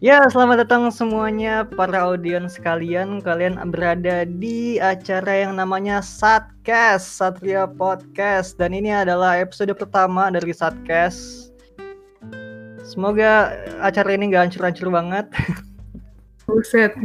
Ya, 0.00 0.24
selamat 0.32 0.64
datang 0.64 0.88
semuanya 0.88 1.68
para 1.68 2.08
audiens 2.08 2.56
sekalian. 2.56 3.20
Kalian 3.20 3.60
berada 3.68 4.24
di 4.24 4.80
acara 4.80 5.44
yang 5.44 5.60
namanya 5.60 6.00
Satcast, 6.00 7.20
Satria 7.20 7.68
Podcast. 7.68 8.56
Dan 8.56 8.72
ini 8.72 8.88
adalah 8.88 9.36
episode 9.36 9.68
pertama 9.76 10.32
dari 10.32 10.56
Satcast. 10.56 11.52
Semoga 12.80 13.52
acara 13.84 14.16
ini 14.16 14.32
gak 14.32 14.48
hancur-hancur 14.48 14.88
banget. 14.88 15.28
Buset. 16.48 16.96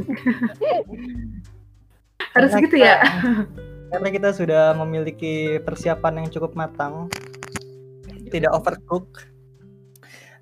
Harus 2.31 2.51
Karena 2.55 2.63
gitu 2.63 2.75
ya. 2.79 2.95
kita- 3.03 3.47
Karena 3.91 4.09
kita 4.11 4.29
sudah 4.31 4.63
memiliki 4.71 5.59
persiapan 5.67 6.23
yang 6.23 6.27
cukup 6.31 6.55
matang. 6.55 7.11
Tidak 8.31 8.55
overcook. 8.55 9.34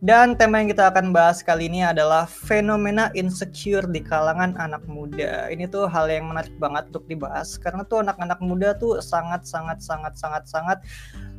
Dan 0.03 0.35
tema 0.35 0.59
yang 0.59 0.67
kita 0.67 0.91
akan 0.91 1.15
bahas 1.15 1.39
kali 1.39 1.71
ini 1.71 1.79
adalah 1.79 2.27
fenomena 2.27 3.07
insecure 3.15 3.87
di 3.87 4.03
kalangan 4.03 4.51
anak 4.59 4.83
muda. 4.83 5.47
Ini 5.47 5.71
tuh 5.71 5.87
hal 5.87 6.11
yang 6.11 6.27
menarik 6.27 6.51
banget 6.59 6.91
untuk 6.91 7.07
dibahas 7.07 7.55
karena 7.55 7.87
tuh 7.87 8.03
anak-anak 8.03 8.35
muda 8.43 8.75
tuh 8.75 8.99
sangat 8.99 9.47
sangat 9.47 9.79
sangat 9.79 10.19
sangat 10.19 10.43
sangat 10.43 10.83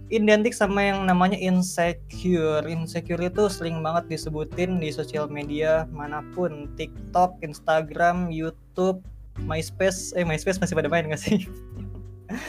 identik 0.08 0.56
sama 0.56 0.80
yang 0.80 1.04
namanya 1.04 1.36
insecure. 1.36 2.64
Insecure 2.64 3.20
itu 3.20 3.52
sering 3.52 3.84
banget 3.84 4.08
disebutin 4.08 4.80
di 4.80 4.88
sosial 4.88 5.28
media 5.28 5.84
mana 5.92 6.24
pun, 6.32 6.72
TikTok, 6.80 7.44
Instagram, 7.44 8.32
YouTube, 8.32 9.04
MySpace. 9.44 10.16
Eh 10.16 10.24
MySpace 10.24 10.56
masih 10.56 10.72
pada 10.72 10.88
main 10.88 11.12
gak 11.12 11.20
sih? 11.20 11.44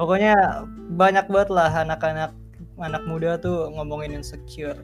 Pokoknya 0.00 0.64
banyak 0.96 1.28
banget 1.28 1.50
lah 1.52 1.84
anak-anak 1.84 2.32
anak 2.80 3.04
muda 3.08 3.40
tuh 3.40 3.72
ngomongin 3.72 4.20
insecure. 4.20 4.76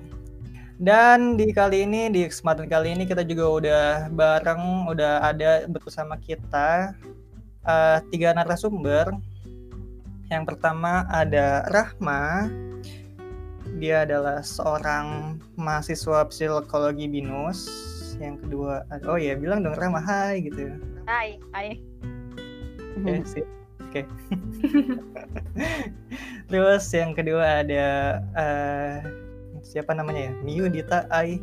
Dan 0.82 1.38
di 1.38 1.54
kali 1.54 1.86
ini 1.86 2.10
di 2.10 2.26
kesempatan 2.26 2.66
kali 2.66 2.96
ini 2.96 3.06
kita 3.06 3.22
juga 3.22 3.44
udah 3.46 3.84
bareng, 4.10 4.90
udah 4.90 5.22
ada 5.22 5.68
bersama 5.70 6.18
kita 6.18 6.96
eh, 7.68 7.98
tiga 8.10 8.34
narasumber. 8.34 9.14
Yang 10.32 10.44
pertama 10.48 11.06
ada 11.12 11.68
Rahma. 11.70 12.50
Dia 13.78 14.04
adalah 14.04 14.42
seorang 14.42 15.38
mahasiswa 15.54 16.26
psikologi 16.28 17.06
binus. 17.06 17.62
Yang 18.18 18.46
kedua, 18.46 18.84
oh 19.08 19.18
ya 19.18 19.38
bilang 19.38 19.62
dong 19.62 19.78
Rahma 19.78 20.02
hai 20.02 20.42
gitu. 20.44 20.76
Hai, 21.06 21.38
hai. 21.54 21.78
Oke, 22.98 23.22
sip. 23.24 23.46
Oke. 23.92 24.02
Terus 26.52 26.84
yang 26.92 27.16
kedua 27.16 27.64
ada 27.64 28.20
eh, 28.36 29.00
siapa 29.64 29.96
namanya 29.96 30.28
ya? 30.28 30.32
Miu 30.44 30.68
Dita 30.68 31.08
Ai. 31.08 31.40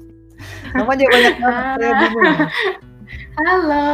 Namanya 0.80 1.04
banyak 1.12 1.36
banget 1.44 1.76
saya 1.76 1.92
bingung. 2.00 2.38
Halo. 3.36 3.88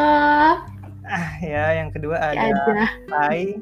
Ah, 1.02 1.30
ya, 1.42 1.82
yang 1.82 1.90
kedua 1.90 2.30
Ya 2.30 2.54
ada. 2.54 2.86
Ai. 3.26 3.58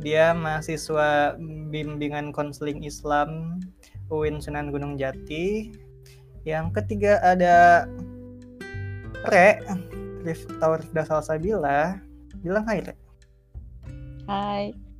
Dia 0.00 0.32
mahasiswa 0.32 1.36
bimbingan 1.68 2.32
konseling 2.32 2.80
Islam 2.80 3.60
UIN 4.08 4.40
Sunan 4.40 4.72
Gunung 4.72 4.96
Jati. 4.96 5.76
Yang 6.48 6.72
ketiga 6.80 7.20
ada 7.20 7.84
Re. 9.28 9.60
Rif 10.24 10.48
Taurifda 10.56 11.04
Salsabila. 11.04 12.00
Bilang 12.40 12.64
hai 12.64 12.80
Re. 12.80 12.96
Hai. 14.24 14.91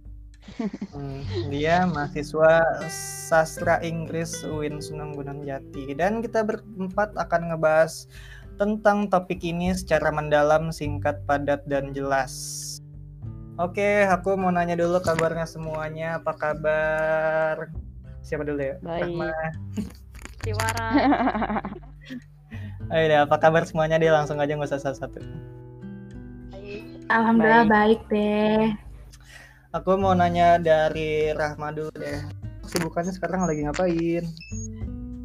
Hmm, 0.93 1.23
dia 1.53 1.87
mahasiswa 1.89 2.83
sastra 3.29 3.79
Inggris 3.81 4.43
UIN 4.43 4.83
Sunan 4.83 5.15
Gunung 5.15 5.47
Jati 5.47 5.95
dan 5.95 6.21
kita 6.21 6.45
berempat 6.45 7.15
akan 7.17 7.55
ngebahas 7.55 8.11
tentang 8.61 9.09
topik 9.09 9.41
ini 9.43 9.73
secara 9.73 10.13
mendalam, 10.13 10.71
singkat, 10.71 11.25
padat 11.25 11.65
dan 11.67 11.91
jelas. 11.97 12.61
Oke, 13.61 14.09
aku 14.09 14.33
mau 14.37 14.49
nanya 14.49 14.77
dulu 14.81 15.01
kabarnya 15.05 15.45
semuanya. 15.45 16.21
Apa 16.21 16.33
kabar? 16.37 17.69
Siapa 18.25 18.49
dulu 18.49 18.61
ya? 18.61 18.77
Baik. 18.81 19.13
Rahma. 19.13 19.33
Siwara. 20.43 20.89
Ayo 22.91 23.05
deh, 23.09 23.19
apa 23.23 23.37
kabar 23.39 23.63
semuanya 23.69 24.01
deh? 24.01 24.11
Langsung 24.11 24.41
aja 24.41 24.57
nggak 24.57 24.69
usah 24.73 24.83
satu-satu. 24.83 25.21
Hai. 26.51 26.83
Alhamdulillah 27.13 27.67
Baik. 27.69 27.73
baik 27.73 28.01
deh. 28.11 28.63
Aku 29.73 29.97
mau 29.97 30.13
nanya 30.13 30.61
dari 30.61 31.33
Rahma 31.33 31.73
dulu 31.73 31.89
deh. 31.97 32.21
Sibukannya 32.69 33.17
sekarang 33.17 33.49
lagi 33.49 33.65
ngapain? 33.65 34.25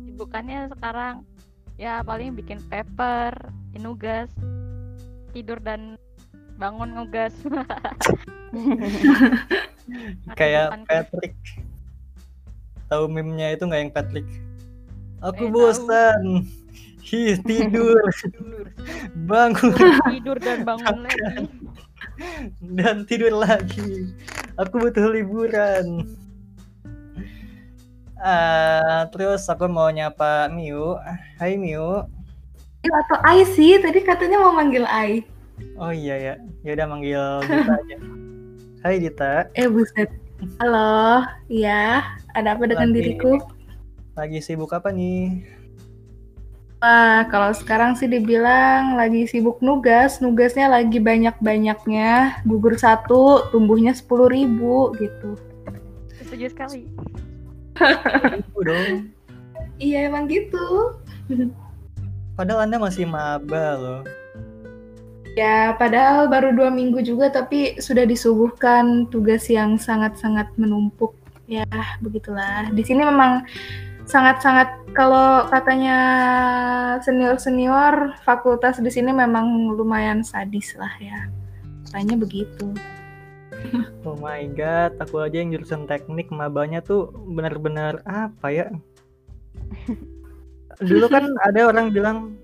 Sibukannya 0.07 0.71
sekarang 0.71 1.27
ya 1.75 1.99
paling 1.99 2.31
bikin 2.31 2.63
paper, 2.71 3.35
nugas, 3.75 4.31
tidur 5.35 5.59
dan 5.59 5.99
bangun 6.55 6.95
nugas. 6.95 7.35
kayak 10.39 10.79
Patrick. 10.87 11.35
Tahu 12.87 13.03
meme-nya 13.11 13.51
itu 13.51 13.67
nggak 13.67 13.81
yang 13.83 13.91
Patrick? 13.91 14.27
Aku 15.27 15.43
Eh, 15.43 15.51
bosan 15.51 16.47
hi 17.03 17.35
tidur. 17.51 17.99
Bangun. 19.27 19.75
Tidur 20.07 20.39
dan 20.39 20.63
bangun 20.63 21.03
lagi. 21.03 21.51
Dan 22.77 23.05
tidur 23.05 23.33
lagi. 23.33 24.11
Aku 24.57 24.77
butuh 24.77 25.09
liburan. 25.09 26.05
Ah, 28.17 29.05
terus 29.13 29.45
aku 29.45 29.69
mau 29.69 29.89
nyapa 29.89 30.49
Miu. 30.49 30.97
Hai 31.37 31.53
Miu. 31.53 32.01
Atau 32.87 33.17
Ai 33.21 33.45
sih, 33.45 33.77
tadi 33.77 34.01
katanya 34.01 34.41
mau 34.41 34.53
manggil 34.53 34.87
Ai. 34.87 35.21
oh 35.75 35.89
iya 35.89 36.15
ya. 36.17 36.33
Ya 36.61 36.71
udah 36.73 36.87
manggil 36.87 37.23
Dita 37.43 37.73
aja. 37.73 37.95
Hai 38.83 38.95
Dita. 38.97 39.33
Eh 39.53 39.69
buset. 39.69 40.09
Halo, 40.61 41.25
iya. 41.49 42.05
Ada 42.33 42.53
apa 42.53 42.65
dengan 42.65 42.89
Lagi- 42.89 42.97
diriku? 42.97 43.41
lagi 44.13 44.41
sibuk 44.41 44.73
apa 44.73 44.89
nih 44.89 45.45
Wah, 46.77 47.25
kalau 47.33 47.57
sekarang 47.57 47.97
sih 47.97 48.05
dibilang 48.05 48.93
lagi 48.93 49.25
sibuk 49.25 49.57
nugas. 49.65 50.21
Nugasnya 50.21 50.69
lagi 50.69 51.01
banyak-banyaknya. 51.01 52.45
Gugur 52.45 52.77
satu, 52.77 53.49
tumbuhnya 53.49 53.97
sepuluh 53.97 54.29
ribu 54.29 54.93
gitu. 55.01 55.33
Setuju 56.21 56.53
sekali. 56.53 56.85
Ibu 57.77 58.59
dong 58.65 59.13
Iya 59.77 60.09
emang 60.09 60.25
gitu. 60.29 60.97
padahal 62.33 62.65
anda 62.69 62.77
masih 62.81 63.05
maba 63.05 63.77
loh 63.77 64.01
Ya, 65.37 65.77
padahal 65.77 66.25
baru 66.33 66.49
dua 66.49 66.73
minggu 66.73 66.97
juga, 67.05 67.29
tapi 67.29 67.77
sudah 67.77 68.09
disuguhkan 68.09 69.05
tugas 69.13 69.45
yang 69.45 69.77
sangat-sangat 69.77 70.49
menumpuk. 70.57 71.13
Ya, 71.45 71.61
begitulah. 72.01 72.73
Di 72.73 72.81
sini 72.81 73.05
memang 73.05 73.45
sangat-sangat, 74.07 74.71
kalau 74.95 75.45
katanya 75.51 75.97
senior-senior, 77.03 78.17
fakultas 78.23 78.79
di 78.79 78.89
sini 78.89 79.11
memang 79.11 79.75
lumayan 79.75 80.23
sadis 80.23 80.73
lah 80.79 80.91
ya. 80.97 81.27
Katanya 81.87 82.15
begitu. 82.17 82.73
Oh 84.07 84.15
my 84.15 84.47
god, 84.53 84.95
aku 85.01 85.27
aja 85.27 85.43
yang 85.43 85.51
jurusan 85.51 85.89
teknik 85.89 86.31
mabanya 86.31 86.79
tuh 86.79 87.11
benar-benar 87.35 87.99
apa 88.07 88.47
ya? 88.53 88.67
Dulu 90.79 91.09
kan 91.09 91.27
ada 91.43 91.67
orang 91.67 91.91
bilang, 91.91 92.37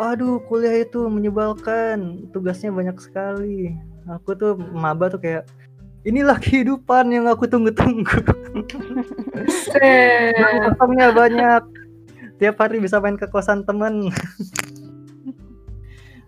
waduh 0.00 0.40
kuliah 0.48 0.82
itu 0.82 1.06
menyebalkan, 1.06 2.26
tugasnya 2.32 2.72
banyak 2.74 2.96
sekali. 2.98 3.76
Aku 4.08 4.34
tuh 4.34 4.56
maba 4.56 5.12
tuh 5.12 5.20
kayak, 5.20 5.44
inilah 6.08 6.40
kehidupan 6.40 7.12
yang 7.12 7.28
aku 7.28 7.44
tunggu-tunggu. 7.44 8.24
Kosongnya 10.64 11.12
banyak. 11.12 11.62
Tiap 12.40 12.56
hari 12.56 12.80
bisa 12.80 12.96
main 13.02 13.20
ke 13.20 13.28
kosan 13.28 13.68
temen. 13.68 14.08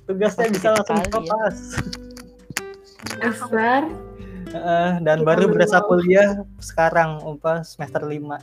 Tugasnya 0.05 0.53
bisa 0.53 0.75
langsung 0.77 1.01
sekali 1.01 1.09
ya. 1.09 1.15
kopas. 1.17 1.57
Dasar. 3.23 3.83
Eh, 4.51 4.93
dan 5.07 5.23
baru 5.23 5.47
berasa 5.47 5.79
kuliah 5.87 6.43
sekarang, 6.59 7.23
upah 7.23 7.63
semester 7.63 8.03
5. 8.03 8.43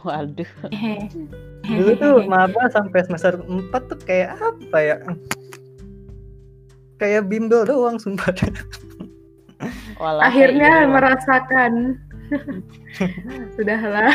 Waduh. 0.00 0.52
Dulu 1.68 1.92
tuh 2.00 2.14
maba 2.24 2.72
sampai 2.72 3.04
semester 3.04 3.36
4 3.36 3.90
tuh 3.92 4.00
kayak 4.00 4.40
apa 4.40 4.78
ya? 4.80 4.96
Kayak 6.96 7.28
bimbel 7.28 7.68
doang 7.68 8.00
sumpah. 8.00 8.32
Walah, 10.00 10.28
Akhirnya 10.28 10.84
gitu. 10.84 10.92
merasakan. 10.92 11.72
Sudahlah. 13.58 14.14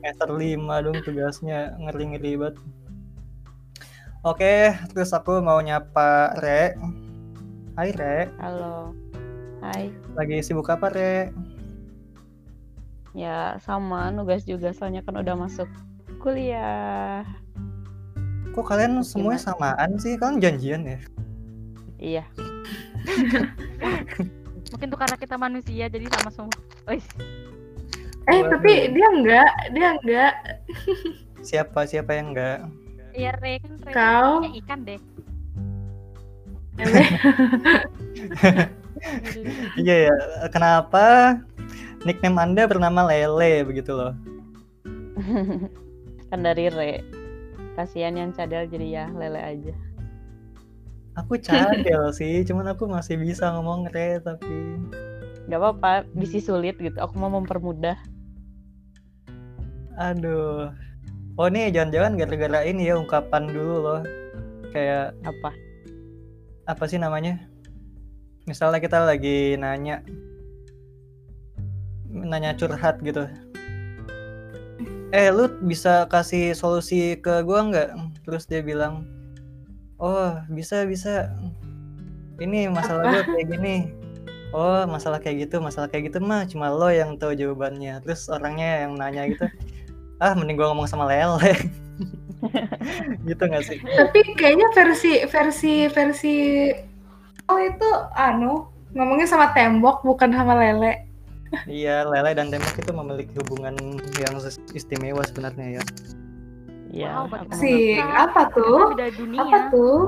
semester 0.00 0.30
5 0.30 0.84
dong 0.86 0.98
tugasnya 1.02 1.74
ngeri-ngeri 1.78 2.32
banget. 2.38 2.56
Oke, 4.26 4.74
terus 4.90 5.14
aku 5.14 5.38
mau 5.38 5.58
nyapa 5.60 6.34
Re. 6.42 6.74
Hai 7.76 7.90
Re, 7.92 8.26
Halo. 8.40 8.96
Hai. 9.60 9.92
lagi 10.16 10.40
sibuk 10.40 10.66
apa 10.66 10.88
Re? 10.88 11.30
Ya 13.12 13.60
sama 13.60 14.08
nugas 14.10 14.44
juga 14.44 14.72
soalnya 14.72 15.04
kan 15.04 15.20
udah 15.20 15.36
masuk 15.36 15.68
kuliah. 16.18 17.22
Kok 18.56 18.64
kalian 18.64 19.04
semuanya 19.04 19.52
samaan 19.52 20.00
sih? 20.00 20.16
Kalian 20.16 20.40
janjian 20.40 20.82
ya? 20.88 20.98
Iya. 21.96 22.24
Mungkin 24.76 24.92
tuh 24.92 25.00
karena 25.00 25.16
kita 25.16 25.40
manusia 25.40 25.88
jadi 25.88 26.04
sama 26.12 26.28
semua. 26.28 26.52
Wih, 26.84 27.00
Eh 28.28 28.44
Waduh. 28.44 28.60
tapi 28.60 28.92
dia 28.92 29.08
enggak, 29.08 29.50
dia 29.72 29.88
enggak. 29.96 30.32
Siapa 31.40 31.88
siapa 31.88 32.12
yang 32.12 32.36
enggak? 32.36 32.68
iya 33.16 33.32
Re 33.40 33.56
kan 33.64 33.72
Re 33.80 33.92
Kau? 33.96 34.44
namanya 34.44 34.52
ikan 34.60 34.78
deh. 34.84 35.00
Iya 39.80 39.96
ya. 40.08 40.14
Kenapa 40.52 41.36
nickname 42.04 42.36
Anda 42.36 42.68
bernama 42.68 43.08
Lele 43.08 43.64
begitu 43.64 43.96
loh? 43.96 44.12
kan 46.28 46.44
dari 46.44 46.68
Re. 46.68 47.00
Kasihan 47.80 48.12
yang 48.12 48.36
cadel 48.36 48.68
jadi 48.68 48.88
ya 48.92 49.06
lele 49.16 49.40
aja. 49.40 49.72
Aku 51.16 51.40
cadel 51.40 52.12
sih, 52.18 52.44
cuman 52.44 52.76
aku 52.76 52.84
masih 52.88 53.16
bisa 53.16 53.48
ngomong 53.56 53.88
re 53.90 54.20
tapi 54.20 54.76
Gak 55.46 55.62
apa-apa, 55.62 56.02
bisa 56.18 56.42
sulit 56.42 56.74
gitu. 56.82 56.98
Aku 56.98 57.14
mau 57.16 57.30
mempermudah. 57.30 57.94
aduh. 59.96 60.68
Oh 61.36 61.48
nih 61.48 61.68
jangan-jangan 61.72 62.16
gara-gara 62.16 62.60
ini 62.64 62.88
ya 62.88 62.96
ungkapan 62.96 63.48
dulu 63.48 63.74
loh. 63.80 64.00
Kayak 64.72 65.16
Apa? 65.24 65.52
apa 66.66 66.84
sih 66.90 66.98
namanya? 66.98 67.38
Misalnya 68.50 68.82
kita 68.82 68.98
lagi 69.06 69.54
nanya 69.54 70.02
nanya 72.10 72.52
curhat 72.58 72.98
gitu. 73.06 73.30
Eh 75.14 75.30
lu 75.30 75.46
bisa 75.62 76.10
kasih 76.10 76.52
solusi 76.58 77.14
ke 77.22 77.46
gua 77.46 77.62
nggak? 77.70 77.88
Terus 78.26 78.44
dia 78.50 78.60
bilang, 78.66 79.06
oh 80.00 80.40
bisa 80.50 80.84
bisa. 80.88 81.32
Ini 82.36 82.68
masalah 82.68 83.16
gue 83.16 83.22
kayak 83.32 83.48
gini. 83.48 83.76
Oh 84.52 84.84
masalah 84.84 85.18
kayak 85.18 85.48
gitu, 85.48 85.58
masalah 85.58 85.88
kayak 85.88 86.12
gitu 86.12 86.18
mah 86.22 86.44
cuma 86.48 86.68
lo 86.68 86.88
yang 86.92 87.16
tahu 87.16 87.32
jawabannya. 87.32 88.00
Terus 88.04 88.28
orangnya 88.28 88.86
yang 88.86 88.96
nanya 88.96 89.28
gitu, 89.28 89.48
ah 90.22 90.32
mending 90.36 90.56
gua 90.56 90.72
ngomong 90.72 90.88
sama 90.88 91.08
Lele. 91.08 91.52
gitu 93.28 93.42
nggak 93.42 93.64
sih? 93.64 93.78
Tapi 93.80 94.36
kayaknya 94.36 94.68
versi 94.76 95.24
versi 95.26 95.74
versi 95.88 96.34
oh 97.48 97.58
itu 97.60 97.88
anu 98.14 98.68
ngomongnya 98.96 99.28
sama 99.28 99.52
tembok 99.52 100.04
bukan 100.04 100.32
sama 100.32 100.56
lele. 100.56 101.04
Iya, 101.70 102.02
Lele 102.10 102.34
dan 102.34 102.50
tembok 102.50 102.74
itu 102.74 102.90
memiliki 102.90 103.34
hubungan 103.38 103.76
yang 104.18 104.34
istimewa 104.74 105.22
sebenarnya 105.24 105.78
ya. 105.78 105.82
Mau 106.94 107.26
Si 107.56 107.98
ngangkat. 107.98 108.22
apa 108.30 108.42
tuh? 108.54 108.78
Beda 108.94 109.08
dunia. 109.14 109.40
Apa 109.42 109.58
tuh? 109.72 109.98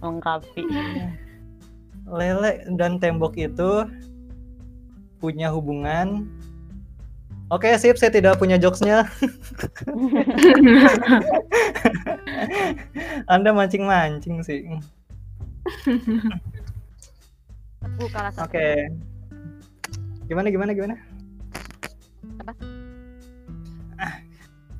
Lengkapi. 0.00 0.62
Lele 2.18 2.52
dan 2.74 2.98
tembok 2.98 3.38
itu 3.38 3.86
punya 5.22 5.50
hubungan. 5.52 6.26
Oke, 7.50 7.66
sip, 7.82 7.98
saya 7.98 8.14
tidak 8.14 8.38
punya 8.38 8.54
jokesnya. 8.54 9.10
Anda 13.32 13.50
mancing-mancing 13.50 14.38
sih. 14.46 14.70
Aku 17.82 18.06
kalah 18.14 18.30
satu. 18.30 18.46
Oke. 18.46 18.86
Gimana 20.30 20.46
gimana 20.54 20.70
gimana? 20.70 20.94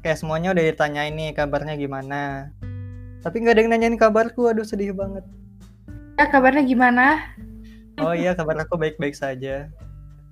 Oke, 0.00 0.16
semuanya 0.16 0.56
udah 0.56 0.64
ditanyain 0.64 1.12
nih 1.12 1.36
kabarnya 1.36 1.76
gimana. 1.76 2.48
Tapi 3.20 3.36
nggak 3.44 3.52
ada 3.52 3.60
yang 3.60 3.68
nanyain 3.76 4.00
kabarku, 4.00 4.48
aduh 4.48 4.64
sedih 4.64 4.96
banget. 4.96 5.20
Ya 6.16 6.24
kabarnya 6.24 6.64
gimana? 6.64 7.20
Oh 8.00 8.16
iya, 8.16 8.32
kabar 8.32 8.56
aku 8.64 8.80
baik-baik 8.80 9.12
saja. 9.12 9.68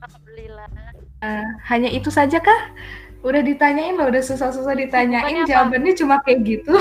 Alhamdulillah. 0.00 0.72
Eh, 1.20 1.48
hanya 1.68 1.92
itu 1.92 2.08
saja 2.08 2.40
kah? 2.40 2.72
Udah 3.20 3.44
ditanyain 3.44 3.92
loh, 3.92 4.08
udah 4.08 4.24
susah-susah 4.24 4.72
ditanyain, 4.72 5.44
Jawabannya 5.44 5.44
apa? 5.44 5.52
jawabannya 5.52 5.92
cuma 6.00 6.16
kayak 6.24 6.40
gitu. 6.48 6.74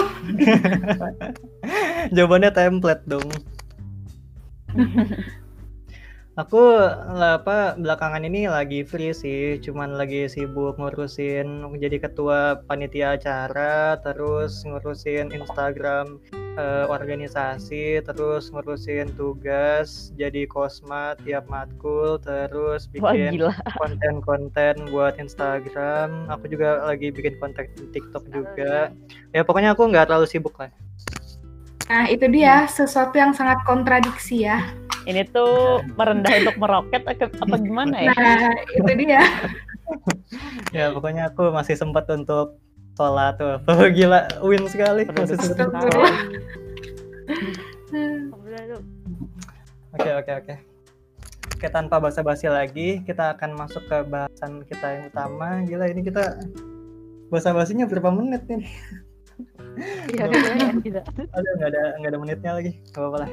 Jawabannya 2.15 2.51
template 2.55 3.03
dong. 3.03 3.27
Aku 6.37 6.61
lah, 7.17 7.41
apa 7.41 7.73
belakangan 7.81 8.21
ini 8.21 8.45
lagi 8.45 8.85
free 8.85 9.09
sih, 9.09 9.57
cuman 9.57 9.97
lagi 9.97 10.29
sibuk 10.29 10.77
ngurusin 10.77 11.65
jadi 11.81 11.97
ketua 11.97 12.61
panitia 12.69 13.17
acara, 13.17 13.97
terus 14.05 14.61
ngurusin 14.61 15.33
Instagram 15.33 16.21
eh, 16.61 16.85
organisasi, 16.85 18.05
terus 18.05 18.53
ngurusin 18.53 19.17
tugas 19.17 20.13
jadi 20.13 20.45
kosma 20.45 21.17
tiap 21.25 21.49
matkul, 21.49 22.21
terus 22.21 22.85
bikin 22.93 23.41
konten-konten 23.81 24.93
buat 24.93 25.17
Instagram. 25.17 26.29
Aku 26.29 26.53
juga 26.53 26.85
lagi 26.85 27.09
bikin 27.09 27.41
konten 27.41 27.65
TikTok 27.89 28.29
juga. 28.29 28.93
Ya 29.33 29.41
pokoknya 29.41 29.73
aku 29.73 29.89
nggak 29.89 30.05
terlalu 30.05 30.29
sibuk 30.29 30.53
lah. 30.61 30.69
Nah 31.89 32.05
itu 32.13 32.29
dia 32.29 32.69
sesuatu 32.69 33.17
yang 33.17 33.33
sangat 33.33 33.57
kontradiksi 33.65 34.45
ya. 34.45 34.61
Ini 35.07 35.23
tuh 35.31 35.79
merendah 35.95 36.35
untuk 36.43 36.57
meroket 36.59 37.01
apa 37.07 37.31
apa 37.31 37.55
gimana 37.63 37.95
ya? 37.95 38.11
Nah 38.11 38.51
itu 38.75 38.91
dia. 38.99 39.23
Ya 40.75 40.91
pokoknya 40.91 41.31
aku 41.31 41.47
masih 41.55 41.79
sempat 41.79 42.11
untuk 42.11 42.59
sholat 42.99 43.39
tuh. 43.39 43.55
Oh, 43.71 43.87
gila, 43.87 44.27
win 44.43 44.67
sekali. 44.67 45.07
Masih 45.07 45.39
sempat. 45.39 45.87
Oke 49.95 50.09
oke 50.11 50.31
oke. 50.43 50.53
Oke 51.57 51.67
tanpa 51.71 51.97
basa-basi 52.03 52.51
lagi, 52.51 53.01
kita 53.07 53.33
akan 53.33 53.55
masuk 53.55 53.81
ke 53.87 53.97
bahasan 54.11 54.61
kita 54.67 54.87
yang 54.91 55.03
utama. 55.07 55.63
Gila 55.63 55.87
ini 55.87 56.03
kita 56.03 56.35
basa-basinya 57.31 57.87
berapa 57.87 58.11
menit 58.11 58.43
nih? 58.51 58.67
Iya. 60.11 60.25
Aduh 61.31 61.51
nggak 61.61 61.69
ada 61.71 61.83
nggak 62.01 62.11
ada 62.11 62.19
menitnya 62.19 62.51
lagi. 62.59 62.71
Gak 62.91 62.99
apa-apa 62.99 63.17
lah. 63.23 63.31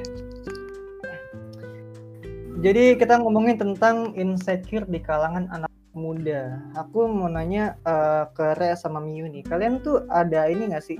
Jadi 2.55 2.95
kita 2.95 3.19
ngomongin 3.19 3.59
tentang 3.59 4.15
insecure 4.15 4.87
di 4.87 5.03
kalangan 5.03 5.51
anak 5.51 5.71
muda. 5.91 6.63
Aku 6.79 7.03
mau 7.07 7.27
nanya 7.27 7.75
eh, 7.83 8.23
ke 8.31 8.55
Re 8.55 8.79
sama 8.79 9.03
Miu 9.03 9.27
nih. 9.27 9.43
Kalian 9.43 9.83
tuh 9.83 10.07
ada 10.07 10.47
ini 10.47 10.71
nggak 10.71 10.83
sih? 10.83 10.95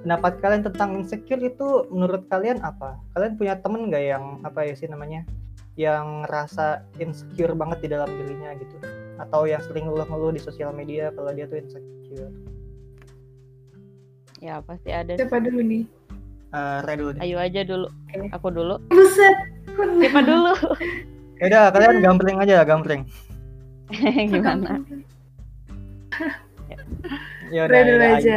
Pendapat 0.00 0.40
kalian 0.40 0.64
tentang 0.64 0.96
insecure 0.96 1.44
itu 1.44 1.84
menurut 1.92 2.24
kalian 2.32 2.64
apa? 2.64 2.96
Kalian 3.12 3.36
punya 3.36 3.60
temen 3.60 3.92
nggak 3.92 4.04
yang 4.04 4.24
apa 4.40 4.64
ya 4.64 4.72
sih 4.72 4.88
namanya? 4.88 5.28
Yang 5.76 6.24
ngerasa 6.24 6.66
insecure 6.96 7.52
banget 7.52 7.84
di 7.84 7.88
dalam 7.92 8.08
dirinya 8.08 8.56
gitu? 8.56 8.76
Atau 9.20 9.44
yang 9.44 9.60
sering 9.68 9.92
ngeluh-ngeluh 9.92 10.32
di 10.32 10.40
sosial 10.40 10.72
media 10.72 11.12
kalau 11.12 11.36
dia 11.36 11.44
tuh 11.44 11.60
insecure? 11.60 12.32
Ya 14.40 14.64
pasti 14.64 14.88
ada. 14.88 15.20
Siapa 15.20 15.36
dulu 15.36 15.60
nih? 15.60 15.84
Eh, 16.56 16.78
Re 16.80 16.94
dulu 16.96 17.10
deh. 17.12 17.20
Ayo 17.28 17.36
aja 17.36 17.60
dulu. 17.60 17.92
Oke. 17.92 18.32
Aku 18.32 18.48
dulu. 18.48 18.80
Buset. 18.88 19.57
Siapa 19.78 20.20
dulu? 20.26 20.54
Yaudah 21.38 21.70
kalian 21.70 22.02
gampling 22.02 22.36
aja, 22.42 22.66
gampling. 22.66 23.06
Gimana? 24.32 24.82
Ya 27.48 27.64
dulu 27.64 28.02
ya, 28.02 28.18
aja. 28.18 28.36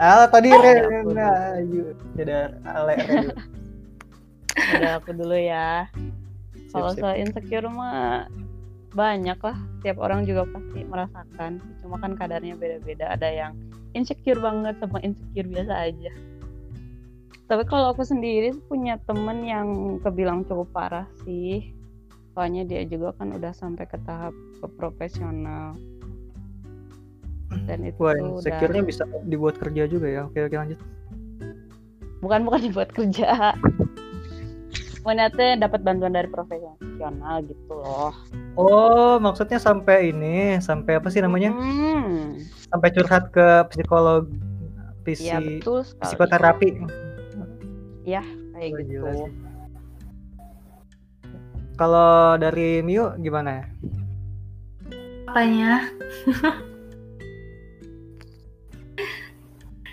Ah, 0.00 0.24
tadi 0.28 0.48
Oh, 0.50 0.60
Re, 0.60 0.72
ya 0.72 1.00
nah, 1.04 1.36
ayo. 1.60 1.84
Tidak, 2.16 2.46
Ale. 2.64 2.94
Udah 4.56 4.92
aku 5.00 5.10
dulu 5.14 5.36
ya. 5.36 5.88
Kalau 6.72 6.96
soal 6.96 7.20
insecure 7.20 7.68
mah 7.68 8.26
banyak 8.96 9.36
lah. 9.36 9.56
Tiap 9.84 10.00
orang 10.00 10.24
juga 10.24 10.48
pasti 10.48 10.80
merasakan. 10.84 11.60
Cuma 11.84 12.00
kan 12.00 12.16
kadarnya 12.16 12.56
beda-beda. 12.56 13.12
Ada 13.12 13.28
yang 13.28 13.52
insecure 13.92 14.40
banget 14.40 14.80
sama 14.80 15.00
insecure 15.04 15.48
biasa 15.48 15.74
aja. 15.92 16.12
Tapi 17.52 17.68
kalau 17.68 17.92
aku 17.92 18.00
sendiri 18.00 18.56
punya 18.64 18.96
temen 19.04 19.44
yang 19.44 20.00
kebilang 20.00 20.40
cukup 20.48 20.72
parah 20.72 21.04
sih. 21.20 21.76
Soalnya 22.32 22.64
dia 22.64 22.80
juga 22.88 23.12
kan 23.20 23.28
udah 23.28 23.52
sampai 23.52 23.84
ke 23.84 24.00
tahap 24.08 24.32
ke 24.32 24.66
profesional. 24.80 25.76
Dan 27.68 27.92
itu 27.92 28.00
Wah, 28.00 28.16
udah 28.16 28.40
insecure-nya 28.40 28.80
bisa 28.80 29.04
dibuat 29.28 29.60
kerja 29.60 29.84
juga 29.84 30.08
ya. 30.08 30.24
Oke, 30.24 30.48
oke 30.48 30.56
lanjut. 30.56 30.80
bukan 32.24 32.48
bukan 32.48 32.72
dibuat 32.72 32.88
kerja. 32.96 33.52
Menatnya 35.04 35.68
dapat 35.68 35.84
bantuan 35.84 36.16
dari 36.16 36.32
profesional 36.32 37.44
gitu 37.44 37.68
loh. 37.68 38.16
Oh, 38.56 39.20
maksudnya 39.20 39.60
sampai 39.60 40.08
ini, 40.08 40.56
sampai 40.56 40.96
apa 40.96 41.12
sih 41.12 41.20
namanya? 41.20 41.52
Hmm. 41.52 42.40
Sampai 42.72 42.96
curhat 42.96 43.28
ke 43.28 43.68
psikolog, 43.76 44.24
psi, 45.04 45.28
Iya 45.28 45.38
betul 45.44 45.84
sekali. 45.84 46.08
psikoterapi. 46.08 46.68
Kayak 48.52 48.72
Oh, 48.74 48.78
gitu. 48.82 49.30
Kalau 51.80 52.36
dari 52.36 52.84
Mio 52.84 53.16
gimana 53.18 53.62
ya? 53.62 53.66
Apanya? 55.26 55.88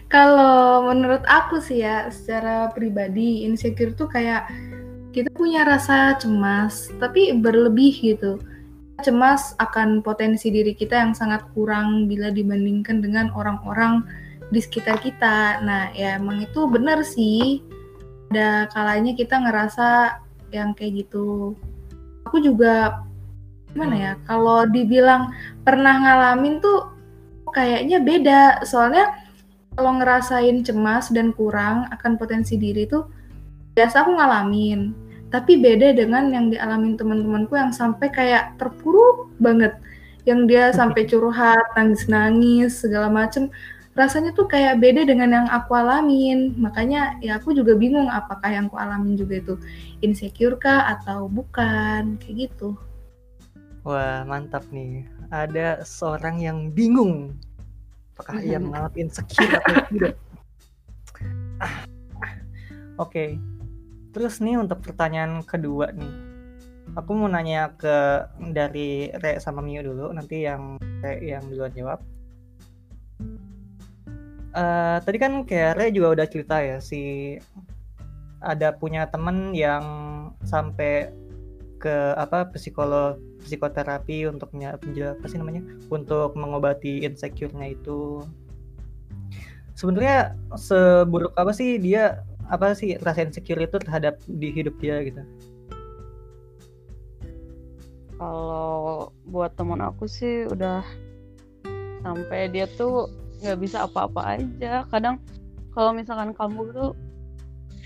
Kalau 0.09 0.89
menurut 0.89 1.21
aku 1.29 1.61
sih 1.61 1.85
ya, 1.85 2.09
secara 2.09 2.73
pribadi 2.73 3.45
insecure 3.45 3.93
tuh 3.93 4.09
kayak 4.09 4.49
kita 5.13 5.29
punya 5.37 5.61
rasa 5.61 6.17
cemas, 6.17 6.89
tapi 6.97 7.29
berlebih 7.37 7.93
gitu. 7.93 8.41
Cemas 9.05 9.53
akan 9.61 10.01
potensi 10.01 10.49
diri 10.49 10.73
kita 10.73 10.97
yang 10.97 11.13
sangat 11.13 11.45
kurang 11.53 12.09
bila 12.09 12.33
dibandingkan 12.33 13.05
dengan 13.05 13.29
orang-orang 13.37 14.01
di 14.49 14.59
sekitar 14.59 14.97
kita. 14.97 15.61
Nah, 15.61 15.93
ya 15.93 16.17
emang 16.17 16.41
itu 16.41 16.65
benar 16.65 17.05
sih. 17.05 17.61
Ada 18.29 18.69
kalanya 18.69 19.11
kita 19.17 19.35
ngerasa 19.41 19.87
yang 20.53 20.77
kayak 20.77 21.05
gitu. 21.05 21.57
Aku 22.29 22.37
juga 22.41 23.05
gimana 23.73 23.95
ya? 23.97 24.13
Kalau 24.29 24.69
dibilang 24.69 25.33
pernah 25.65 25.97
ngalamin 25.97 26.61
tuh 26.61 26.93
kayaknya 27.49 27.97
beda. 28.01 28.41
Soalnya 28.65 29.17
kalau 29.79 29.95
ngerasain 29.97 30.61
cemas 30.65 31.07
dan 31.13 31.31
kurang 31.31 31.87
akan 31.93 32.19
potensi 32.19 32.59
diri 32.59 32.83
tuh 32.83 33.07
biasa 33.79 34.03
aku 34.03 34.11
ngalamin 34.17 34.91
tapi 35.29 35.61
beda 35.61 35.93
dengan 35.93 36.27
yang 36.33 36.49
dialamin 36.49 36.97
teman-temanku 36.97 37.53
yang 37.53 37.71
sampai 37.71 38.09
kayak 38.09 38.57
terpuruk 38.57 39.31
banget 39.39 39.77
yang 40.27 40.49
dia 40.49 40.73
sampai 40.75 41.05
curhat 41.09 41.63
nangis-nangis 41.79 42.81
segala 42.83 43.07
macem 43.07 43.47
rasanya 43.99 44.31
tuh 44.31 44.47
kayak 44.47 44.79
beda 44.79 45.03
dengan 45.03 45.29
yang 45.35 45.47
aku 45.51 45.75
alamin. 45.75 46.55
Makanya 46.55 47.19
ya 47.19 47.35
aku 47.35 47.51
juga 47.51 47.75
bingung 47.75 48.07
apakah 48.07 48.47
yang 48.47 48.71
aku 48.71 48.79
alamin 48.79 49.19
juga 49.19 49.43
itu 49.43 49.53
insecure 49.99 50.55
kah 50.55 50.87
atau 50.95 51.27
bukan 51.27 52.15
kayak 52.23 52.47
gitu. 52.47 52.79
Wah 53.83 54.23
mantap 54.23 54.63
nih. 54.71 55.03
Ada 55.27 55.83
seorang 55.83 56.39
yang 56.39 56.71
bingung. 56.71 57.35
Apakah 58.15 58.39
ia 58.39 58.59
mengalami 58.59 59.03
insecure 59.03 59.51
atau 59.51 59.83
tidak? 59.91 60.15
Ah. 61.59 61.83
oke. 62.95 63.11
Okay. 63.11 63.29
terus 64.09 64.41
nih 64.41 64.57
untuk 64.57 64.81
pertanyaan 64.81 65.45
kedua 65.45 65.93
nih. 65.93 66.13
Aku 66.97 67.13
mau 67.13 67.29
nanya 67.29 67.77
ke 67.77 68.25
dari 68.49 69.13
Re 69.13 69.37
sama 69.37 69.61
Mio 69.61 69.85
dulu. 69.85 70.09
Nanti 70.09 70.49
yang 70.49 70.81
Re 71.05 71.21
yang 71.21 71.45
duluan 71.45 71.69
jawab 71.77 72.01
uh, 74.55 74.97
tadi 75.03 75.17
kan 75.17 75.43
kayak 75.43 75.77
juga 75.93 76.07
udah 76.19 76.27
cerita 76.29 76.55
ya 76.61 76.77
si 76.81 77.35
ada 78.39 78.71
punya 78.71 79.07
temen 79.11 79.51
yang 79.51 79.83
sampai 80.47 81.11
ke 81.79 81.95
apa 82.19 82.51
psikolog 82.51 83.19
psikoterapi 83.39 84.27
untuk 84.27 84.51
apa 84.51 85.25
sih 85.27 85.39
namanya 85.39 85.63
untuk 85.87 86.35
mengobati 86.35 87.07
insecure-nya 87.07 87.71
itu. 87.71 88.23
Sebenarnya 89.79 90.35
seburuk 90.59 91.31
apa 91.39 91.55
sih 91.55 91.79
dia 91.79 92.27
apa 92.51 92.75
sih 92.75 92.99
rasa 92.99 93.23
insecure 93.23 93.63
itu 93.63 93.79
terhadap 93.79 94.19
di 94.27 94.51
hidup 94.51 94.75
dia 94.83 94.99
gitu? 95.07 95.23
Kalau 98.19 99.15
buat 99.23 99.55
teman 99.55 99.79
aku 99.79 100.03
sih 100.03 100.51
udah 100.51 100.83
sampai 102.03 102.51
dia 102.51 102.67
tuh 102.67 103.07
nggak 103.39 103.59
bisa 103.59 103.87
apa-apa 103.87 104.39
aja. 104.39 104.83
Kadang 104.91 105.19
kalau 105.73 105.95
misalkan 105.95 106.35
kamu 106.35 106.71
tuh 106.75 106.91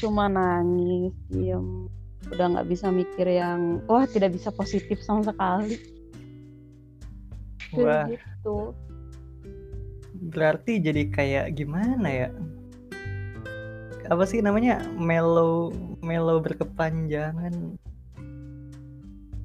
cuma 0.01 0.27
nangis 0.27 1.13
diem 1.29 1.87
udah 2.31 2.45
nggak 2.55 2.67
bisa 2.71 2.87
mikir 2.89 3.27
yang 3.27 3.83
wah 3.85 4.07
tidak 4.07 4.33
bisa 4.33 4.49
positif 4.49 4.99
sama 5.03 5.27
sekali. 5.27 5.77
Wah. 7.73 8.05
gitu. 8.09 8.71
Berarti 10.29 10.79
jadi 10.79 11.09
kayak 11.09 11.45
gimana 11.57 12.07
ya? 12.07 12.29
Apa 14.07 14.23
sih 14.29 14.39
namanya? 14.39 14.79
Melo 14.95 15.73
melo 15.99 16.39
berkepanjangan. 16.39 17.75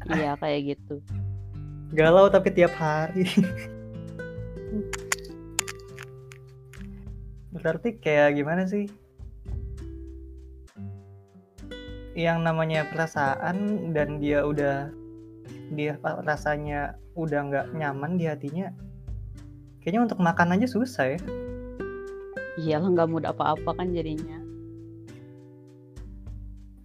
Iya 0.08 0.38
kayak 0.38 0.76
gitu. 0.76 1.02
Galau 1.92 2.28
tapi 2.28 2.52
tiap 2.52 2.72
hari 2.76 3.24
berarti 7.52 7.96
kayak 7.96 8.36
gimana 8.36 8.68
sih? 8.68 8.88
Yang 12.18 12.38
namanya 12.42 12.84
perasaan 12.90 13.90
dan 13.94 14.18
dia 14.18 14.42
udah 14.44 14.90
dia 15.72 15.96
rasanya 16.02 16.96
udah 17.12 17.40
nggak 17.48 17.66
nyaman 17.76 18.16
di 18.16 18.24
hatinya 18.24 18.72
kayaknya 19.80 20.04
untuk 20.08 20.20
makan 20.20 20.58
aja 20.58 20.66
susah 20.68 21.16
ya. 21.16 21.20
Iyalah 22.58 22.90
nggak 22.90 23.08
mudah 23.08 23.30
apa-apa 23.30 23.70
kan 23.78 23.94
jadinya. 23.94 24.42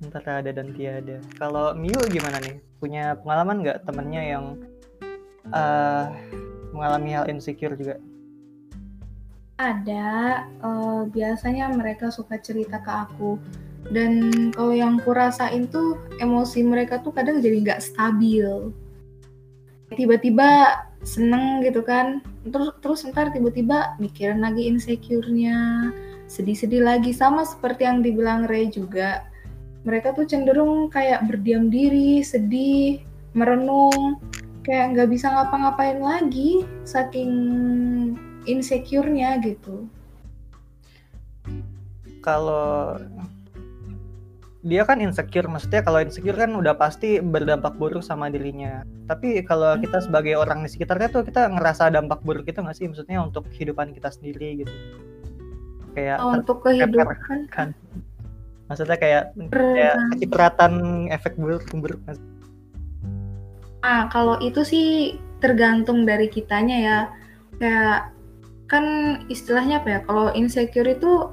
Antara 0.03 0.43
ada 0.43 0.51
dan 0.53 0.75
tiada. 0.75 1.17
Kalau 1.39 1.74
Miu 1.74 1.98
gimana 2.12 2.38
nih? 2.43 2.62
Punya 2.77 3.17
pengalaman 3.24 3.63
nggak 3.65 3.88
temennya 3.88 4.22
yang 4.22 4.46
uh, 5.50 6.13
mengalami 6.75 7.10
hal 7.17 7.25
insecure 7.32 7.74
juga 7.74 7.98
ada 9.72 10.05
uh, 10.60 11.08
biasanya 11.08 11.72
mereka 11.72 12.12
suka 12.12 12.36
cerita 12.43 12.84
ke 12.84 12.91
aku. 12.91 13.39
Dan 13.91 14.51
kalau 14.55 14.72
yang 14.72 15.00
kurasain 15.03 15.67
tuh 15.67 16.00
emosi 16.20 16.63
mereka 16.63 17.03
tuh 17.03 17.12
kadang 17.12 17.43
jadi 17.43 17.63
nggak 17.63 17.84
stabil. 17.84 18.72
Tiba-tiba 19.91 20.82
seneng 21.03 21.63
gitu 21.63 21.84
kan. 21.84 22.24
Terus 22.48 22.72
terus 22.79 23.00
ntar 23.08 23.32
tiba-tiba 23.36 23.96
mikirin 24.00 24.39
lagi 24.39 24.72
insecure-nya. 24.72 25.91
Sedih-sedih 26.32 26.84
lagi. 26.84 27.12
Sama 27.12 27.43
seperti 27.43 27.84
yang 27.84 28.00
dibilang 28.00 28.48
Ray 28.48 28.72
juga. 28.72 29.27
Mereka 29.84 30.15
tuh 30.15 30.24
cenderung 30.24 30.88
kayak 30.88 31.27
berdiam 31.27 31.67
diri 31.67 32.24
sedih 32.24 33.03
merenung. 33.36 34.17
Kayak 34.63 34.96
nggak 34.96 35.10
bisa 35.12 35.27
ngapa-ngapain 35.27 36.00
lagi 36.00 36.63
saking 36.88 37.32
insecure-nya 38.45 39.39
gitu. 39.43 39.88
Kalau 42.23 43.00
dia 44.63 44.88
kan 44.88 45.03
insecure 45.03 45.51
maksudnya 45.51 45.83
kalau 45.83 46.00
insecure 46.00 46.39
kan 46.39 46.55
udah 46.55 46.71
pasti 46.79 47.19
berdampak 47.19 47.75
buruk 47.75 48.00
sama 48.00 48.31
dirinya. 48.31 48.88
Tapi 49.12 49.43
kalau 49.43 49.75
kita 49.75 50.00
sebagai 50.00 50.39
orang 50.39 50.63
di 50.63 50.71
sekitarnya 50.71 51.12
tuh 51.12 51.27
kita 51.27 51.51
ngerasa 51.51 51.91
dampak 51.91 52.23
buruk 52.23 52.47
itu 52.47 52.63
nggak 52.63 52.77
sih? 52.79 52.88
Maksudnya 52.88 53.19
untuk 53.19 53.43
kehidupan 53.51 53.91
kita 53.91 54.07
sendiri 54.07 54.63
gitu. 54.63 54.73
Kayak 55.93 56.23
oh, 56.23 56.31
untuk 56.39 56.63
kehidupan? 56.63 57.47
kan 57.51 57.75
maksudnya 58.71 58.97
kayak 58.97 59.35
kayak 59.51 60.00
kecipratan 60.15 61.05
efek 61.12 61.35
buruk 61.38 61.67
buruk 61.77 62.00
ah 63.83 64.07
kalau 64.07 64.39
itu 64.39 64.63
sih 64.63 65.19
tergantung 65.43 66.07
dari 66.07 66.31
kitanya 66.31 66.77
ya. 66.79 67.00
Kayak 67.59 68.12
kan 68.74 68.86
istilahnya 69.30 69.86
apa 69.86 69.89
ya 69.94 70.00
kalau 70.10 70.34
insecure 70.34 70.89
itu 70.89 71.30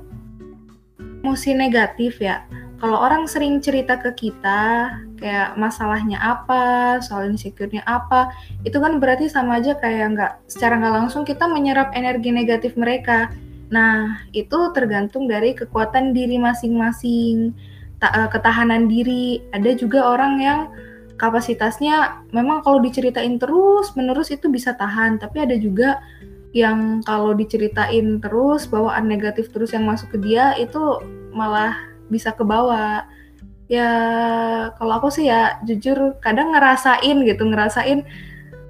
emosi 1.24 1.56
negatif 1.56 2.20
ya 2.20 2.44
kalau 2.80 2.96
orang 2.96 3.28
sering 3.28 3.60
cerita 3.60 4.00
ke 4.00 4.08
kita 4.16 4.88
kayak 5.20 5.52
masalahnya 5.60 6.16
apa, 6.16 6.96
soal 7.04 7.28
insecure-nya 7.28 7.84
apa, 7.84 8.32
itu 8.64 8.80
kan 8.80 8.96
berarti 8.96 9.28
sama 9.28 9.60
aja 9.60 9.76
kayak 9.76 10.16
nggak 10.16 10.32
secara 10.48 10.80
nggak 10.80 10.96
langsung 10.96 11.28
kita 11.28 11.44
menyerap 11.44 11.92
energi 11.92 12.32
negatif 12.32 12.72
mereka. 12.80 13.28
Nah, 13.68 14.24
itu 14.32 14.72
tergantung 14.72 15.28
dari 15.28 15.52
kekuatan 15.52 16.16
diri 16.16 16.40
masing-masing, 16.40 17.52
eh, 18.00 18.28
ketahanan 18.32 18.88
diri. 18.88 19.44
Ada 19.52 19.76
juga 19.76 20.16
orang 20.16 20.40
yang 20.40 20.60
kapasitasnya 21.20 22.24
memang 22.32 22.64
kalau 22.64 22.80
diceritain 22.80 23.36
terus 23.36 23.92
menerus 23.92 24.32
itu 24.32 24.48
bisa 24.48 24.72
tahan, 24.72 25.20
tapi 25.20 25.44
ada 25.44 25.54
juga 25.60 26.00
yang 26.50 26.98
kalau 27.06 27.30
diceritain 27.30 28.18
terus 28.18 28.66
bawaan 28.66 29.06
negatif 29.06 29.54
terus 29.54 29.70
yang 29.70 29.86
masuk 29.86 30.10
ke 30.14 30.18
dia 30.18 30.58
itu 30.58 30.98
malah 31.30 31.78
bisa 32.10 32.34
ke 32.34 32.42
bawah. 32.42 33.06
Ya 33.70 33.90
kalau 34.74 34.98
aku 34.98 35.14
sih 35.14 35.30
ya 35.30 35.62
jujur 35.62 36.18
kadang 36.18 36.50
ngerasain 36.50 37.22
gitu 37.22 37.42
ngerasain 37.46 38.02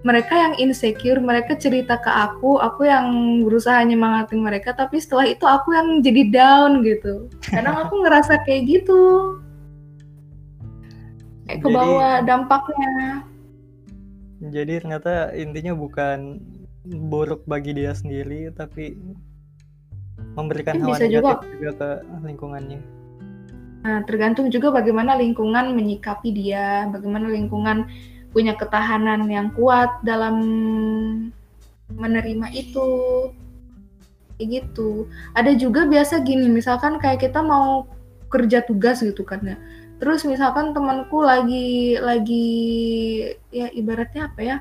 mereka 0.01 0.33
yang 0.33 0.55
insecure 0.61 1.21
mereka 1.21 1.57
cerita 1.57 1.97
ke 2.01 2.09
aku 2.09 2.61
aku 2.61 2.85
yang 2.89 3.41
berusaha 3.45 3.81
nyemangatin 3.85 4.41
mereka 4.41 4.73
tapi 4.73 5.01
setelah 5.01 5.29
itu 5.29 5.45
aku 5.49 5.73
yang 5.73 6.05
jadi 6.05 6.23
down 6.29 6.85
gitu. 6.85 7.33
Kadang 7.49 7.89
aku 7.89 8.05
ngerasa 8.05 8.45
kayak 8.45 8.69
gitu. 8.69 9.01
Kayak 11.49 11.65
ke 11.65 11.69
bawah 11.73 12.21
dampaknya. 12.29 13.25
Jadi 14.41 14.73
ternyata 14.85 15.33
intinya 15.37 15.73
bukan 15.77 16.41
buruk 16.87 17.45
bagi 17.45 17.77
dia 17.77 17.93
sendiri 17.93 18.49
tapi 18.55 18.97
memberikan 20.37 20.81
hawa 20.81 20.97
negatif 20.97 21.11
juga. 21.13 21.41
juga 21.45 21.73
ke 21.77 21.91
lingkungannya 22.25 22.81
Nah, 23.81 24.05
tergantung 24.05 24.53
juga 24.53 24.69
bagaimana 24.69 25.17
lingkungan 25.17 25.73
menyikapi 25.73 26.37
dia, 26.37 26.85
bagaimana 26.93 27.33
lingkungan 27.33 27.89
punya 28.29 28.53
ketahanan 28.53 29.25
yang 29.25 29.49
kuat 29.57 29.89
dalam 30.05 30.37
menerima 31.89 32.47
itu. 32.55 32.91
kayak 34.41 34.73
gitu 34.73 35.05
ada 35.37 35.53
juga 35.53 35.85
biasa 35.85 36.25
gini 36.25 36.49
misalkan 36.49 36.97
kayak 36.97 37.21
kita 37.29 37.45
mau 37.45 37.85
kerja 38.33 38.65
tugas 38.65 39.05
gitu 39.05 39.21
kan 39.21 39.45
ya 39.45 39.61
terus 40.01 40.25
misalkan 40.25 40.73
temanku 40.73 41.21
lagi 41.21 42.01
lagi 42.01 42.49
ya 43.53 43.69
ibaratnya 43.69 44.33
apa 44.33 44.41
ya 44.41 44.57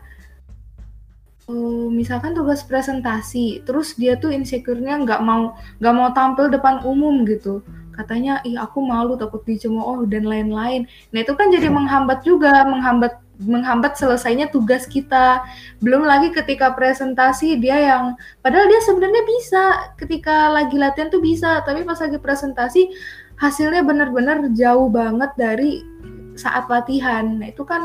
misalkan 1.90 2.38
tugas 2.38 2.62
presentasi 2.62 3.66
terus 3.66 3.98
dia 3.98 4.16
tuh 4.16 4.30
insecure-nya 4.30 5.02
nggak 5.02 5.22
mau 5.26 5.58
nggak 5.82 5.96
mau 5.96 6.10
tampil 6.14 6.48
depan 6.54 6.86
umum 6.86 7.26
gitu 7.26 7.66
katanya 7.94 8.40
ih 8.48 8.56
aku 8.56 8.80
malu 8.80 9.20
takut 9.20 9.44
dicemooh 9.44 10.06
dan 10.06 10.24
lain-lain 10.24 10.86
nah 11.12 11.20
itu 11.26 11.34
kan 11.34 11.50
jadi 11.50 11.68
menghambat 11.68 12.24
juga 12.24 12.64
menghambat 12.64 13.20
menghambat 13.40 13.96
selesainya 13.96 14.52
tugas 14.52 14.84
kita. 14.84 15.48
Belum 15.80 16.04
lagi 16.04 16.28
ketika 16.36 16.76
presentasi 16.76 17.56
dia 17.56 17.80
yang 17.80 18.20
padahal 18.44 18.68
dia 18.68 18.84
sebenarnya 18.84 19.24
bisa 19.24 19.64
ketika 19.96 20.52
lagi 20.52 20.76
latihan 20.76 21.08
tuh 21.08 21.24
bisa, 21.24 21.64
tapi 21.64 21.88
pas 21.88 21.96
lagi 21.96 22.20
presentasi 22.20 22.92
hasilnya 23.40 23.88
benar-benar 23.88 24.44
jauh 24.52 24.92
banget 24.92 25.32
dari 25.40 25.88
saat 26.36 26.68
latihan. 26.68 27.40
Nah, 27.40 27.48
itu 27.48 27.64
kan 27.64 27.84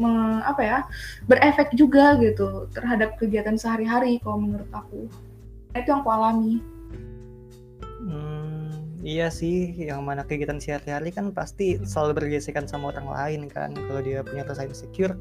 me, 0.00 0.40
apa 0.42 0.62
ya? 0.64 0.78
berefek 1.28 1.76
juga 1.76 2.16
gitu 2.18 2.66
terhadap 2.72 3.20
kegiatan 3.20 3.60
sehari-hari 3.60 4.16
kalau 4.24 4.40
menurut 4.40 4.70
aku. 4.72 5.06
Nah, 5.70 5.78
itu 5.78 5.88
yang 5.92 6.00
aku 6.02 6.10
alami. 6.10 6.52
Hmm 8.00 8.50
Iya 9.00 9.32
sih, 9.32 9.72
yang 9.80 10.04
mana 10.04 10.28
kegiatan 10.28 10.60
sehari-hari 10.60 11.08
kan 11.08 11.32
pasti 11.32 11.80
selalu 11.80 12.20
bergesekan 12.20 12.68
sama 12.68 12.92
orang 12.92 13.08
lain 13.08 13.40
kan. 13.48 13.72
Kalau 13.72 14.04
dia 14.04 14.20
punya 14.20 14.44
rasa 14.44 14.68
insecure, 14.68 15.16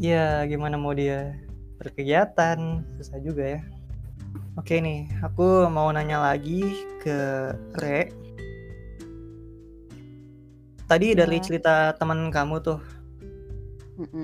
ya 0.00 0.48
gimana 0.48 0.80
mau 0.80 0.96
dia 0.96 1.36
berkegiatan, 1.76 2.80
susah 2.96 3.20
juga 3.20 3.44
ya. 3.56 3.60
Oke 4.56 4.80
nih, 4.80 5.12
aku 5.20 5.68
mau 5.68 5.92
nanya 5.92 6.24
lagi 6.24 6.64
ke 7.04 7.52
Re. 7.76 8.08
Tadi 10.88 11.12
ya. 11.12 11.20
dari 11.20 11.36
cerita 11.44 11.92
teman 12.00 12.32
kamu 12.32 12.64
tuh, 12.64 12.80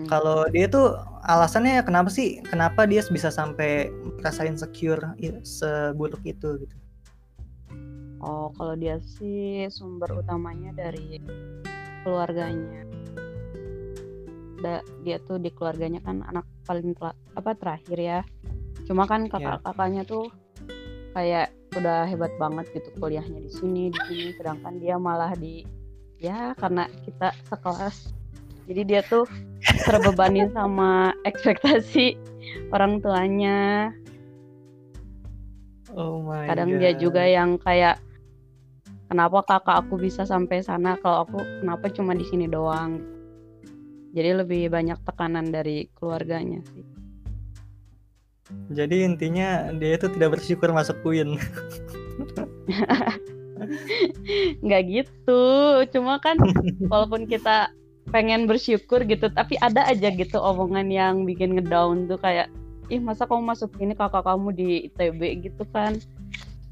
kalau 0.08 0.48
dia 0.50 0.66
tuh 0.70 0.96
alasannya 1.26 1.82
kenapa 1.84 2.08
sih? 2.08 2.40
Kenapa 2.46 2.88
dia 2.88 3.04
bisa 3.12 3.28
sampai 3.28 3.92
merasa 4.18 4.46
insecure 4.46 5.02
seburuk 5.44 6.22
itu 6.24 6.64
gitu? 6.64 6.76
Oh, 8.24 8.48
kalau 8.56 8.74
dia 8.74 8.96
sih 9.04 9.68
sumber 9.68 10.08
utamanya 10.16 10.72
dari 10.72 11.20
keluarganya. 12.02 12.88
Da, 14.64 14.80
dia 15.04 15.20
tuh 15.20 15.36
di 15.36 15.52
keluarganya 15.52 16.00
kan 16.00 16.24
anak 16.24 16.48
paling 16.64 16.96
apa 17.36 17.52
terakhir 17.54 17.98
ya. 18.00 18.20
Cuma 18.88 19.04
kan 19.04 19.28
iya. 19.28 19.30
kakak-kakaknya 19.36 20.02
tuh 20.08 20.32
kayak 21.12 21.52
udah 21.76 22.08
hebat 22.08 22.32
banget 22.40 22.64
gitu 22.72 22.88
kuliahnya 22.96 23.40
di 23.44 23.52
sini 23.52 23.92
di 23.92 24.00
sini 24.08 24.28
sedangkan 24.32 24.80
dia 24.80 24.96
malah 24.96 25.36
di 25.36 25.60
ya 26.16 26.56
karena 26.56 26.88
kita 27.04 27.36
sekelas 27.52 28.15
jadi 28.66 28.82
dia 28.82 29.00
tuh 29.06 29.26
terbebani 29.86 30.50
sama 30.50 31.14
ekspektasi 31.22 32.18
orang 32.74 32.98
tuanya. 32.98 33.90
Oh 35.94 36.20
my 36.20 36.50
kadang 36.50 36.76
God. 36.76 36.80
dia 36.82 36.92
juga 36.98 37.22
yang 37.24 37.56
kayak 37.62 38.02
kenapa 39.08 39.46
kakak 39.46 39.86
aku 39.86 39.96
bisa 39.96 40.26
sampai 40.26 40.60
sana 40.60 40.98
kalau 41.00 41.24
aku 41.24 41.38
kenapa 41.62 41.86
cuma 41.94 42.12
di 42.12 42.26
sini 42.26 42.50
doang? 42.50 43.00
Jadi 44.12 44.30
lebih 44.44 44.68
banyak 44.72 44.98
tekanan 45.06 45.54
dari 45.54 45.86
keluarganya 45.94 46.60
sih. 46.74 46.84
Jadi 48.70 49.02
intinya 49.02 49.70
dia 49.74 49.98
itu 49.98 50.06
tidak 50.10 50.38
bersyukur 50.38 50.70
masuk 50.70 50.98
Queen. 51.02 51.38
Nggak 54.64 54.82
gitu. 54.88 55.42
Cuma 55.92 56.18
kan 56.20 56.36
walaupun 56.86 57.26
kita 57.26 57.70
pengen 58.14 58.46
bersyukur 58.46 59.02
gitu 59.02 59.26
tapi 59.34 59.58
ada 59.58 59.82
aja 59.86 60.14
gitu 60.14 60.38
omongan 60.38 60.88
yang 60.90 61.26
bikin 61.26 61.58
ngedown 61.58 62.06
tuh 62.06 62.18
kayak 62.22 62.46
ih 62.86 63.02
masa 63.02 63.26
kamu 63.26 63.42
masuk 63.42 63.74
ini 63.82 63.98
kakak 63.98 64.22
kamu 64.22 64.54
di 64.54 64.68
ITB 64.90 65.50
gitu 65.50 65.66
kan. 65.74 65.98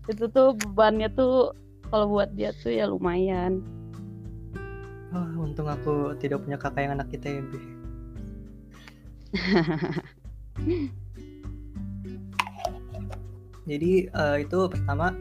Itu 0.06 0.30
tuh 0.30 0.54
bebannya 0.54 1.10
tuh 1.10 1.56
kalau 1.90 2.06
buat 2.10 2.30
dia 2.38 2.54
tuh 2.62 2.70
ya 2.70 2.86
lumayan. 2.86 3.64
Oh, 5.14 5.46
untung 5.46 5.70
aku 5.70 6.18
tidak 6.18 6.42
punya 6.42 6.58
kakak 6.58 6.90
yang 6.90 6.98
anak 6.98 7.06
ITB 7.14 7.54
jadi 13.70 14.10
uh, 14.10 14.42
itu 14.42 14.66
pertama 14.66 15.14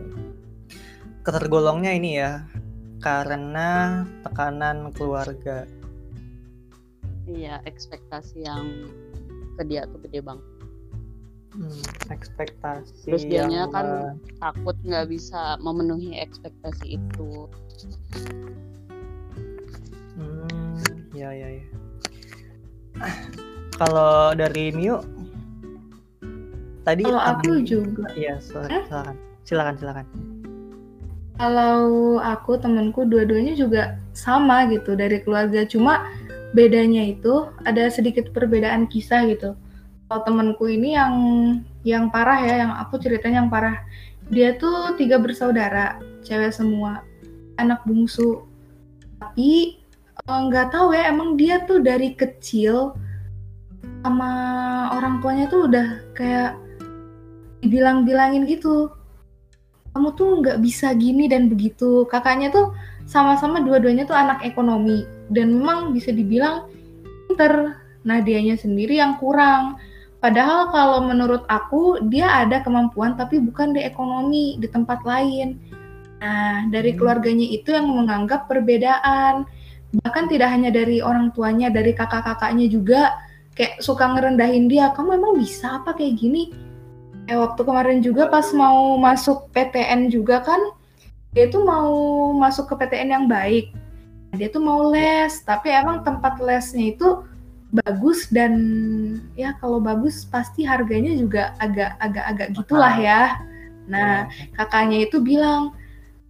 ketergolongnya 1.21 1.93
ini 1.93 2.17
ya 2.17 2.41
karena 3.05 4.01
tekanan 4.25 4.89
keluarga 4.97 5.69
iya 7.27 7.63
ekspektasi 7.63 8.43
yang 8.43 8.87
ke 9.59 9.63
dia 9.67 9.85
tuh 9.87 9.99
gede 10.03 10.19
banget. 10.23 10.45
Hmm, 11.53 11.81
ekspektasi 12.09 13.05
terus 13.05 13.29
dianya 13.29 13.69
kan 13.69 14.17
takut 14.41 14.73
nggak 14.81 15.05
bisa 15.05 15.61
memenuhi 15.61 16.17
ekspektasi 16.17 16.97
itu. 16.97 17.45
Hmm 20.17 20.81
ya 21.13 21.29
ya 21.29 21.61
ya. 21.61 21.65
Kalau 23.77 24.33
dari 24.33 24.73
Miu? 24.73 24.97
Tadi 26.83 27.05
kalau 27.05 27.21
aku 27.21 27.63
juga. 27.63 28.09
Iya 28.17 28.41
silakan. 28.41 29.15
Silakan 29.45 29.75
silakan. 29.77 30.05
Kalau 31.37 32.21
aku 32.21 32.61
temanku 32.61 33.09
dua-duanya 33.09 33.57
juga 33.57 33.97
sama 34.13 34.69
gitu 34.69 34.93
dari 34.93 35.21
keluarga. 35.25 35.65
Cuma 35.65 36.05
bedanya 36.53 37.03
itu 37.03 37.49
ada 37.65 37.89
sedikit 37.89 38.29
perbedaan 38.29 38.85
kisah 38.85 39.25
gitu 39.27 39.57
kalau 40.13 40.29
temanku 40.29 40.69
ini 40.69 40.93
yang 40.93 41.15
yang 41.81 42.13
parah 42.13 42.37
ya, 42.45 42.55
yang 42.61 42.73
aku 42.77 43.01
ceritanya 43.01 43.41
yang 43.41 43.49
parah. 43.49 43.81
Dia 44.29 44.53
tuh 44.61 44.93
tiga 44.93 45.17
bersaudara, 45.17 45.97
cewek 46.21 46.53
semua, 46.53 47.01
anak 47.57 47.81
bungsu. 47.81 48.45
Tapi 49.17 49.81
eh, 50.13 50.39
nggak 50.53 50.67
uh, 50.67 50.71
tahu 50.71 50.87
ya, 50.93 51.09
emang 51.09 51.33
dia 51.33 51.65
tuh 51.65 51.81
dari 51.81 52.13
kecil 52.13 52.93
sama 54.05 54.29
orang 54.93 55.17
tuanya 55.23 55.49
tuh 55.49 55.65
udah 55.65 55.87
kayak 56.13 56.61
dibilang-bilangin 57.65 58.45
gitu. 58.45 58.93
Kamu 59.97 60.13
tuh 60.13 60.45
nggak 60.45 60.61
bisa 60.61 60.93
gini 60.93 61.25
dan 61.25 61.49
begitu. 61.49 62.05
Kakaknya 62.05 62.53
tuh 62.53 62.69
sama-sama 63.09 63.65
dua-duanya 63.65 64.05
tuh 64.05 64.13
anak 64.13 64.45
ekonomi 64.45 65.09
dan 65.33 65.57
memang 65.57 65.91
bisa 65.91 66.13
dibilang 66.13 66.69
pinter. 67.27 67.81
Nah, 68.03 68.19
dianya 68.19 68.59
sendiri 68.59 68.99
yang 68.99 69.17
kurang 69.17 69.79
Padahal 70.23 70.71
kalau 70.71 71.03
menurut 71.03 71.43
aku 71.51 71.99
dia 72.07 72.47
ada 72.47 72.63
kemampuan 72.63 73.19
tapi 73.19 73.43
bukan 73.43 73.75
di 73.75 73.83
ekonomi 73.83 74.55
di 74.55 74.71
tempat 74.71 75.03
lain. 75.03 75.59
Nah, 76.23 76.71
dari 76.71 76.95
hmm. 76.95 76.97
keluarganya 77.03 77.43
itu 77.43 77.75
yang 77.75 77.91
menganggap 77.91 78.47
perbedaan. 78.47 79.43
Bahkan 79.91 80.31
tidak 80.31 80.47
hanya 80.47 80.71
dari 80.71 81.03
orang 81.03 81.35
tuanya, 81.35 81.67
dari 81.67 81.91
kakak-kakaknya 81.91 82.71
juga 82.71 83.19
kayak 83.59 83.83
suka 83.83 84.15
ngerendahin 84.15 84.71
dia. 84.71 84.95
Kamu 84.95 85.11
emang 85.11 85.35
bisa 85.35 85.83
apa 85.83 85.91
kayak 85.91 86.15
gini? 86.15 86.55
Kayak 87.27 87.51
waktu 87.51 87.61
kemarin 87.67 87.99
juga 87.99 88.31
pas 88.31 88.47
mau 88.55 88.95
masuk 88.95 89.51
PTN 89.51 90.07
juga 90.07 90.39
kan, 90.39 90.71
dia 91.35 91.51
tuh 91.51 91.67
mau 91.67 91.91
masuk 92.31 92.71
ke 92.71 92.79
PTN 92.79 93.11
yang 93.11 93.25
baik. 93.27 93.75
Dia 94.33 94.49
tuh 94.49 94.65
mau 94.65 94.89
les, 94.89 95.29
tapi 95.45 95.69
emang 95.69 96.01
tempat 96.01 96.41
lesnya 96.41 96.97
itu 96.97 97.21
bagus 97.73 98.29
dan 98.29 98.53
ya 99.33 99.57
kalau 99.57 99.81
bagus 99.81 100.29
pasti 100.29 100.61
harganya 100.61 101.13
juga 101.17 101.57
agak 101.57 101.97
agak 101.97 102.25
agak 102.29 102.47
gitulah 102.53 102.93
ya. 102.97 103.41
Nah, 103.89 104.29
iya. 104.29 104.53
kakaknya 104.53 105.09
itu 105.09 105.21
bilang, 105.21 105.73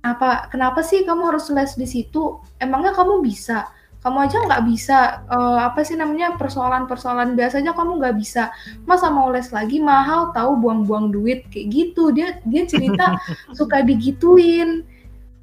"Apa 0.04 0.48
kenapa 0.48 0.84
sih 0.84 1.04
kamu 1.04 1.32
harus 1.36 1.52
les 1.52 1.76
di 1.76 1.88
situ? 1.88 2.40
Emangnya 2.60 2.96
kamu 2.96 3.24
bisa? 3.24 3.68
Kamu 4.04 4.20
aja 4.20 4.36
nggak 4.44 4.64
bisa 4.68 5.24
uh, 5.32 5.64
apa 5.64 5.80
sih 5.88 5.96
namanya 5.96 6.36
persoalan-persoalan 6.36 7.40
biasa 7.40 7.64
aja 7.64 7.72
kamu 7.72 8.04
nggak 8.04 8.16
bisa. 8.20 8.52
Masa 8.84 9.08
mau 9.08 9.32
les 9.32 9.48
lagi 9.52 9.80
mahal 9.80 10.36
tahu 10.36 10.60
buang-buang 10.60 11.12
duit 11.12 11.48
kayak 11.52 11.68
gitu." 11.72 12.12
Dia 12.16 12.40
dia 12.48 12.64
cerita 12.68 13.16
suka 13.60 13.84
digituin. 13.84 14.84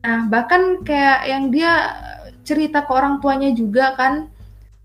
Nah, 0.00 0.28
bahkan 0.32 0.80
kayak 0.80 1.28
yang 1.28 1.52
dia 1.52 1.72
cerita 2.50 2.82
ke 2.82 2.90
orang 2.90 3.22
tuanya 3.22 3.54
juga 3.54 3.94
kan. 3.94 4.26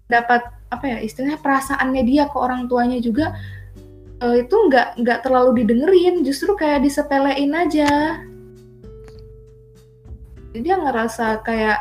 Dapat 0.05 0.53
apa 0.69 0.85
ya 0.85 0.97
istilahnya 1.01 1.41
perasaannya 1.41 2.03
dia 2.05 2.29
ke 2.29 2.37
orang 2.37 2.69
tuanya 2.69 3.01
juga 3.01 3.33
uh, 4.21 4.35
itu 4.37 4.53
nggak 4.53 5.01
nggak 5.01 5.19
terlalu 5.25 5.65
didengerin. 5.65 6.21
Justru 6.21 6.53
kayak 6.53 6.85
disepelein 6.85 7.51
aja. 7.57 8.21
Dia 10.53 10.75
ngerasa 10.77 11.41
kayak 11.41 11.79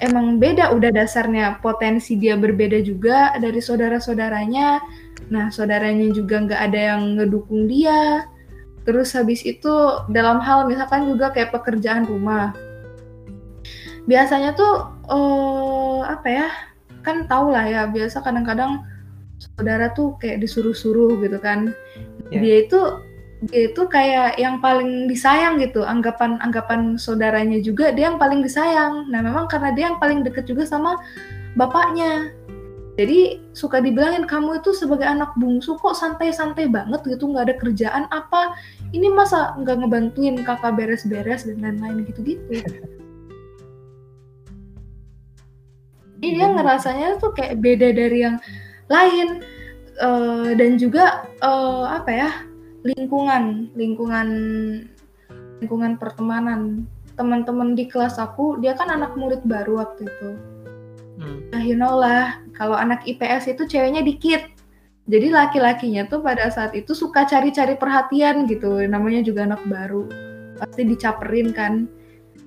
emang 0.00 0.40
beda. 0.40 0.72
Udah 0.72 0.90
dasarnya 0.90 1.60
potensi 1.60 2.16
dia 2.16 2.34
berbeda 2.34 2.80
juga 2.80 3.36
dari 3.36 3.60
saudara-saudaranya. 3.60 4.80
Nah 5.28 5.52
saudaranya 5.52 6.08
juga 6.10 6.40
nggak 6.40 6.60
ada 6.72 6.80
yang 6.96 7.02
ngedukung 7.20 7.68
dia. 7.68 8.24
Terus 8.88 9.12
habis 9.12 9.44
itu 9.44 9.74
dalam 10.08 10.40
hal 10.40 10.64
misalkan 10.64 11.04
juga 11.12 11.28
kayak 11.28 11.52
pekerjaan 11.52 12.08
rumah. 12.08 12.56
Biasanya 14.08 14.56
tuh 14.56 14.97
uh, 15.08 16.04
apa 16.06 16.28
ya? 16.28 16.48
Kan 17.02 17.26
tau 17.26 17.48
lah 17.48 17.64
ya 17.64 17.82
biasa 17.88 18.20
kadang-kadang 18.20 18.84
saudara 19.38 19.90
tuh 19.94 20.18
kayak 20.20 20.44
disuruh-suruh 20.44 21.18
gitu 21.24 21.38
kan. 21.40 21.72
Yeah. 22.28 22.44
dia 22.44 22.56
itu 22.68 22.80
dia 23.48 23.70
itu 23.70 23.86
kayak 23.86 24.34
yang 24.36 24.58
paling 24.58 25.06
disayang 25.06 25.62
gitu 25.62 25.86
anggapan 25.86 26.42
anggapan 26.42 26.98
saudaranya 26.98 27.62
juga 27.62 27.94
dia 27.94 28.10
yang 28.10 28.18
paling 28.18 28.42
disayang. 28.42 29.06
Nah 29.08 29.22
memang 29.22 29.46
karena 29.46 29.70
dia 29.72 29.90
yang 29.90 29.98
paling 30.02 30.26
deket 30.26 30.50
juga 30.50 30.66
sama 30.66 30.98
bapaknya. 31.54 32.34
Jadi 32.98 33.38
suka 33.54 33.78
dibilangin 33.78 34.26
kamu 34.26 34.58
itu 34.58 34.74
sebagai 34.74 35.06
anak 35.06 35.30
bungsu 35.38 35.78
kok 35.78 35.94
santai-santai 35.94 36.66
banget 36.66 36.98
gitu 37.06 37.30
nggak 37.30 37.46
ada 37.46 37.54
kerjaan 37.54 38.04
apa? 38.10 38.58
Ini 38.90 39.06
masa 39.14 39.54
nggak 39.54 39.86
ngebantuin 39.86 40.42
kakak 40.42 40.74
beres-beres 40.74 41.46
dan 41.46 41.62
lain-lain 41.62 42.02
gitu-gitu 42.10 42.58
jadi 46.18 46.34
dia 46.34 46.46
ngerasanya 46.50 47.08
tuh 47.22 47.30
kayak 47.30 47.62
beda 47.62 47.94
dari 47.94 48.26
yang 48.26 48.36
lain. 48.90 49.42
Uh, 49.98 50.54
dan 50.54 50.78
juga 50.78 51.26
uh, 51.42 51.90
apa 51.90 52.10
ya 52.14 52.30
lingkungan 52.86 53.66
lingkungan 53.74 54.28
lingkungan 55.62 55.98
pertemanan. 55.98 56.86
Teman-teman 57.18 57.74
di 57.74 57.90
kelas 57.90 58.18
aku 58.22 58.62
dia 58.62 58.78
kan 58.78 58.94
anak 58.94 59.18
murid 59.18 59.42
baru 59.46 59.82
waktu 59.82 60.06
itu. 60.06 60.30
Hmm. 61.18 61.50
nah 61.50 61.58
you 61.58 61.74
know 61.74 61.98
lah 61.98 62.38
kalau 62.54 62.78
anak 62.78 63.02
IPS 63.02 63.50
itu 63.54 63.66
ceweknya 63.66 64.06
dikit. 64.06 64.46
Jadi 65.08 65.32
laki-lakinya 65.32 66.06
tuh 66.06 66.20
pada 66.22 66.46
saat 66.52 66.76
itu 66.78 66.94
suka 66.94 67.26
cari-cari 67.26 67.74
perhatian 67.74 68.46
gitu. 68.46 68.78
Namanya 68.86 69.24
juga 69.26 69.50
anak 69.50 69.66
baru. 69.66 70.06
Pasti 70.62 70.86
dicaperin 70.86 71.50
kan 71.50 71.90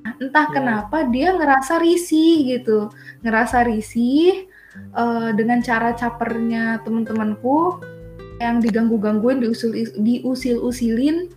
entah 0.01 0.49
yeah. 0.49 0.53
kenapa 0.53 0.97
dia 1.09 1.29
ngerasa 1.33 1.77
risih 1.77 2.57
gitu 2.57 2.89
ngerasa 3.21 3.65
risih 3.69 4.49
uh, 4.95 5.29
dengan 5.35 5.61
cara 5.61 5.93
capernya 5.93 6.79
teman-temanku 6.81 7.81
yang 8.41 8.57
diganggu-gangguin, 8.57 9.45
diusil 9.45 9.71
diusil-usilin. 10.01 11.29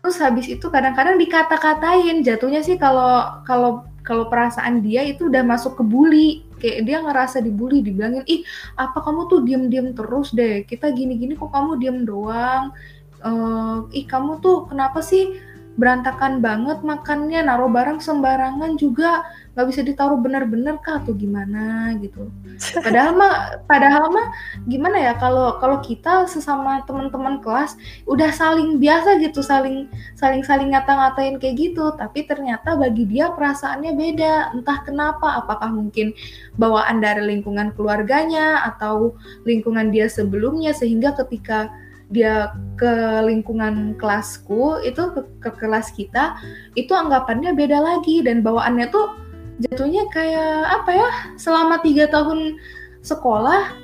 Terus 0.00 0.16
habis 0.20 0.48
itu 0.48 0.66
kadang-kadang 0.72 1.20
dikata-katain. 1.20 2.24
Jatuhnya 2.24 2.64
sih 2.64 2.80
kalau 2.80 3.40
kalau 3.44 3.84
kalau 4.04 4.28
perasaan 4.28 4.84
dia 4.84 5.04
itu 5.04 5.28
udah 5.28 5.44
masuk 5.44 5.80
ke 5.80 5.84
bully. 5.84 6.28
Kayak 6.60 6.80
dia 6.88 6.98
ngerasa 7.04 7.44
dibully, 7.44 7.84
dibilangin, 7.84 8.24
"Ih, 8.24 8.40
apa 8.80 9.04
kamu 9.04 9.28
tuh 9.28 9.44
diem-diem 9.44 9.92
terus 9.92 10.32
deh? 10.32 10.64
Kita 10.64 10.88
gini-gini 10.96 11.36
kok 11.36 11.52
kamu 11.52 11.76
diem 11.76 12.08
doang? 12.08 12.72
Uh, 13.20 13.84
ih, 13.92 14.08
kamu 14.08 14.40
tuh 14.40 14.68
kenapa 14.68 15.04
sih 15.04 15.36
berantakan 15.74 16.38
banget 16.38 16.86
makannya, 16.86 17.42
naruh 17.42 17.66
barang 17.66 17.98
sembarangan 17.98 18.78
juga 18.78 19.26
nggak 19.54 19.66
bisa 19.70 19.80
ditaruh 19.86 20.18
benar-benar 20.18 20.82
kah 20.82 20.98
atau 20.98 21.14
gimana 21.14 21.94
gitu. 22.02 22.30
Padahal 22.86 23.14
mah 23.14 23.34
padahal 23.70 24.10
mah 24.10 24.26
gimana 24.66 24.98
ya 24.98 25.14
kalau 25.14 25.62
kalau 25.62 25.78
kita 25.78 26.26
sesama 26.26 26.82
teman-teman 26.82 27.38
kelas 27.38 27.78
udah 28.10 28.34
saling 28.34 28.82
biasa 28.82 29.22
gitu 29.22 29.46
saling 29.46 29.86
saling 30.18 30.42
saling 30.42 30.74
ngata-ngatain 30.74 31.38
kayak 31.38 31.54
gitu 31.54 31.94
tapi 31.94 32.26
ternyata 32.26 32.74
bagi 32.74 33.06
dia 33.06 33.30
perasaannya 33.30 33.94
beda. 33.94 34.34
Entah 34.58 34.78
kenapa 34.82 35.38
apakah 35.38 35.70
mungkin 35.70 36.14
bawaan 36.58 36.98
dari 36.98 37.22
lingkungan 37.22 37.70
keluarganya 37.78 38.66
atau 38.74 39.14
lingkungan 39.46 39.94
dia 39.94 40.10
sebelumnya 40.10 40.74
sehingga 40.74 41.14
ketika 41.14 41.70
dia 42.14 42.54
ke 42.78 42.92
lingkungan 43.26 43.98
kelasku 43.98 44.78
itu 44.86 45.02
ke, 45.10 45.20
ke 45.42 45.50
kelas 45.58 45.90
kita 45.98 46.38
itu 46.78 46.94
anggapannya 46.94 47.50
beda 47.58 47.82
lagi 47.82 48.22
dan 48.22 48.40
bawaannya 48.46 48.86
tuh 48.94 49.18
jatuhnya 49.58 50.06
kayak 50.14 50.70
apa 50.70 50.90
ya 50.94 51.10
selama 51.34 51.82
tiga 51.82 52.06
tahun 52.06 52.58
sekolah 53.02 53.74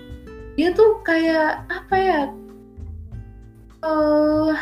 dia 0.54 0.70
tuh 0.70 1.02
kayak 1.02 1.66
apa 1.66 1.96
ya 1.98 2.20
uh, 3.82 4.54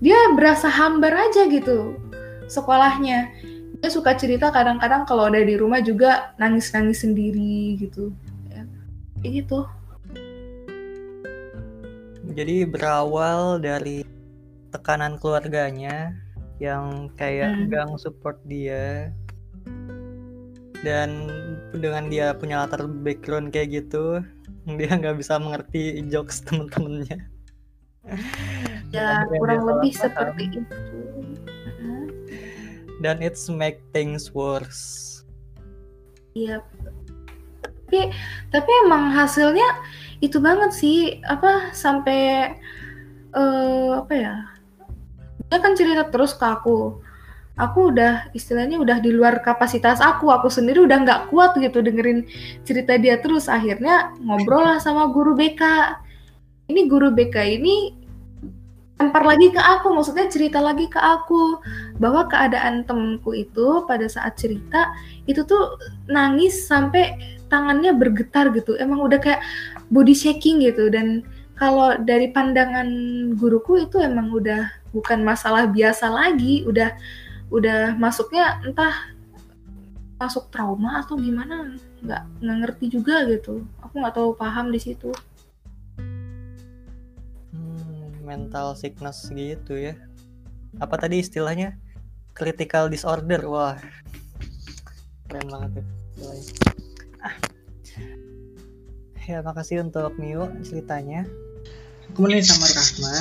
dia 0.00 0.18
berasa 0.36 0.68
hambar 0.68 1.16
aja 1.16 1.48
gitu 1.48 1.96
sekolahnya. 2.46 3.32
Dia 3.76 3.90
suka 3.92 4.16
cerita 4.16 4.48
kadang-kadang 4.48 5.04
kalau 5.04 5.28
ada 5.28 5.40
di 5.40 5.54
rumah 5.56 5.84
juga 5.84 6.32
nangis-nangis 6.40 7.04
sendiri 7.04 7.76
gitu 7.76 8.12
ya. 8.48 8.64
Kayak 9.20 9.32
gitu 9.44 9.58
jadi 12.34 12.66
berawal 12.66 13.62
dari 13.62 14.02
tekanan 14.74 15.20
keluarganya 15.20 16.16
yang 16.58 17.12
kayak 17.14 17.52
hmm. 17.52 17.68
gang 17.70 17.92
support 18.00 18.40
dia. 18.48 19.12
Dan 20.84 21.30
dengan 21.74 22.06
dia 22.12 22.36
punya 22.36 22.62
latar 22.62 22.86
background 22.86 23.50
kayak 23.50 23.82
gitu 23.82 24.22
dia 24.78 24.90
nggak 24.92 25.18
bisa 25.18 25.38
mengerti 25.38 26.02
jokes 26.10 26.42
temen-temennya. 26.42 27.20
Ya 28.94 29.26
kurang 29.26 29.66
lebih 29.66 29.92
paham. 29.98 30.02
seperti 30.08 30.62
itu. 30.62 30.78
Dan 33.02 33.18
it's 33.18 33.50
make 33.50 33.82
things 33.90 34.30
worse. 34.30 35.20
Iya. 36.38 36.62
Tapi 37.66 38.14
tapi 38.54 38.70
emang 38.86 39.10
hasilnya 39.10 39.66
itu 40.24 40.40
banget 40.40 40.72
sih 40.72 41.20
apa 41.24 41.76
sampai 41.76 42.54
uh, 43.36 44.00
apa 44.00 44.12
ya 44.16 44.34
dia 45.46 45.58
kan 45.62 45.78
cerita 45.78 46.10
terus 46.10 46.34
ke 46.34 46.42
aku. 46.42 46.98
Aku 47.56 47.88
udah 47.88 48.28
istilahnya 48.36 48.76
udah 48.76 49.00
di 49.00 49.08
luar 49.16 49.40
kapasitas 49.40 49.96
aku 50.04 50.28
aku 50.28 50.52
sendiri 50.52 50.84
udah 50.84 50.98
nggak 51.00 51.20
kuat 51.32 51.56
gitu 51.56 51.80
dengerin 51.80 52.28
cerita 52.68 53.00
dia 53.00 53.16
terus. 53.16 53.48
Akhirnya 53.48 54.12
ngobrol 54.20 54.66
lah 54.66 54.76
sama 54.82 55.08
guru 55.08 55.32
BK 55.32 55.62
ini 56.68 56.90
guru 56.90 57.14
BK 57.14 57.36
ini 57.56 57.96
lempar 58.96 59.28
lagi 59.28 59.52
ke 59.52 59.60
aku 59.60 59.92
maksudnya 59.92 60.24
cerita 60.28 60.56
lagi 60.60 60.88
ke 60.88 60.96
aku 60.96 61.60
bahwa 62.00 62.24
keadaan 62.32 62.84
temenku 62.88 63.36
itu 63.36 63.84
pada 63.84 64.08
saat 64.08 64.40
cerita 64.40 64.88
itu 65.28 65.44
tuh 65.44 65.76
nangis 66.08 66.64
sampai 66.64 67.16
tangannya 67.48 67.94
bergetar 67.94 68.52
gitu. 68.52 68.76
Emang 68.76 69.00
udah 69.00 69.16
kayak 69.16 69.40
body 69.90 70.14
shaking 70.14 70.62
gitu. 70.62 70.88
Dan 70.88 71.26
kalau 71.56 71.96
dari 72.00 72.30
pandangan 72.30 72.88
guruku 73.36 73.88
itu 73.88 74.00
emang 74.02 74.32
udah 74.32 74.68
bukan 74.92 75.22
masalah 75.22 75.68
biasa 75.70 76.08
lagi. 76.10 76.66
Udah 76.66 76.94
udah 77.50 77.94
masuknya 77.96 78.58
entah 78.66 79.14
masuk 80.16 80.48
trauma 80.48 81.04
atau 81.04 81.20
gimana 81.20 81.76
nggak 82.00 82.22
nggak 82.40 82.58
ngerti 82.64 82.86
juga 82.92 83.24
gitu. 83.28 83.64
Aku 83.84 84.00
nggak 84.00 84.16
tahu 84.16 84.30
paham 84.34 84.72
di 84.72 84.80
situ. 84.80 85.12
Hmm, 87.52 88.10
mental 88.24 88.74
sickness 88.74 89.28
gitu 89.30 89.76
ya. 89.76 89.94
Apa 90.80 91.00
tadi 91.00 91.20
istilahnya? 91.20 91.76
Critical 92.36 92.92
disorder. 92.92 93.40
Wah 93.48 93.80
keren 95.26 95.48
banget 95.50 95.70
tuh 95.82 95.86
ah. 97.20 97.34
Ya 99.26 99.42
makasih 99.42 99.82
untuk 99.82 100.14
Mio 100.22 100.46
ceritanya 100.62 101.26
kemudian 102.14 102.46
sama 102.46 102.70
Rahma 102.70 103.14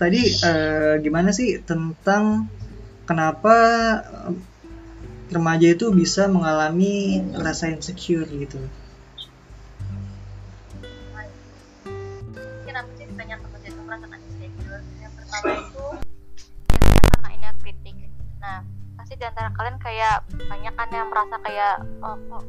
tadi 0.00 0.22
uh, 0.46 0.96
gimana 1.02 1.28
sih 1.34 1.60
tentang 1.60 2.48
kenapa 3.04 3.54
eh, 4.00 4.38
remaja 5.34 5.76
itu 5.76 5.92
bisa 5.92 6.24
mengalami 6.24 7.20
rasa 7.36 7.68
insecure 7.68 8.24
gitu? 8.26 8.56
Kenapa 12.64 12.88
sih 12.96 13.04
ditanya 13.10 13.36
remaja 13.44 13.66
itu 13.68 13.80
merasa 13.84 14.06
insecure? 14.08 14.82
Yang 15.02 15.12
pertama 15.20 15.52
itu 15.58 15.86
biasanya 16.70 17.02
karena 17.12 17.28
ini 17.34 17.46
kritik. 17.60 17.94
Nah, 18.40 18.58
pasti 18.96 19.14
di 19.20 19.24
antara 19.28 19.52
kalian 19.52 19.76
kayak 19.82 20.16
banyak 20.48 20.74
kan 20.78 20.88
yang 20.94 21.08
merasa 21.12 21.36
kayak 21.44 21.74
oh 22.00 22.16
kok 22.30 22.44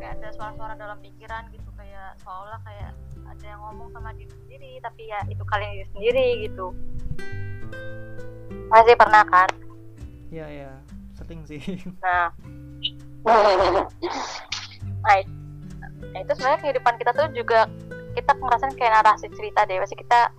kayak 0.00 0.16
ada 0.16 0.28
suara-suara 0.32 0.74
dalam 0.80 0.96
pikiran 1.04 1.52
gitu 1.52 1.68
kayak 1.76 2.16
seolah 2.24 2.56
kayak 2.64 2.96
ada 3.28 3.44
yang 3.44 3.60
ngomong 3.60 3.92
sama 3.92 4.16
diri 4.16 4.32
sendiri 4.32 4.72
tapi 4.80 5.12
ya 5.12 5.20
itu 5.28 5.44
kalian 5.44 5.70
diri 5.76 5.86
sendiri 5.92 6.26
gitu. 6.48 6.66
Masih 8.72 8.96
pernah 8.96 9.22
kan? 9.28 9.50
Iya 10.32 10.46
iya. 10.48 10.72
Sering 11.20 11.44
sih. 11.44 11.60
Nah. 12.00 12.32
Nah, 15.04 15.16
nah 16.00 16.20
itu 16.24 16.32
sebenarnya 16.32 16.60
kehidupan 16.64 16.96
kita 16.96 17.12
tuh 17.12 17.28
juga 17.36 17.68
kita 18.16 18.32
ngerasain 18.32 18.72
kayak 18.80 19.04
narasi 19.04 19.28
cerita 19.36 19.68
deh. 19.68 19.76
Pasti 19.76 20.00
kita 20.00 20.32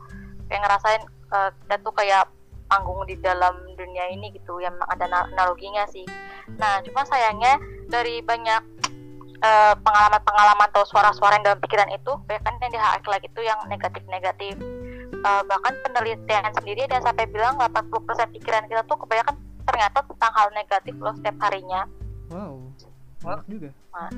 kayak 0.49 0.61
ngerasain 0.65 1.03
uh, 1.29 1.53
kita 1.61 1.75
tuh 1.85 1.93
kayak 1.93 2.25
panggung 2.65 3.05
di 3.05 3.19
dalam 3.21 3.53
dunia 3.77 4.09
ini 4.09 4.33
gitu 4.33 4.57
yang 4.57 4.73
ada 4.89 5.05
analoginya 5.05 5.85
sih. 5.85 6.07
Nah 6.57 6.81
cuma 6.81 7.05
sayangnya 7.05 7.61
dari 7.91 8.23
banyak 8.25 8.63
pengalaman-pengalaman 9.81 10.67
uh, 10.67 10.71
atau 10.71 10.83
suara-suara 10.85 11.41
yang 11.41 11.45
dalam 11.49 11.59
pikiran 11.59 11.89
itu 11.89 12.11
banyak 12.29 12.43
kan 12.45 12.53
yang 12.61 12.71
di 12.71 12.79
lagi 13.09 13.27
itu 13.27 13.41
yang 13.41 13.59
negatif-negatif. 13.65 14.55
Uh, 15.21 15.41
bahkan 15.45 15.73
penelitian 15.85 16.49
sendiri 16.57 16.85
ada 16.89 17.01
sampai 17.01 17.29
bilang 17.29 17.57
80% 17.57 18.37
pikiran 18.37 18.65
kita 18.69 18.81
tuh 18.89 18.97
kebanyakan 19.05 19.37
ternyata 19.65 19.99
tentang 20.01 20.31
hal 20.33 20.47
negatif 20.53 20.95
loh 20.97 21.13
setiap 21.17 21.37
harinya. 21.45 21.85
Wow 22.33 22.71
banyak 23.21 23.45
juga. 23.47 23.69
Nah. 23.93 24.11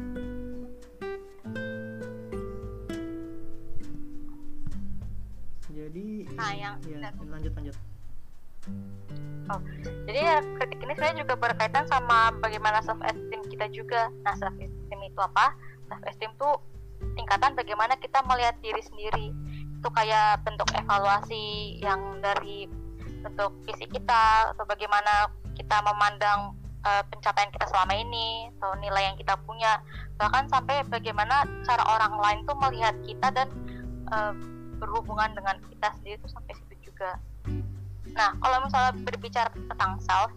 jadi 5.74 6.06
Nah, 6.38 6.52
yang- 6.54 6.80
ya, 6.86 7.12
lanjut 7.12 7.54
lanjut 7.58 7.76
jadi 10.08 10.20
ya, 10.24 10.38
kritik 10.56 10.80
ini 10.80 10.96
sebenarnya 10.96 11.28
juga 11.28 11.36
berkaitan 11.36 11.84
sama 11.92 12.32
bagaimana 12.40 12.80
self 12.80 13.02
esteem 13.04 13.44
kita 13.52 13.68
juga. 13.76 14.08
Nah 14.24 14.32
self 14.40 14.56
esteem 14.56 14.83
itu 15.02 15.20
apa? 15.22 15.56
Self 15.90 16.04
esteem 16.06 16.32
itu 16.36 16.50
tingkatan 17.18 17.58
bagaimana 17.58 17.98
kita 17.98 18.22
melihat 18.28 18.56
diri 18.62 18.82
sendiri. 18.84 19.28
Itu 19.80 19.90
kayak 19.92 20.46
bentuk 20.46 20.70
evaluasi 20.76 21.78
yang 21.82 22.22
dari 22.24 22.70
bentuk 23.24 23.56
fisik 23.64 23.92
kita 23.92 24.52
atau 24.52 24.64
bagaimana 24.68 25.32
kita 25.56 25.80
memandang 25.84 26.60
eh, 26.84 27.04
pencapaian 27.08 27.52
kita 27.52 27.66
selama 27.72 27.94
ini 27.96 28.52
atau 28.60 28.76
nilai 28.80 29.12
yang 29.12 29.18
kita 29.18 29.36
punya. 29.48 29.80
Bahkan 30.20 30.52
sampai 30.52 30.84
bagaimana 30.88 31.48
cara 31.64 31.84
orang 31.88 32.14
lain 32.20 32.40
tuh 32.44 32.58
melihat 32.60 32.96
kita 33.08 33.28
dan 33.32 33.48
eh, 34.12 34.34
berhubungan 34.84 35.32
dengan 35.32 35.56
kita 35.72 35.88
sendiri 36.00 36.20
tuh 36.20 36.32
sampai 36.32 36.54
situ 36.60 36.92
juga. 36.92 37.16
Nah, 38.14 38.36
kalau 38.38 38.58
misalnya 38.68 38.94
berbicara 39.00 39.50
tentang 39.56 39.98
self, 40.04 40.32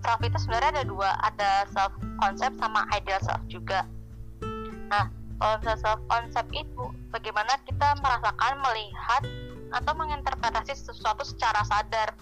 self 0.00 0.20
itu 0.24 0.36
sebenarnya 0.40 0.80
ada 0.80 0.84
dua, 0.84 1.10
ada 1.24 1.50
self 1.72 1.92
concept 2.20 2.56
sama 2.60 2.84
ideal 2.96 3.20
self 3.22 3.42
juga. 3.46 3.84
Nah, 4.90 5.06
kalau 5.38 5.54
misalnya 5.60 5.80
self 5.80 6.00
concept 6.08 6.50
itu 6.52 6.84
bagaimana 7.12 7.56
kita 7.68 7.88
merasakan, 8.00 8.52
melihat 8.60 9.22
atau 9.70 9.92
menginterpretasi 9.94 10.74
sesuatu 10.74 11.22
secara 11.22 11.62
sadar. 11.68 12.16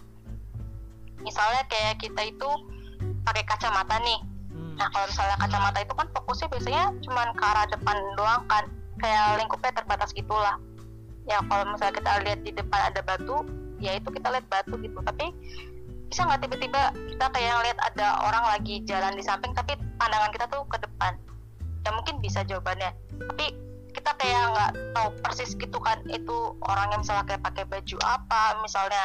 Misalnya 1.25 1.65
kayak 1.67 1.99
kita 1.99 2.31
itu 2.31 2.51
pakai 3.25 3.43
kacamata 3.49 3.99
nih. 4.05 4.21
Hmm. 4.53 4.77
Nah, 4.79 4.87
kalau 4.93 5.07
misalnya 5.09 5.37
kacamata 5.41 5.79
itu 5.83 5.95
kan 5.97 6.07
fokusnya 6.15 6.47
biasanya 6.53 6.85
cuma 7.03 7.23
ke 7.35 7.45
arah 7.45 7.67
depan 7.73 7.97
doang 8.15 8.43
kan, 8.47 8.65
kayak 9.01 9.43
lingkupnya 9.43 9.73
terbatas 9.75 10.11
gitulah. 10.15 10.57
Ya 11.29 11.43
kalau 11.45 11.75
misalnya 11.75 11.95
kita 12.01 12.11
lihat 12.25 12.41
di 12.47 12.53
depan 12.57 12.81
ada 12.89 13.01
batu, 13.05 13.45
ya 13.83 13.97
itu 13.99 14.09
kita 14.09 14.29
lihat 14.33 14.47
batu 14.49 14.79
gitu. 14.81 14.99
Tapi 15.05 15.27
bisa 16.09 16.25
nggak 16.25 16.41
tiba-tiba 16.49 16.93
kita 17.13 17.27
kayak 17.33 17.53
ngeliat 17.61 17.79
ada 17.93 18.07
orang 18.25 18.45
lagi 18.57 18.81
jalan 18.89 19.13
di 19.17 19.25
samping, 19.25 19.53
tapi 19.53 19.77
pandangan 20.01 20.33
kita 20.33 20.49
tuh 20.49 20.65
ke 20.69 20.81
depan. 20.81 21.13
Ya 21.85 21.91
mungkin 21.93 22.21
bisa 22.25 22.43
jawabannya. 22.45 22.91
Tapi 23.29 23.47
kita 23.93 24.11
kayak 24.21 24.43
nggak 24.55 24.71
tahu 24.95 25.09
persis 25.25 25.57
gitu 25.57 25.79
kan 25.81 25.99
itu 26.07 26.55
orangnya 26.65 27.03
misalnya 27.03 27.25
kayak 27.29 27.43
pakai 27.45 27.65
baju 27.69 27.97
apa, 28.05 28.43
misalnya 28.65 29.05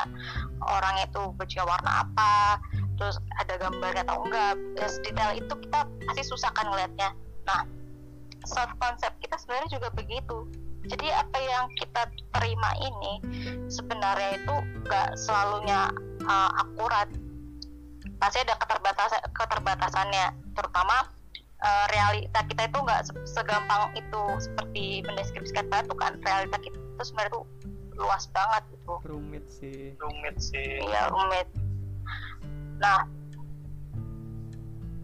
orang 0.64 0.96
itu 1.02 1.22
bajunya 1.36 1.66
warna 1.66 1.92
apa, 2.08 2.62
terus 2.98 3.18
ada 3.42 3.58
gambarnya 3.58 4.06
atau 4.06 4.22
enggak 4.24 4.56
detail 5.04 5.32
itu 5.34 5.54
kita 5.68 5.80
pasti 6.08 6.24
susah 6.24 6.52
kan 6.54 6.70
ngelihatnya 6.70 7.10
nah 7.44 7.68
self 8.48 8.72
concept 8.80 9.18
kita 9.20 9.36
sebenarnya 9.40 9.70
juga 9.80 9.90
begitu 9.92 10.48
jadi 10.84 11.16
apa 11.16 11.38
yang 11.40 11.66
kita 11.80 12.12
terima 12.36 12.72
ini 12.80 13.14
sebenarnya 13.72 14.40
itu 14.40 14.56
enggak 14.84 15.10
selalunya 15.16 15.92
uh, 16.26 16.52
akurat. 16.60 17.08
Pasti 18.20 18.44
ada 18.44 18.56
keterbatasan 18.60 19.22
keterbatasannya. 19.32 20.26
Terutama 20.56 21.08
uh, 21.64 21.86
realita 21.92 22.40
kita 22.48 22.68
itu 22.68 22.78
enggak 22.84 23.02
se- 23.08 23.28
segampang 23.28 23.92
itu 23.96 24.22
seperti 24.40 25.04
mendeskripsikan 25.08 25.68
batu 25.72 25.96
kan? 25.96 26.20
Realita 26.24 26.60
kita 26.60 26.76
itu 26.76 27.04
sebenarnya 27.04 27.36
tuh 27.36 27.46
luas 28.00 28.26
banget 28.32 28.64
gitu. 28.74 28.94
Rumit 29.06 29.46
sih. 29.48 29.94
Rumit 30.00 30.36
sih. 30.40 30.82
Iya 30.82 31.12
rumit. 31.12 31.48
Nah 32.80 33.08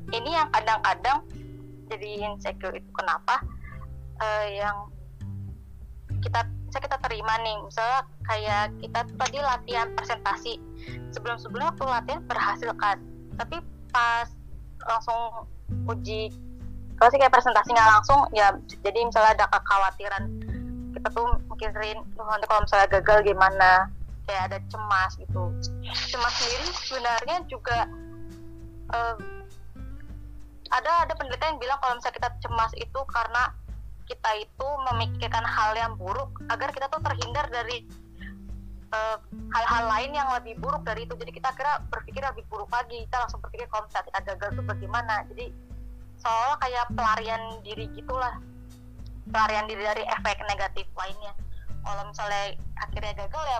ini 0.09 0.33
yang 0.33 0.49
kadang-kadang 0.49 1.21
jadi 1.89 2.29
insecure 2.29 2.77
itu 2.77 2.89
kenapa? 2.97 3.41
Eh, 4.19 4.59
yang 4.61 4.89
kita 6.19 6.45
bisa 6.69 6.79
kita 6.83 6.97
terima 7.01 7.33
nih 7.41 7.57
misalnya 7.65 8.01
kayak 8.29 8.63
kita 8.77 8.99
tadi 9.17 9.37
latihan 9.41 9.87
presentasi. 9.97 10.53
Sebelum 11.15 11.41
sebelumnya 11.41 11.73
waktu 11.73 11.85
latihan 11.87 12.21
berhasil 12.29 12.71
kan 12.77 12.97
tapi 13.39 13.63
pas 13.89 14.27
langsung 14.83 15.47
uji 15.87 16.29
kalau 16.99 17.09
sih 17.15 17.19
kayak 17.23 17.31
presentasi 17.31 17.71
nggak 17.71 17.91
langsung 17.95 18.19
ya 18.35 18.51
jadi 18.83 18.99
misalnya 19.07 19.39
ada 19.39 19.47
kekhawatiran. 19.47 20.23
Kita 20.89 21.07
tuh 21.15 21.39
mikirin 21.47 22.03
"Duh, 22.17 22.27
nanti 22.27 22.45
kalau 22.49 22.67
misalnya 22.67 22.87
gagal 22.99 23.23
gimana? 23.23 23.87
Kayak 24.27 24.43
ada 24.51 24.57
cemas 24.67 25.11
gitu. 25.15 25.43
Cemas 26.11 26.33
sendiri 26.35 26.67
sebenarnya 26.75 27.37
juga 27.47 27.87
eh, 28.91 29.15
ada 30.69 30.91
ada 31.07 31.13
penelitian 31.15 31.55
yang 31.55 31.61
bilang 31.61 31.79
kalau 31.81 31.97
misalnya 31.97 32.17
kita 32.19 32.29
cemas 32.43 32.71
itu 32.77 32.99
karena 33.09 33.43
kita 34.09 34.31
itu 34.41 34.67
memikirkan 34.89 35.45
hal 35.45 35.77
yang 35.77 35.93
buruk 35.95 36.33
agar 36.49 36.73
kita 36.73 36.89
tuh 36.89 36.97
terhindar 37.05 37.45
dari 37.53 37.85
eh, 38.89 39.17
hal-hal 39.53 39.83
lain 39.85 40.11
yang 40.17 40.27
lebih 40.33 40.57
buruk 40.57 40.81
dari 40.81 41.05
itu. 41.05 41.13
Jadi 41.13 41.29
kita 41.29 41.53
kira 41.53 41.85
berpikir 41.93 42.25
lebih 42.25 42.43
buruk 42.49 42.73
lagi. 42.73 43.05
Kita 43.05 43.21
langsung 43.21 43.39
berpikir 43.45 43.69
kalau 43.69 43.85
misalnya 43.85 44.07
kita 44.09 44.19
gagal 44.33 44.49
tuh 44.57 44.65
bagaimana. 44.65 45.13
Jadi 45.29 45.53
seolah 46.19 46.57
kayak 46.57 46.85
pelarian 46.97 47.41
diri 47.61 47.85
gitulah. 47.93 48.33
Pelarian 49.29 49.69
diri 49.69 49.85
dari 49.85 50.03
efek 50.09 50.41
negatif 50.49 50.89
lainnya. 50.97 51.37
Kalau 51.85 52.03
misalnya 52.09 52.57
akhirnya 52.81 53.13
gagal 53.13 53.45
ya 53.45 53.59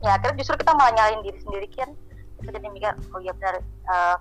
ya 0.00 0.16
akhirnya 0.16 0.40
justru 0.40 0.56
kita 0.64 0.72
malah 0.72 0.92
nyalain 0.96 1.20
diri 1.20 1.38
sendiri 1.44 1.68
kan 1.76 1.92
kita 2.40 2.56
jadi 2.56 2.68
mikir 2.72 2.92
oh 3.12 3.20
iya 3.20 3.32
benar 3.36 3.60
eh, 3.60 4.16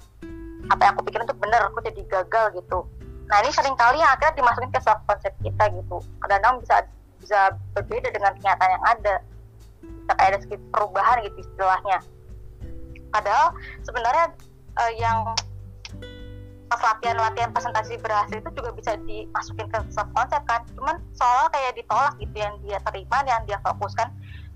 apa 0.68 0.82
yang 0.84 0.94
aku 1.00 1.04
pikirin 1.08 1.28
tuh 1.28 1.40
benar 1.40 1.62
aku 1.72 1.80
jadi 1.88 2.02
gagal 2.04 2.46
gitu 2.60 2.80
nah 3.30 3.38
ini 3.46 3.54
sering 3.54 3.78
kali 3.78 4.02
yang 4.02 4.10
akhirnya 4.10 4.42
dimasukin 4.42 4.74
ke 4.74 4.82
self 4.82 5.00
concept 5.06 5.38
kita 5.46 5.70
gitu. 5.70 6.02
Kadang-kadang 6.26 6.66
bisa 6.66 6.76
bisa 7.22 7.40
berbeda 7.78 8.10
dengan 8.10 8.34
kenyataan 8.42 8.74
yang 8.74 8.86
ada. 8.90 9.16
Bisa 9.86 10.12
kayak 10.18 10.30
ada 10.34 10.38
sedikit 10.42 10.62
perubahan 10.74 11.18
gitu 11.22 11.38
istilahnya. 11.46 11.98
Padahal 13.14 13.54
sebenarnya 13.86 14.26
eh, 14.82 14.94
yang 14.98 15.30
pas 16.70 16.82
latihan-latihan 16.86 17.50
presentasi 17.50 17.98
berhasil 17.98 18.38
itu 18.38 18.50
juga 18.54 18.70
bisa 18.74 18.98
dimasukin 19.06 19.70
ke 19.70 19.78
self 19.94 20.10
concept 20.18 20.46
kan. 20.50 20.66
Cuman 20.74 20.98
soalnya 21.14 21.50
kayak 21.54 21.74
ditolak 21.78 22.14
gitu 22.18 22.34
yang 22.34 22.58
dia 22.66 22.82
terima 22.82 23.18
yang 23.30 23.42
dia 23.46 23.62
fokuskan 23.62 24.10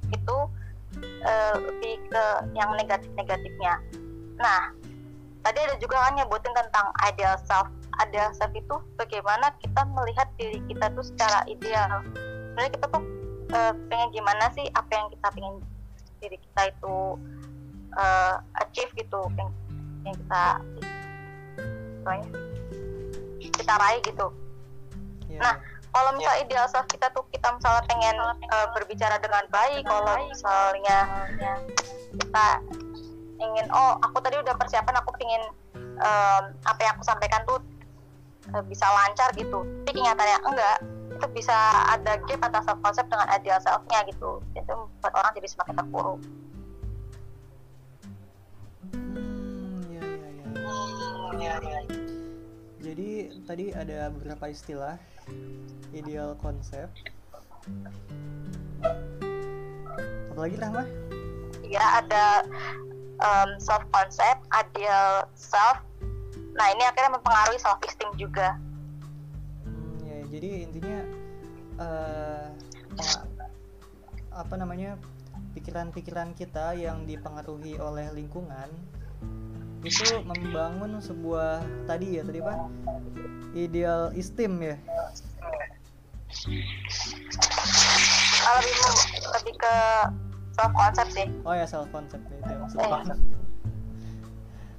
itu 0.09 0.37
eh, 1.01 1.55
lebih 1.61 2.01
ke 2.09 2.23
yang 2.57 2.73
negatif-negatifnya. 2.73 3.77
Nah 4.41 4.73
tadi 5.45 5.59
ada 5.61 5.75
juga 5.77 5.99
kan 6.09 6.17
nyebutin 6.17 6.53
tentang 6.57 6.89
ideal 7.05 7.37
self 7.45 7.69
ideal 8.01 8.31
self 8.33 8.53
itu 8.55 8.75
bagaimana 8.97 9.53
kita 9.61 9.81
melihat 9.93 10.27
diri 10.39 10.59
kita 10.69 10.89
tuh 10.93 11.05
secara 11.05 11.45
ideal. 11.45 12.01
Sebenarnya 12.53 12.71
kita 12.73 12.85
tuh 12.89 13.03
eh, 13.53 13.73
pengen 13.89 14.09
gimana 14.13 14.45
sih 14.53 14.65
apa 14.73 14.91
yang 14.91 15.07
kita 15.13 15.27
pengen 15.33 15.55
diri 16.21 16.37
kita 16.39 16.61
itu 16.73 16.95
eh, 17.97 18.35
achieve 18.63 18.91
gitu 18.97 19.21
yang, 19.37 19.49
yang 20.07 20.15
kita 20.17 20.45
pokoknya 22.03 22.27
kita 23.39 23.73
raih 23.79 24.01
gitu. 24.03 24.27
Ya 25.31 25.39
Nah, 25.39 25.53
kalau 25.93 26.09
misalnya 26.17 26.41
ideal 26.43 26.67
self 26.67 26.89
kita 26.89 27.07
tuh 27.13 27.23
kita 27.29 27.47
misalnya 27.53 27.83
pengen 27.85 28.15
eh, 28.49 28.67
berbicara 28.73 29.17
dengan 29.21 29.43
baik 29.53 29.85
kalau 29.85 30.13
misalnya 30.25 30.99
kita 32.13 32.47
ingin 33.43 33.67
oh 33.73 33.99
aku 33.99 34.17
tadi 34.23 34.39
udah 34.39 34.55
persiapan 34.55 34.95
aku 35.03 35.11
pengen 35.19 35.43
em, 35.75 36.43
apa 36.63 36.79
yang 36.79 36.93
aku 36.95 37.03
sampaikan 37.03 37.41
tuh 37.43 37.59
eh, 38.51 38.63
bisa 38.67 38.85
lancar 38.85 39.29
gitu 39.37 39.63
tapi 39.87 40.03
kenyataannya 40.03 40.39
enggak 40.43 40.77
itu 41.13 41.27
bisa 41.31 41.55
ada 41.93 42.19
gap 42.25 42.41
antara 42.43 42.63
self 42.65 42.79
concept 42.83 43.07
dengan 43.07 43.27
ideal 43.31 43.59
selfnya 43.63 43.99
gitu 44.09 44.43
itu 44.57 44.71
membuat 44.73 45.13
orang 45.15 45.31
jadi 45.39 45.47
semakin 45.47 45.75
terpuruk 45.79 46.19
Hmm, 48.93 49.79
ya, 49.89 50.03
ya, 50.05 50.29
ya. 50.29 50.45
Hmm, 50.53 51.39
ya, 51.39 51.55
ya. 51.65 51.79
Jadi 52.83 53.09
tadi 53.47 53.65
ada 53.73 54.11
beberapa 54.11 54.51
istilah 54.51 54.99
ideal 55.95 56.37
konsep. 56.37 56.91
Apalagi 60.29 60.59
Rahma? 60.61 60.83
ya 61.73 62.05
ada 62.05 62.45
self 63.57 63.81
concept 63.89 64.45
ideal 64.53 65.25
self 65.33 65.81
nah 66.53 66.67
ini 66.69 66.83
akhirnya 66.83 67.11
mempengaruhi 67.13 67.57
self 67.57 67.81
esteem 67.81 68.11
juga 68.15 68.57
Hmm, 69.63 69.97
ya, 70.03 70.17
jadi 70.29 70.49
intinya 70.63 70.97
penga- 72.93 73.25
apa 74.33 74.53
namanya 74.55 74.97
pikiran-pikiran 75.53 76.33
kita 76.33 76.73
yang 76.73 77.05
dipengaruhi 77.05 77.77
oleh 77.77 78.09
lingkungan 78.11 78.69
itu 79.83 80.05
membangun 80.23 80.97
sebuah 80.97 81.59
tadi 81.83 82.17
ya 82.17 82.23
tadi 82.23 82.39
apa 82.39 82.55
ideal 83.53 84.13
esteem 84.13 84.53
ya 84.63 84.75
lebih 88.53 88.75
lebih 89.33 89.53
ke 89.57 89.75
self 90.53 90.71
concept 90.71 91.11
sih 91.11 91.27
oh 91.43 91.53
ya 91.53 91.65
self 91.65 91.89
concept 91.89 92.23
itu 92.25 92.53
Eh. 92.79 92.87
aku. 92.87 93.13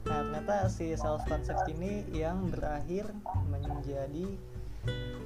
Nah 0.05 0.21
ternyata 0.21 0.69
si 0.69 0.93
self 0.93 1.25
concept 1.25 1.65
ini 1.73 2.05
yang 2.13 2.53
berakhir 2.53 3.09
menjadi 3.49 4.29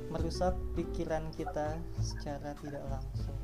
merusak 0.08 0.54
pikiran 0.78 1.28
kita 1.34 1.76
secara 2.00 2.54
tidak 2.62 2.84
langsung. 2.88 3.38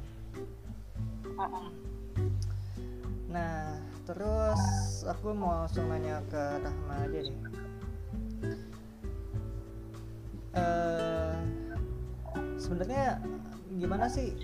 Nah, 3.28 3.74
terus 4.06 4.62
aku 5.04 5.34
mau 5.34 5.66
langsung 5.66 5.90
nanya 5.90 6.22
ke 6.30 6.42
Rahma 6.62 6.94
aja 7.02 7.20
deh. 7.20 7.38
Eh, 10.54 11.36
sebenarnya 12.62 13.18
gimana 13.74 14.06
sih 14.06 14.38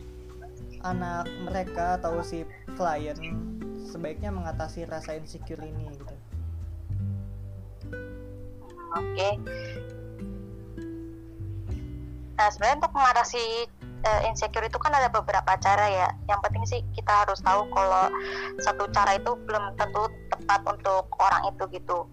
anak 0.83 1.31
mereka 1.47 2.03
atau 2.03 2.19
si 2.25 2.43
klien 2.75 3.15
sebaiknya 3.87 4.35
mengatasi 4.35 4.91
rasa 4.91 5.15
insecure 5.15 5.63
ini 5.63 5.87
gitu? 5.95 6.17
Oke. 8.97 9.29
Nah, 12.41 12.49
sebenarnya 12.49 12.77
untuk 12.81 12.95
mengatasi 12.97 13.45
eh, 14.01 14.21
insecure 14.27 14.65
itu 14.65 14.79
kan 14.81 14.97
ada 14.97 15.13
beberapa 15.13 15.53
cara 15.61 15.87
ya. 15.93 16.09
Yang 16.27 16.41
penting 16.49 16.65
sih 16.65 16.81
kita 16.97 17.27
harus 17.27 17.39
tahu 17.45 17.69
kalau 17.71 18.09
satu 18.65 18.89
cara 18.91 19.21
itu 19.21 19.37
belum 19.45 19.77
tentu 19.77 20.09
tepat 20.33 20.61
untuk 20.65 21.05
orang 21.21 21.53
itu 21.53 21.65
gitu. 21.77 22.09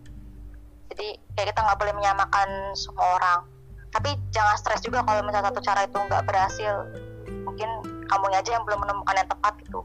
Jadi 0.91 1.07
kayak 1.35 1.55
kita 1.55 1.59
nggak 1.63 1.79
boleh 1.79 1.93
menyamakan 1.95 2.49
semua 2.75 3.07
orang. 3.17 3.39
Tapi 3.95 4.19
jangan 4.35 4.55
stres 4.59 4.83
juga 4.83 5.01
kalau 5.07 5.23
misalnya 5.23 5.49
satu 5.49 5.61
cara 5.63 5.87
itu 5.87 5.97
nggak 5.97 6.25
berhasil. 6.27 6.73
Mungkin 7.47 7.69
kamu 8.07 8.25
aja 8.35 8.51
yang 8.51 8.63
belum 8.67 8.83
menemukan 8.83 9.15
yang 9.15 9.29
tepat 9.31 9.53
gitu. 9.63 9.81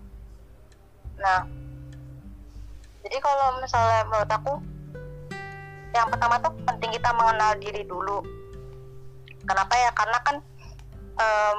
Nah, 1.23 1.47
jadi 3.03 3.19
kalau 3.23 3.63
misalnya 3.63 4.01
menurut 4.11 4.31
aku 4.31 4.53
yang 5.93 6.09
pertama 6.09 6.41
tuh 6.41 6.53
penting 6.65 6.91
kita 6.97 7.11
mengenal 7.13 7.53
diri 7.61 7.85
dulu. 7.85 8.25
Kenapa 9.45 9.75
ya? 9.77 9.91
Karena 9.93 10.19
kan 10.25 10.37
em, 11.21 11.59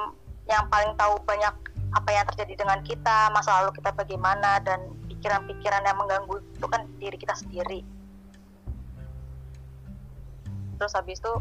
yang 0.50 0.64
paling 0.68 0.92
tahu 0.98 1.14
banyak 1.24 1.54
apa 1.94 2.10
yang 2.10 2.26
terjadi 2.34 2.66
dengan 2.66 2.82
kita, 2.82 3.30
masa 3.30 3.62
lalu 3.62 3.78
kita 3.78 3.94
bagaimana, 3.94 4.58
dan 4.66 4.90
pikiran-pikiran 5.06 5.86
yang 5.86 5.96
mengganggu 5.96 6.42
itu 6.42 6.66
kan 6.66 6.82
diri 6.98 7.16
kita 7.16 7.34
sendiri. 7.38 7.80
Terus 10.74 10.92
habis 10.98 11.22
itu, 11.22 11.34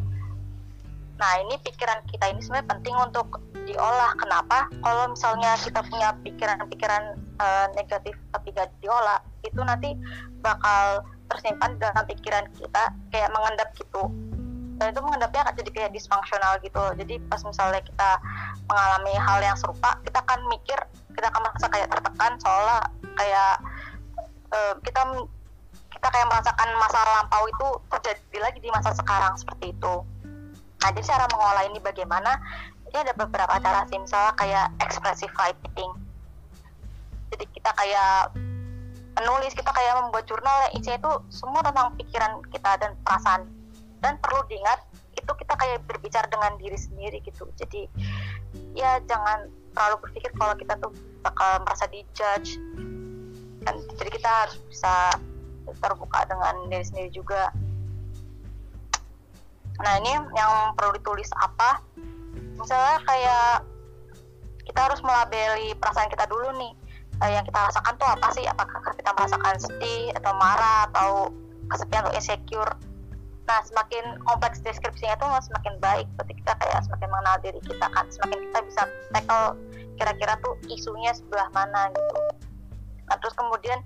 nah 1.17 1.33
ini 1.41 1.57
pikiran 1.57 2.05
kita 2.05 2.29
ini 2.29 2.39
sebenarnya 2.45 2.69
penting 2.69 2.95
untuk 3.01 3.41
diolah. 3.65 4.13
Kenapa? 4.13 4.69
Kalau 4.85 5.09
misalnya 5.09 5.57
kita 5.57 5.81
punya 5.89 6.13
pikiran-pikiran 6.21 7.03
eh, 7.17 7.67
negatif 7.73 8.13
tapi 8.29 8.53
gak 8.53 8.69
diolah, 8.77 9.25
itu 9.41 9.57
nanti 9.65 9.97
bakal 10.45 11.01
tersimpan 11.33 11.75
dalam 11.81 12.05
pikiran 12.05 12.45
kita 12.55 12.83
kayak 13.09 13.29
mengendap 13.33 13.69
gitu. 13.75 14.09
Dan 14.77 14.89
itu 14.89 15.01
mengendapnya 15.05 15.45
akan 15.45 15.55
jadi 15.61 15.71
kayak 15.73 15.91
disfungsional 15.93 16.57
gitu. 16.65 16.83
Jadi 16.97 17.21
pas 17.29 17.41
misalnya 17.45 17.81
kita 17.81 18.09
mengalami 18.69 19.13
hal 19.17 19.39
yang 19.41 19.57
serupa 19.57 19.97
kita 20.01 20.17
akan 20.21 20.39
mikir 20.49 20.79
kita 21.13 21.29
akan 21.29 21.41
merasa 21.45 21.67
kayak 21.69 21.87
tertekan 21.93 22.33
seolah 22.41 22.81
kayak 23.17 23.53
eh, 24.49 24.73
kita 24.81 25.01
kita 25.93 26.07
kayak 26.09 26.27
merasakan 26.27 26.69
masa 26.81 26.99
lampau 27.05 27.43
itu 27.47 27.67
terjadi 27.93 28.37
lagi 28.41 28.59
di 28.59 28.69
masa 28.73 28.91
sekarang 28.97 29.33
seperti 29.37 29.71
itu. 29.77 29.93
Nah 30.81 30.89
jadi 30.91 31.05
cara 31.05 31.25
mengolah 31.29 31.63
ini 31.69 31.79
bagaimana? 31.79 32.31
Ini 32.91 33.09
ada 33.09 33.13
beberapa 33.17 33.57
cara 33.57 33.85
sih 33.89 33.97
misalnya 33.97 34.33
kayak 34.37 34.65
expressive 34.81 35.33
writing 35.37 35.93
jadi 37.33 37.45
kita 37.49 37.71
kayak 37.73 38.29
menulis 39.13 39.53
kita 39.53 39.69
kayak 39.69 39.93
membuat 40.01 40.25
jurnal 40.25 40.57
yang 40.67 40.73
isinya 40.77 40.97
itu 40.97 41.11
semua 41.29 41.61
tentang 41.61 41.93
pikiran 41.97 42.41
kita 42.49 42.71
dan 42.81 42.91
perasaan. 43.05 43.45
Dan 44.03 44.19
perlu 44.19 44.43
diingat 44.51 44.83
itu 45.15 45.31
kita 45.31 45.53
kayak 45.55 45.85
berbicara 45.87 46.27
dengan 46.27 46.57
diri 46.59 46.75
sendiri 46.75 47.23
gitu. 47.23 47.47
Jadi 47.55 47.87
ya 48.75 48.99
jangan 49.05 49.47
terlalu 49.73 49.95
berpikir 50.09 50.31
kalau 50.35 50.53
kita 50.57 50.73
tuh 50.81 50.91
bakal 51.21 51.61
merasa 51.63 51.85
dijudge. 51.87 52.59
Kan 53.63 53.75
jadi 53.95 54.09
kita 54.11 54.29
harus 54.29 54.57
bisa 54.67 55.15
terbuka 55.79 56.27
dengan 56.27 56.67
diri 56.67 56.83
sendiri 56.83 57.09
juga. 57.13 57.53
Nah 59.79 59.93
ini 60.03 60.11
yang 60.35 60.75
perlu 60.75 60.97
ditulis 60.99 61.31
apa? 61.39 61.79
Misalnya 62.59 62.97
kayak 63.07 63.65
kita 64.63 64.79
harus 64.89 64.99
melabeli 65.03 65.75
perasaan 65.79 66.11
kita 66.11 66.27
dulu 66.27 66.49
nih 66.55 66.71
eh, 67.23 67.31
yang 67.39 67.45
kita 67.47 67.59
rasakan 67.71 67.93
tuh 67.95 68.09
apa 68.09 68.27
sih? 68.35 68.43
Apakah 68.45 68.79
kita 68.91 69.11
merasakan 69.15 69.55
sedih 69.57 70.11
atau 70.19 70.31
marah 70.35 70.91
atau 70.91 71.09
kesepian 71.71 72.03
atau 72.03 72.13
insecure? 72.19 72.73
Nah 73.43 73.59
semakin 73.63 74.19
kompleks 74.23 74.59
deskripsinya 74.63 75.15
tuh 75.19 75.27
semakin 75.39 75.73
baik. 75.79 76.07
Berarti 76.19 76.33
kita 76.43 76.53
kayak 76.59 76.79
semakin 76.83 77.07
mengenal 77.11 77.35
diri 77.43 77.59
kita 77.63 77.87
kan. 77.91 78.05
Semakin 78.11 78.39
kita 78.51 78.59
bisa 78.67 78.81
tackle 79.15 79.55
kira-kira 79.95 80.33
tuh 80.43 80.53
isunya 80.67 81.11
sebelah 81.15 81.47
mana 81.55 81.91
gitu. 81.91 82.19
Nah 83.07 83.15
terus 83.19 83.35
kemudian 83.35 83.79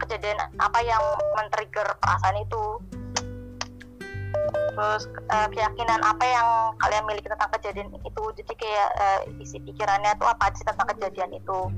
kejadian 0.00 0.36
apa 0.60 0.80
yang 0.84 1.00
men-trigger 1.36 1.86
perasaan 2.00 2.40
itu? 2.40 2.64
Terus 4.72 5.04
eh, 5.28 5.48
keyakinan 5.52 6.00
apa 6.00 6.24
yang 6.24 6.48
kalian 6.80 7.04
miliki 7.04 7.28
tentang 7.28 7.52
kejadian 7.60 7.92
itu? 7.92 8.22
Jadi 8.40 8.52
kayak 8.56 8.88
eh, 8.96 9.20
isi 9.44 9.60
pikirannya 9.60 10.16
tuh 10.16 10.28
apa 10.28 10.52
sih 10.56 10.64
tentang 10.64 10.88
kejadian 10.96 11.36
itu 11.36 11.68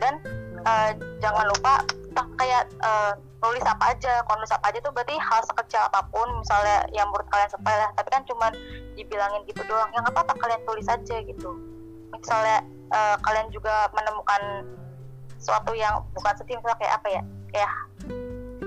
dan 0.00 0.18
eh, 0.64 0.90
jangan 1.20 1.46
lupa 1.52 1.84
kayak 2.40 2.64
eh, 2.80 3.12
nulis 3.40 3.64
apa 3.64 3.96
aja. 3.96 4.20
Kalau 4.24 4.36
nulis 4.40 4.52
apa 4.52 4.66
aja 4.72 4.78
tuh 4.84 4.92
berarti 4.92 5.16
hal 5.16 5.40
sekecil 5.44 5.80
apa 5.80 6.00
pun 6.12 6.28
misalnya 6.40 6.84
yang 6.92 7.08
menurut 7.08 7.28
kalian 7.32 7.50
sepele 7.50 7.86
tapi 7.96 8.08
kan 8.12 8.22
cuman 8.28 8.52
dibilangin 8.96 9.42
gitu 9.48 9.62
doang. 9.68 9.88
Yang 9.96 10.12
apa 10.12 10.18
apa 10.28 10.32
kalian 10.36 10.62
tulis 10.68 10.86
aja 10.88 11.16
gitu. 11.24 11.50
Misalnya 12.12 12.64
eh, 12.92 13.16
kalian 13.24 13.48
juga 13.52 13.88
menemukan 13.96 14.66
sesuatu 15.40 15.72
yang 15.72 16.04
bukan 16.12 16.34
sedih 16.36 16.60
misalnya 16.60 16.78
kayak 16.80 16.94
apa 17.00 17.08
ya? 17.08 17.22
Kayak 17.50 17.70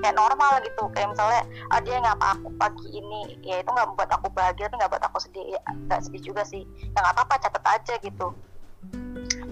kayak 0.02 0.16
normal 0.18 0.54
gitu. 0.66 0.84
Kayak 0.92 1.10
misalnya 1.14 1.42
ah 1.70 1.80
dia 1.80 1.98
ngapa 2.02 2.26
aku 2.42 2.50
pagi 2.58 2.88
ini. 2.98 3.38
Ya 3.46 3.62
itu 3.62 3.70
nggak 3.70 3.88
membuat 3.94 4.10
aku 4.10 4.28
bahagia 4.34 4.68
tapi 4.68 4.82
nggak 4.82 4.92
buat 4.92 5.06
aku 5.06 5.18
sedih. 5.22 5.46
Ya, 5.54 5.62
nggak 5.90 6.02
sedih 6.10 6.22
juga 6.34 6.42
sih. 6.42 6.66
Ya 6.66 6.98
nggak 6.98 7.14
apa-apa 7.14 7.36
catat 7.46 7.66
aja 7.66 7.94
gitu. 8.02 8.28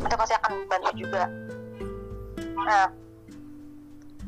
Itu 0.01 0.15
pasti 0.17 0.33
akan 0.33 0.65
membantu 0.65 0.91
juga 0.97 1.29
nah 2.65 2.87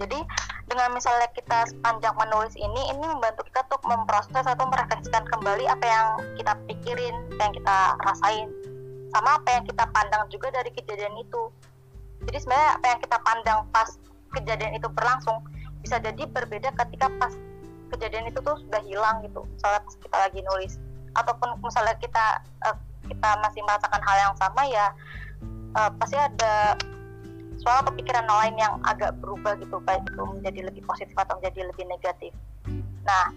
jadi 0.01 0.19
dengan 0.65 0.89
misalnya 0.95 1.29
kita 1.37 1.69
sepanjang 1.69 2.15
menulis 2.17 2.55
ini 2.57 2.81
ini 2.89 3.03
membantu 3.03 3.45
kita 3.45 3.67
untuk 3.69 3.83
memproses 3.85 4.45
atau 4.47 4.65
merefleksikan 4.65 5.27
kembali 5.29 5.69
apa 5.69 5.85
yang 5.85 6.07
kita 6.39 6.53
pikirin 6.65 7.13
apa 7.35 7.41
yang 7.45 7.53
kita 7.53 7.77
rasain 8.01 8.47
sama 9.13 9.37
apa 9.37 9.49
yang 9.53 9.63
kita 9.69 9.85
pandang 9.93 10.25
juga 10.33 10.49
dari 10.49 10.73
kejadian 10.73 11.13
itu. 11.21 11.53
Jadi 12.25 12.37
sebenarnya 12.41 12.71
apa 12.81 12.85
yang 12.89 12.99
kita 13.05 13.17
pandang 13.21 13.59
pas 13.69 13.89
kejadian 14.33 14.73
itu 14.73 14.89
berlangsung 14.89 15.45
bisa 15.85 16.01
jadi 16.01 16.25
berbeda 16.25 16.73
ketika 16.73 17.11
pas 17.21 17.33
kejadian 17.93 18.33
itu 18.33 18.41
tuh 18.41 18.57
sudah 18.57 18.81
hilang 18.81 19.21
gitu 19.21 19.45
misalnya 19.45 19.85
pas 19.85 19.95
kita 20.01 20.17
lagi 20.17 20.39
nulis. 20.41 20.81
Ataupun 21.13 21.61
misalnya 21.61 21.93
kita 22.01 22.41
eh, 22.65 22.77
kita 23.13 23.29
masih 23.45 23.61
merasakan 23.61 24.01
hal 24.01 24.17
yang 24.17 24.33
sama 24.41 24.61
ya 24.65 24.87
eh, 25.77 25.91
pasti 26.01 26.17
ada 26.17 26.73
soal 27.63 27.81
kepikiran 27.87 28.27
lain 28.27 28.55
yang 28.59 28.77
agak 28.83 29.15
berubah 29.23 29.55
gitu 29.57 29.79
baik 29.87 30.03
itu 30.03 30.23
menjadi 30.27 30.59
lebih 30.67 30.83
positif 30.83 31.15
atau 31.15 31.39
menjadi 31.39 31.71
lebih 31.71 31.85
negatif. 31.87 32.31
Nah 33.07 33.31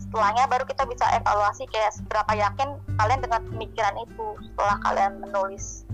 setelahnya 0.00 0.48
baru 0.48 0.64
kita 0.64 0.88
bisa 0.88 1.04
evaluasi 1.20 1.68
kayak 1.68 1.92
seberapa 1.92 2.32
yakin 2.32 2.80
kalian 2.96 3.20
dengan 3.20 3.40
pemikiran 3.44 3.96
itu 4.00 4.26
setelah 4.48 4.76
kalian 4.84 5.12
menulis 5.20 5.84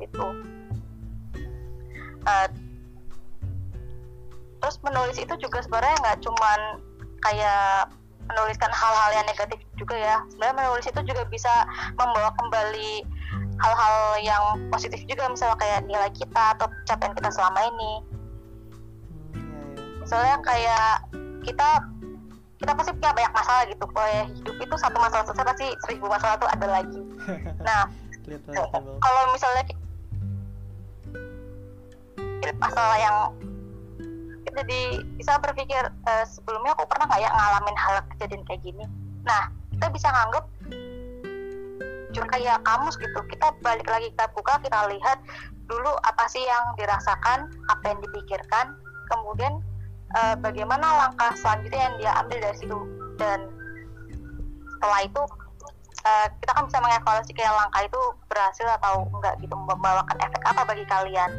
itu. 0.00 0.26
Eh, 2.22 2.48
terus 4.62 4.76
menulis 4.80 5.18
itu 5.20 5.34
juga 5.36 5.60
sebenarnya 5.60 5.96
nggak 6.00 6.18
cuman 6.24 6.60
kayak 7.22 7.90
menuliskan 8.28 8.70
hal-hal 8.70 9.10
yang 9.14 9.26
negatif 9.26 9.58
juga 9.74 9.96
ya. 9.98 10.16
Sebenarnya 10.30 10.56
menulis 10.62 10.86
itu 10.86 11.00
juga 11.06 11.22
bisa 11.28 11.52
membawa 11.98 12.30
kembali 12.38 12.90
hal-hal 13.62 13.96
yang 14.22 14.44
positif 14.70 15.02
juga 15.06 15.28
misalnya 15.30 15.56
kayak 15.58 15.80
nilai 15.86 16.10
kita 16.14 16.58
atau 16.58 16.66
pencapaian 16.66 17.14
kita 17.14 17.30
selama 17.30 17.60
ini. 17.68 17.92
Hmm, 19.32 19.38
iya, 19.38 19.62
iya. 19.76 19.94
misalnya 20.02 20.36
kayak 20.42 20.92
kita 21.42 21.68
kita 22.62 22.72
pasti 22.78 22.90
punya 22.94 23.10
banyak 23.10 23.34
masalah 23.34 23.62
gitu 23.66 23.84
kalau 23.90 24.08
ya 24.08 24.24
hidup 24.30 24.56
itu 24.62 24.74
satu 24.78 24.96
masalah 25.02 25.24
selesai 25.26 25.46
pasti 25.50 25.66
seribu 25.82 26.06
masalah 26.06 26.38
tuh 26.38 26.50
ada 26.50 26.66
lagi. 26.66 27.00
Nah 27.66 27.90
kalau 29.02 29.22
misalnya 29.34 29.66
masalah 32.62 32.96
yang 33.02 33.16
jadi 34.52 35.00
bisa 35.16 35.40
berpikir 35.40 35.88
eh, 35.88 36.24
sebelumnya 36.28 36.76
aku 36.76 36.84
pernah 36.84 37.08
nggak 37.08 37.20
ya 37.24 37.30
ngalamin 37.32 37.76
hal 37.80 37.94
kejadian 38.16 38.42
kayak 38.44 38.60
gini? 38.60 38.84
Nah 39.24 39.48
kita 39.72 39.86
bisa 39.88 40.08
nganggep 40.12 40.44
jujur 42.12 42.28
kayak 42.28 42.60
kamus 42.68 43.00
gitu. 43.00 43.20
Kita 43.32 43.56
balik 43.64 43.88
lagi 43.88 44.12
kita 44.12 44.28
buka 44.36 44.60
kita 44.60 44.92
lihat 44.92 45.18
dulu 45.64 45.96
apa 46.04 46.28
sih 46.28 46.44
yang 46.44 46.76
dirasakan 46.76 47.48
apa 47.72 47.84
yang 47.88 47.98
dipikirkan 48.04 48.76
kemudian 49.08 49.64
eh, 50.20 50.36
bagaimana 50.36 51.08
langkah 51.08 51.32
selanjutnya 51.40 51.80
yang 51.88 51.94
dia 51.96 52.12
ambil 52.20 52.38
dari 52.44 52.56
situ. 52.60 52.78
Dan 53.16 53.48
setelah 54.76 55.00
itu 55.08 55.22
eh, 56.04 56.28
kita 56.44 56.52
kan 56.52 56.64
bisa 56.68 56.78
mengevaluasi 56.84 57.32
kayak 57.32 57.56
langkah 57.56 57.82
itu 57.88 58.00
berhasil 58.28 58.68
atau 58.76 59.08
enggak 59.16 59.40
gitu 59.40 59.56
membawakan 59.56 60.20
efek 60.20 60.44
apa 60.44 60.62
bagi 60.68 60.84
kalian. 60.84 61.32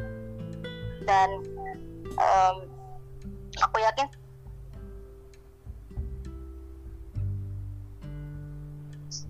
Dan 1.05 1.29
em, 2.17 2.72
aku 3.61 3.77
yakin. 3.81 4.07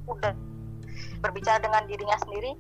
Udah. 0.08 0.34
Berbicara 1.24 1.60
dengan 1.64 1.88
dirinya 1.88 2.20
sendiri 2.20 2.56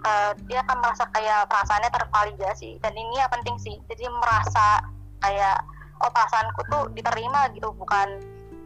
eh, 0.00 0.32
dia 0.48 0.64
akan 0.64 0.76
merasa 0.80 1.04
kayak 1.12 1.46
perasaannya 1.50 1.90
tervalidasi 1.92 2.80
dan 2.80 2.92
ini 2.96 3.20
yang 3.20 3.30
penting 3.30 3.56
sih. 3.60 3.76
Jadi 3.88 4.04
merasa 4.08 4.80
kayak 5.20 5.60
oh 6.00 6.10
perasaanku 6.10 6.60
tuh 6.72 6.82
diterima 6.96 7.52
gitu. 7.52 7.70
Bukan 7.76 8.08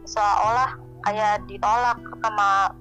seolah 0.05 0.77
kayak 1.05 1.43
ditolak 1.49 1.97
sama 2.23 2.71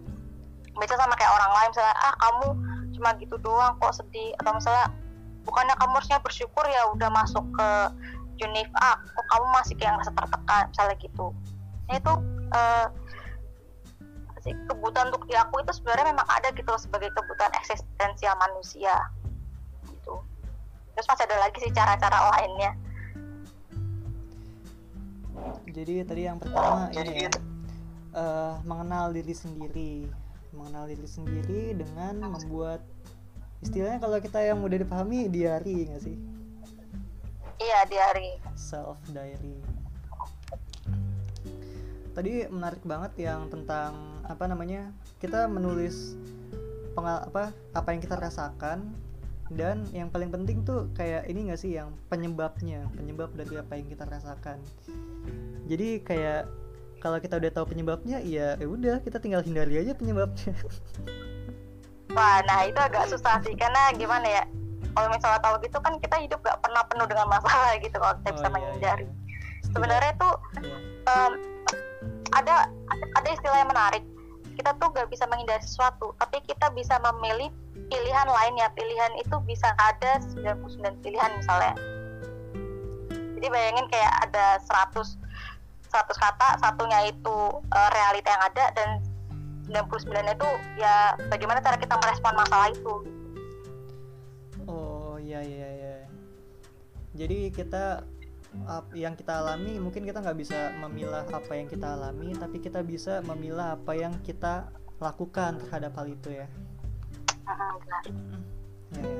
baca 0.74 0.94
sama 0.94 1.14
kayak 1.18 1.32
orang 1.34 1.52
lain. 1.52 1.68
Misalnya 1.74 1.96
ah 1.98 2.14
kamu 2.20 2.46
cuma 2.94 3.10
gitu 3.18 3.36
doang 3.42 3.74
kok 3.82 3.94
sedih. 3.98 4.32
Atau 4.42 4.52
misalnya 4.56 4.86
bukannya 5.44 5.74
kamu 5.76 5.92
harusnya 6.00 6.18
bersyukur 6.24 6.64
ya 6.64 6.88
udah 6.94 7.10
masuk 7.12 7.44
ke 7.52 7.68
univ 8.42 8.68
A 8.80 8.98
kok 8.98 9.26
kamu 9.30 9.46
masih 9.54 9.74
kayak 9.78 9.92
ngerasa 9.98 10.12
tertekan 10.16 10.64
misalnya 10.70 10.96
gitu. 10.98 11.26
Nah 11.86 11.94
itu 12.00 12.12
sih 14.44 14.52
kebutuhan 14.68 15.08
untuk 15.08 15.24
diakui 15.24 15.64
itu 15.64 15.72
sebenarnya 15.80 16.12
memang 16.12 16.28
ada 16.28 16.52
gitu 16.52 16.68
loh 16.68 16.76
sebagai 16.76 17.08
kebutuhan 17.16 17.48
eksistensial 17.56 18.36
manusia 18.36 18.92
gitu. 19.88 20.20
Terus 20.94 21.06
masih 21.08 21.24
ada 21.24 21.36
lagi 21.48 21.58
sih 21.64 21.72
cara-cara 21.72 22.18
lainnya. 22.36 22.72
Jadi 25.64 26.04
tadi 26.04 26.22
yang 26.28 26.38
pertama 26.38 26.92
jadi 26.92 27.10
ini 27.10 27.24
ya, 27.26 27.32
eh, 28.14 28.54
mengenal 28.68 29.16
diri 29.16 29.34
sendiri, 29.34 29.94
mengenal 30.52 30.92
diri 30.92 31.08
sendiri 31.08 31.62
dengan 31.74 32.36
membuat 32.36 32.84
istilahnya 33.64 33.98
kalau 33.98 34.20
kita 34.20 34.44
yang 34.44 34.60
mudah 34.60 34.76
dipahami 34.76 35.26
diary 35.32 35.88
nggak 35.88 36.04
sih? 36.04 36.16
Iya 37.60 37.86
di 37.86 37.96
hari. 37.98 38.30
Self 38.54 38.98
diary. 39.10 39.58
Tadi 42.14 42.46
menarik 42.46 42.82
banget 42.86 43.12
yang 43.18 43.50
tentang 43.50 44.22
apa 44.22 44.46
namanya 44.46 44.94
kita 45.18 45.50
menulis 45.50 46.14
pengal 46.94 47.26
apa 47.26 47.50
apa 47.74 47.88
yang 47.90 48.00
kita 48.00 48.14
rasakan 48.14 48.94
dan 49.52 49.84
yang 49.90 50.08
paling 50.08 50.30
penting 50.30 50.62
tuh 50.62 50.88
kayak 50.94 51.26
ini 51.28 51.50
nggak 51.50 51.60
sih 51.60 51.76
yang 51.76 51.92
penyebabnya 52.08 52.86
penyebab 52.94 53.34
dari 53.34 53.58
apa 53.58 53.72
yang 53.76 53.86
kita 53.90 54.06
rasakan. 54.06 54.62
Jadi 55.66 56.00
kayak 56.06 56.48
kalau 57.02 57.20
kita 57.20 57.36
udah 57.36 57.50
tahu 57.52 57.66
penyebabnya 57.76 58.22
ya 58.24 58.56
ya 58.56 58.66
udah 58.66 59.02
kita 59.04 59.20
tinggal 59.20 59.44
hindari 59.44 59.82
aja 59.82 59.92
penyebabnya. 59.92 60.54
Wah 62.16 62.38
nah 62.46 62.62
itu 62.62 62.78
agak 62.78 63.10
susah 63.10 63.42
sih 63.42 63.58
karena 63.58 63.90
gimana 63.98 64.24
ya 64.24 64.42
kalau 64.94 65.08
misalnya 65.10 65.40
tahu 65.42 65.54
gitu 65.60 65.78
kan 65.82 65.92
kita 65.98 66.16
hidup 66.22 66.38
gak 66.40 66.58
pernah 66.62 66.82
penuh 66.86 67.06
dengan 67.10 67.26
masalah 67.28 67.74
gitu 67.82 67.96
kalau 67.98 68.14
kita 68.22 68.30
bisa 68.30 68.46
Oh, 68.46 68.50
iya, 68.50 68.54
menghindari. 68.54 69.04
Iya. 69.04 69.14
sebenarnya 69.74 70.12
tuh 70.16 70.34
em, 71.10 71.32
ada 72.34 72.54
ada 72.94 73.28
istilah 73.30 73.58
yang 73.58 73.70
menarik. 73.70 74.04
Kita 74.54 74.70
tuh 74.78 74.86
gak 74.94 75.10
bisa 75.10 75.26
menghindari 75.26 75.62
sesuatu 75.66 76.14
tapi 76.22 76.38
kita 76.46 76.70
bisa 76.72 76.94
memilih 77.02 77.50
pilihan 77.90 78.26
lainnya 78.30 78.70
pilihan 78.72 79.12
itu 79.18 79.36
bisa 79.42 79.74
ada 79.82 80.22
99 80.38 81.02
pilihan 81.02 81.30
misalnya. 81.42 81.74
Jadi 83.34 83.46
bayangin 83.50 83.86
kayak 83.90 84.12
ada 84.30 84.62
100 84.62 85.18
100 85.90 86.10
kata 86.18 86.48
satunya 86.62 87.10
itu 87.10 87.36
eh, 87.70 87.88
realita 87.94 88.28
yang 88.30 88.44
ada 88.46 88.64
dan 88.78 88.88
99 89.70 90.10
itu 90.10 90.48
ya 90.76 91.16
bagaimana 91.32 91.58
cara 91.64 91.74
kita 91.80 91.96
merespon 91.98 92.34
masalah 92.36 92.68
itu. 92.70 92.94
oh 93.00 93.23
iya 95.42 95.68
iya 95.72 95.96
iya 95.98 96.08
jadi 97.14 97.50
kita 97.50 97.84
yang 98.94 99.18
kita 99.18 99.42
alami 99.42 99.82
mungkin 99.82 100.06
kita 100.06 100.22
nggak 100.22 100.38
bisa 100.38 100.70
memilah 100.78 101.26
apa 101.26 101.52
yang 101.58 101.66
kita 101.66 101.98
alami 101.98 102.38
tapi 102.38 102.62
kita 102.62 102.86
bisa 102.86 103.18
memilah 103.26 103.74
apa 103.74 103.98
yang 103.98 104.14
kita 104.22 104.70
lakukan 105.02 105.58
terhadap 105.58 105.92
hal 105.98 106.06
itu 106.06 106.30
ya. 106.38 106.46
Ya. 108.94 109.10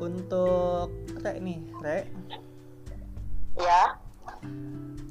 Untuk 0.00 0.88
Rek 1.20 1.38
nih, 1.44 1.60
Rek, 1.84 2.04
ya 3.58 4.00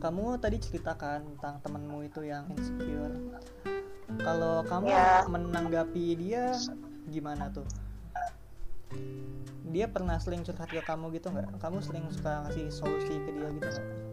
kamu 0.02 0.38
tadi 0.42 0.58
ceritakan 0.62 1.26
tentang 1.36 1.62
temenmu 1.62 2.06
itu 2.10 2.26
yang 2.26 2.50
insecure. 2.54 3.14
Kalau 4.18 4.66
kamu 4.66 4.88
Ya. 4.90 5.26
menanggapi 5.30 6.06
dia 6.18 6.54
gimana 7.12 7.54
tuh? 7.54 7.68
Dia 9.68 9.92
pernah 9.92 10.16
sering 10.18 10.48
curhat 10.48 10.72
ke 10.72 10.80
kamu 10.80 11.12
gitu 11.20 11.28
nggak? 11.34 11.60
Kamu 11.60 11.84
sering 11.84 12.08
suka 12.12 12.48
ngasih 12.48 12.72
solusi 12.72 13.16
ke 13.20 13.30
dia 13.36 13.50
gitu 13.52 13.68
nggak? 13.68 14.08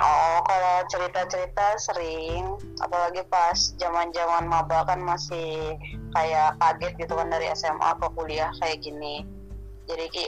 oh 0.00 0.40
kalau 0.48 0.76
cerita-cerita 0.88 1.76
sering 1.76 2.56
apalagi 2.80 3.20
pas 3.28 3.76
zaman-zaman 3.76 4.48
maba 4.48 4.88
kan 4.88 5.00
masih 5.04 5.76
kayak 6.16 6.56
kaget 6.56 6.92
gitu 7.04 7.12
kan 7.14 7.28
dari 7.28 7.52
SMA 7.52 7.90
ke 8.00 8.06
kuliah 8.16 8.50
kayak 8.58 8.80
gini 8.80 9.28
jadi 9.84 10.08
ki 10.08 10.24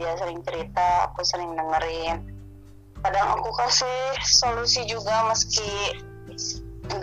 dia 0.00 0.12
sering 0.16 0.40
cerita 0.44 1.12
aku 1.12 1.20
sering 1.24 1.52
dengerin 1.56 2.24
kadang 3.04 3.26
aku 3.36 3.52
kasih 3.60 4.16
solusi 4.24 4.88
juga 4.88 5.28
meski 5.28 6.00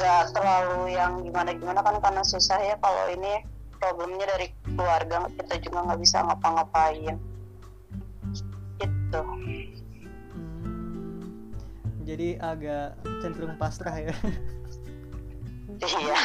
nggak 0.03 0.35
terlalu 0.35 0.99
yang 0.99 1.23
gimana-gimana 1.23 1.79
kan 1.79 1.95
karena 2.03 2.19
susah 2.27 2.59
ya 2.59 2.75
kalau 2.83 3.07
ini 3.07 3.39
problemnya 3.79 4.27
dari 4.35 4.51
keluarga 4.67 5.31
kita 5.39 5.63
juga 5.63 5.79
nggak 5.87 5.99
bisa 6.03 6.27
ngapa-ngapain 6.27 7.15
gitu 8.83 9.19
Hmm, 10.63 11.23
jadi 12.03 12.41
agak 12.41 12.99
cenderung 13.23 13.55
pasrah 13.55 13.95
ya. 13.95 14.11
iya 15.79 16.19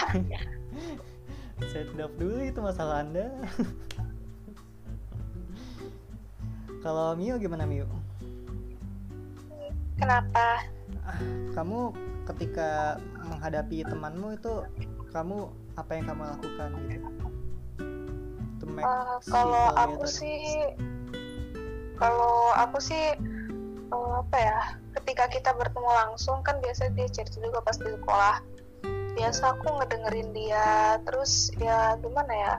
Set 1.70 1.92
up 2.00 2.10
dulu 2.18 2.42
itu 2.42 2.58
masalah 2.58 3.04
anda. 3.06 3.28
Kalau 6.82 7.12
Mio 7.18 7.36
gimana 7.36 7.66
Mio? 7.68 7.84
Kenapa? 9.98 10.62
Kamu 11.56 11.92
ketika 12.28 13.00
menghadapi 13.24 13.84
temanmu 13.88 14.36
itu 14.36 14.64
kamu 15.10 15.48
apa 15.78 15.90
yang 15.96 16.04
kamu 16.10 16.22
lakukan 16.28 16.70
gitu 16.92 17.08
to 18.58 18.66
make 18.66 18.84
Eh, 18.84 19.16
she 19.22 19.30
kalau 19.30 19.66
aku 19.78 20.04
sih, 20.04 20.40
kalau 21.96 22.52
aku 22.58 22.78
sih 22.82 23.14
eh, 23.88 24.12
apa 24.18 24.36
ya? 24.36 24.60
Ketika 24.98 25.30
kita 25.30 25.50
bertemu 25.54 25.88
langsung 25.88 26.42
kan 26.42 26.58
biasa 26.58 26.90
dia 26.92 27.08
cerita 27.08 27.38
juga 27.38 27.62
pas 27.62 27.78
di 27.78 27.88
sekolah. 27.88 28.36
Biasa 29.18 29.58
aku 29.58 29.66
ngedengerin 29.82 30.30
dia, 30.30 30.98
terus 31.02 31.50
ya 31.58 31.98
gimana 31.98 32.30
ya? 32.34 32.56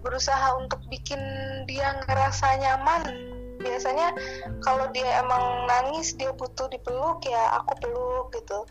Berusaha 0.00 0.56
untuk 0.56 0.80
bikin 0.88 1.20
dia 1.68 1.92
ngerasa 2.06 2.56
nyaman. 2.56 3.27
Biasanya 3.58 4.14
kalau 4.62 4.86
dia 4.94 5.22
emang 5.22 5.66
nangis 5.66 6.14
dia 6.14 6.30
butuh 6.30 6.70
dipeluk 6.70 7.22
ya 7.26 7.58
aku 7.58 7.74
peluk 7.82 8.30
gitu. 8.34 8.64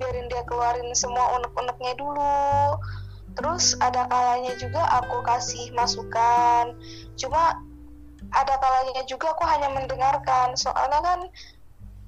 Biarin 0.00 0.32
dia 0.32 0.40
keluarin 0.48 0.88
semua 0.96 1.36
unek-uneknya 1.36 1.92
dulu. 2.00 2.80
Terus 3.36 3.76
ada 3.78 4.08
kalanya 4.08 4.56
juga 4.56 4.82
aku 5.00 5.22
kasih 5.22 5.70
masukan. 5.76 6.72
Cuma 7.20 7.60
ada 8.32 8.54
kalanya 8.58 9.04
juga 9.04 9.36
aku 9.36 9.44
hanya 9.44 9.68
mendengarkan. 9.70 10.56
Soalnya 10.56 11.00
kan 11.04 11.20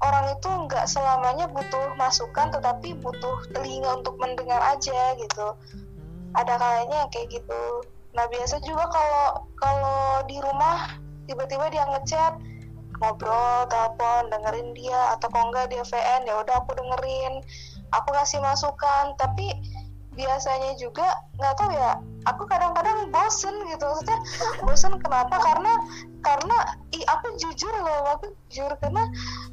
orang 0.03 0.35
itu 0.35 0.49
nggak 0.49 0.89
selamanya 0.89 1.47
butuh 1.53 1.95
masukan 1.95 2.51
tetapi 2.51 2.97
butuh 2.99 3.45
telinga 3.55 4.03
untuk 4.03 4.16
mendengar 4.18 4.59
aja 4.72 5.14
gitu. 5.20 5.53
Ada 6.33 6.57
kalanya 6.57 7.07
kayak 7.12 7.28
gitu. 7.28 7.85
Nah 8.12 8.28
biasa 8.28 8.61
juga 8.64 8.89
kalau 8.93 9.49
kalau 9.57 10.24
di 10.28 10.37
rumah 10.41 11.01
tiba-tiba 11.27 11.70
dia 11.70 11.85
ngechat 11.89 12.35
ngobrol 13.03 13.66
telepon 13.66 14.31
dengerin 14.31 14.70
dia 14.79 15.18
atau 15.18 15.27
kalau 15.27 15.51
enggak 15.51 15.75
dia 15.75 15.83
VN 15.83 16.23
ya 16.23 16.35
udah 16.39 16.55
aku 16.62 16.70
dengerin. 16.79 17.43
Aku 17.93 18.09
kasih 18.14 18.41
masukan 18.41 19.12
tapi 19.18 19.53
biasanya 20.12 20.77
juga 20.77 21.09
nggak 21.41 21.55
tahu 21.57 21.73
ya 21.73 21.97
aku 22.29 22.47
kadang-kadang 22.47 23.11
bosen 23.11 23.55
gitu. 23.68 23.85
Maksudnya 23.85 24.18
bosen 24.62 24.93
kenapa? 25.03 25.37
Karena 25.41 25.73
karena 26.23 26.57
ih, 26.95 27.05
aku 27.11 27.35
jujur 27.43 27.75
loh 27.83 28.07
aku 28.14 28.31
jujur. 28.49 28.70
Karena 28.79 29.03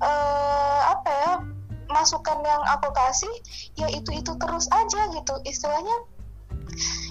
eh, 0.03 0.81
apa 0.93 1.09
ya 1.09 1.31
masukan 1.89 2.45
yang 2.45 2.63
aku 2.69 2.93
kasih 2.93 3.33
ya 3.73 3.89
itu 3.89 4.13
itu 4.13 4.31
terus 4.37 4.69
aja 4.69 5.01
gitu. 5.09 5.33
Istilahnya 5.47 5.95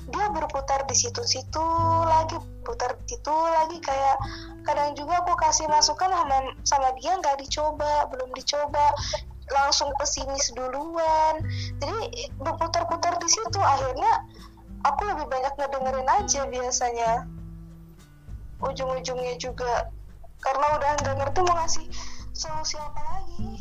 dia 0.08 0.26
berputar 0.32 0.88
di 0.88 0.96
situ-situ 0.96 1.66
lagi 2.08 2.40
putar 2.64 2.96
di 3.04 3.16
situ 3.16 3.32
lagi 3.32 3.76
kayak 3.84 4.16
kadang 4.64 4.96
juga 4.96 5.20
aku 5.24 5.36
kasih 5.36 5.68
masukan 5.68 6.08
sama, 6.08 6.38
sama 6.64 6.88
dia 7.00 7.12
nggak 7.16 7.36
dicoba 7.40 8.08
belum 8.12 8.32
dicoba 8.32 8.92
langsung 9.48 9.88
pesimis 9.96 10.52
duluan. 10.52 11.40
Jadi 11.80 12.28
berputar-putar 12.36 13.16
di 13.16 13.28
situ 13.28 13.60
akhirnya 13.60 14.12
aku 14.84 15.08
lebih 15.08 15.26
banyak 15.28 15.52
ngedengerin 15.56 16.08
aja 16.08 16.42
biasanya. 16.48 17.12
Ujung-ujungnya 18.58 19.38
juga 19.38 19.88
karena 20.44 20.66
udah 20.76 20.90
nggak 21.00 21.16
ngerti 21.16 21.38
mau 21.46 21.54
ngasih 21.62 21.86
solusi 22.36 22.76
apa 22.76 23.00
lagi. 23.00 23.52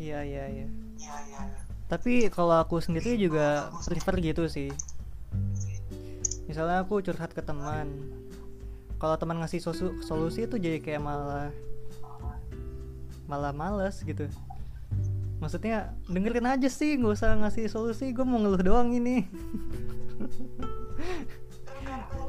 Iya 0.00 0.20
iya 0.24 0.44
iya. 0.48 0.66
ya 1.00 1.16
ya 1.28 1.59
Tapi 1.90 2.30
kalau 2.30 2.54
aku 2.62 2.78
sendiri 2.78 3.18
juga 3.18 3.66
prefer 3.82 4.14
gitu 4.22 4.46
sih. 4.46 4.70
Misalnya 6.46 6.86
aku 6.86 7.02
curhat 7.02 7.34
ke 7.34 7.42
teman. 7.42 7.90
Kalau 9.02 9.18
teman 9.18 9.42
ngasih 9.42 9.58
sosu- 9.58 9.98
solusi 10.06 10.46
itu 10.46 10.54
jadi 10.54 10.78
kayak 10.78 11.02
malah 11.02 11.50
malah 13.26 13.50
males 13.50 13.98
gitu. 14.06 14.30
Maksudnya 15.42 15.90
dengerin 16.06 16.46
aja 16.46 16.68
sih, 16.70 16.94
nggak 16.94 17.18
usah 17.18 17.34
ngasih 17.42 17.66
solusi. 17.66 18.14
Gue 18.14 18.22
mau 18.22 18.38
ngeluh 18.38 18.62
doang 18.62 18.94
ini. 18.94 19.26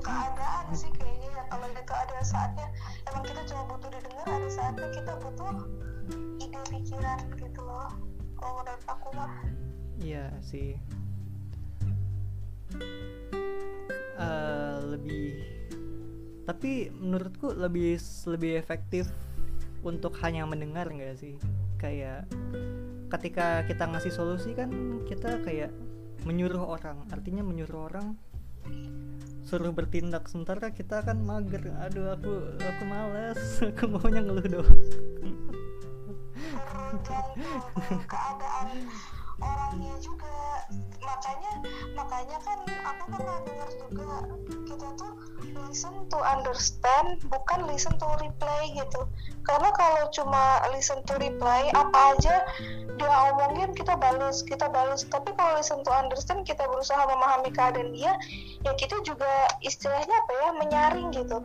keadaan 0.02 0.66
sih 0.74 0.90
kayaknya 0.98 1.30
ya 1.38 1.44
kalau 1.46 1.68
ada 1.70 2.20
saatnya 2.26 2.68
emang 3.06 3.24
kita 3.26 3.42
cuma 3.46 3.64
butuh 3.70 3.90
didengar 3.94 4.28
ada 4.28 4.50
saatnya 4.50 4.88
kita 4.90 5.14
butuh 5.22 5.54
ide 6.42 6.62
pikiran 6.74 7.20
gitu 7.38 7.62
loh 7.62 7.92
kalau 8.42 8.66
menurut 8.66 8.86
aku 8.90 9.08
mah 9.14 9.32
Iya 10.02 10.34
sih. 10.42 10.74
Eh, 14.18 14.78
lebih 14.90 15.46
tapi 16.50 16.90
menurutku 16.90 17.54
lebih 17.54 18.02
lebih 18.28 18.58
efektif 18.58 19.08
untuk 19.86 20.18
hanya 20.26 20.50
mendengar 20.50 20.90
nggak 20.90 21.22
sih? 21.22 21.38
Kayak 21.78 22.26
ketika 23.14 23.62
kita 23.70 23.86
ngasih 23.94 24.10
solusi 24.10 24.58
kan 24.58 24.74
kita 25.06 25.38
kayak 25.46 25.70
menyuruh 26.26 26.66
orang. 26.66 27.06
Artinya 27.14 27.46
menyuruh 27.46 27.94
orang 27.94 28.18
suruh 29.46 29.70
bertindak. 29.70 30.26
Sementara 30.26 30.74
kita 30.74 31.06
kan 31.06 31.22
mager. 31.22 31.62
Aduh 31.86 32.10
aku 32.10 32.58
aku 32.58 32.84
males. 32.90 33.42
Aku 33.78 33.86
maunya 33.86 34.26
ngeluh 34.26 34.48
doang 34.50 34.82
tergantung 36.34 37.28
keadaan 38.08 38.88
orangnya 39.42 39.96
juga. 40.00 40.66
Makanya 41.02 41.52
makanya 41.98 42.38
kan 42.46 42.60
aku 42.86 43.04
pernah 43.18 43.38
dengar 43.44 43.70
juga 43.76 44.10
kita 44.70 44.88
tuh 44.96 45.12
listen 45.68 45.96
to 46.08 46.20
understand 46.22 47.20
bukan 47.28 47.66
listen 47.68 47.94
to 47.98 48.08
reply 48.22 48.70
gitu. 48.72 49.02
Karena 49.42 49.74
kalau 49.74 50.08
cuma 50.14 50.62
listen 50.72 51.02
to 51.10 51.18
reply 51.18 51.74
apa 51.74 52.16
aja 52.16 52.36
dia 53.02 53.14
omongin 53.34 53.74
kita 53.74 53.98
balas 53.98 54.46
kita 54.46 54.70
balas. 54.70 55.04
Tapi 55.10 55.34
kalau 55.34 55.58
listen 55.58 55.82
to 55.82 55.92
understand 55.92 56.46
kita 56.46 56.64
berusaha 56.70 57.02
memahami 57.10 57.50
keadaan 57.50 57.92
dia 57.92 58.14
ya 58.62 58.72
kita 58.78 59.02
juga 59.02 59.50
istilahnya 59.66 60.14
apa 60.14 60.32
ya 60.38 60.50
menyaring 60.62 61.10
gitu. 61.12 61.38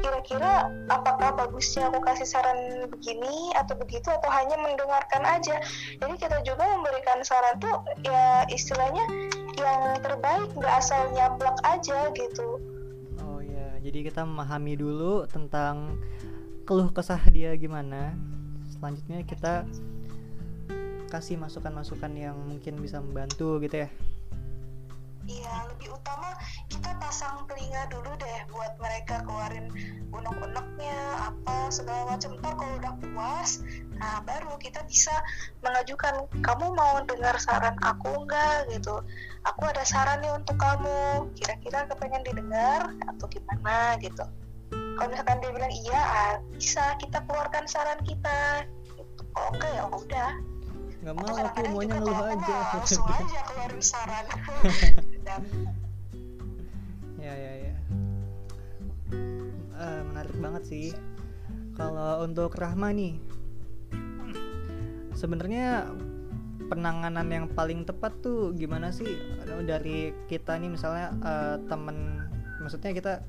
Kira-kira 0.00 0.70
apakah 0.86 1.34
bagusnya 1.34 1.90
aku 1.90 1.98
kasih 2.06 2.28
saran 2.28 2.86
begini 2.88 3.50
atau 3.58 3.74
begitu 3.74 4.06
atau 4.08 4.30
hanya 4.30 4.54
mendengarkan 4.60 5.26
aja. 5.26 5.58
Jadi 5.98 6.14
kita 6.16 6.38
juga 6.46 6.62
memberikan 6.78 7.20
saran 7.26 7.39
tuh 7.60 7.76
ya 8.04 8.44
istilahnya 8.48 9.04
yang 9.58 10.00
terbaik 10.00 10.48
nggak 10.56 10.74
asal 10.80 11.10
nyablak 11.12 11.56
aja 11.66 12.08
gitu 12.16 12.60
Oh 13.20 13.40
ya, 13.44 13.76
jadi 13.84 14.08
kita 14.08 14.24
memahami 14.24 14.80
dulu 14.80 15.28
tentang 15.28 16.00
keluh 16.64 16.88
kesah 16.88 17.20
dia 17.28 17.52
gimana. 17.60 18.16
Selanjutnya 18.72 19.20
kita 19.28 19.68
kasih 21.12 21.36
masukan-masukan 21.36 22.12
yang 22.16 22.38
mungkin 22.38 22.80
bisa 22.80 23.02
membantu 23.02 23.60
gitu 23.60 23.84
ya. 23.84 23.90
Iya, 25.30 25.54
lebih 25.70 25.94
utama 25.94 26.34
kita 26.66 26.90
pasang 26.98 27.46
telinga 27.46 27.86
dulu 27.86 28.10
deh 28.18 28.40
buat 28.50 28.74
mereka 28.82 29.22
keluarin 29.22 29.70
unek-uneknya 30.10 30.98
apa 31.30 31.70
segala 31.70 32.10
macam. 32.10 32.34
Ntar 32.42 32.52
kalau 32.58 32.74
udah 32.82 32.94
puas, 32.98 33.62
nah 33.94 34.18
baru 34.26 34.58
kita 34.58 34.82
bisa 34.90 35.14
mengajukan 35.62 36.26
kamu 36.42 36.74
mau 36.74 36.98
dengar 37.06 37.38
saran 37.38 37.78
aku 37.78 38.26
nggak 38.26 38.74
gitu. 38.74 39.06
Aku 39.46 39.62
ada 39.70 39.86
saran 39.86 40.18
nih 40.18 40.34
untuk 40.34 40.58
kamu. 40.58 41.30
Kira-kira 41.38 41.86
kepengen 41.86 42.26
didengar 42.26 42.90
atau 43.06 43.26
gimana 43.30 43.94
gitu. 44.02 44.26
Kalau 44.70 45.08
misalkan 45.14 45.38
dia 45.38 45.50
bilang 45.54 45.74
iya, 45.86 46.00
ah, 46.02 46.34
bisa 46.50 46.98
kita 46.98 47.22
keluarkan 47.30 47.70
saran 47.70 48.02
kita. 48.02 48.66
Gitu. 48.98 49.22
Kalau 49.30 49.48
enggak 49.54 49.72
ya 49.78 49.84
udah. 49.86 50.30
Nggak 51.00 51.14
mau 51.16 51.32
aku 51.32 51.60
maunya 51.72 51.96
ngeluh 51.96 52.20
aja. 52.28 52.58
langsung 52.76 53.04
aja 53.16 53.40
keluarin 53.48 53.82
saran. 53.82 54.24
Dan 55.24 55.42
ya 57.24 57.32
ya 57.32 57.52
ya. 57.56 57.74
Eh, 59.80 60.00
menarik 60.04 60.36
banget 60.36 60.62
sih. 60.68 60.86
Kalau 61.72 62.20
untuk 62.28 62.52
Rahma 62.60 62.92
nih, 62.92 63.16
sebenarnya 65.16 65.88
penanganan 66.68 67.26
yang 67.32 67.46
paling 67.48 67.88
tepat 67.88 68.12
tuh 68.20 68.52
gimana 68.52 68.92
sih 68.92 69.08
dari 69.64 70.12
kita 70.28 70.60
nih 70.60 70.70
misalnya 70.70 71.16
eh, 71.24 71.56
temen, 71.64 72.28
maksudnya 72.60 72.92
kita 72.92 73.24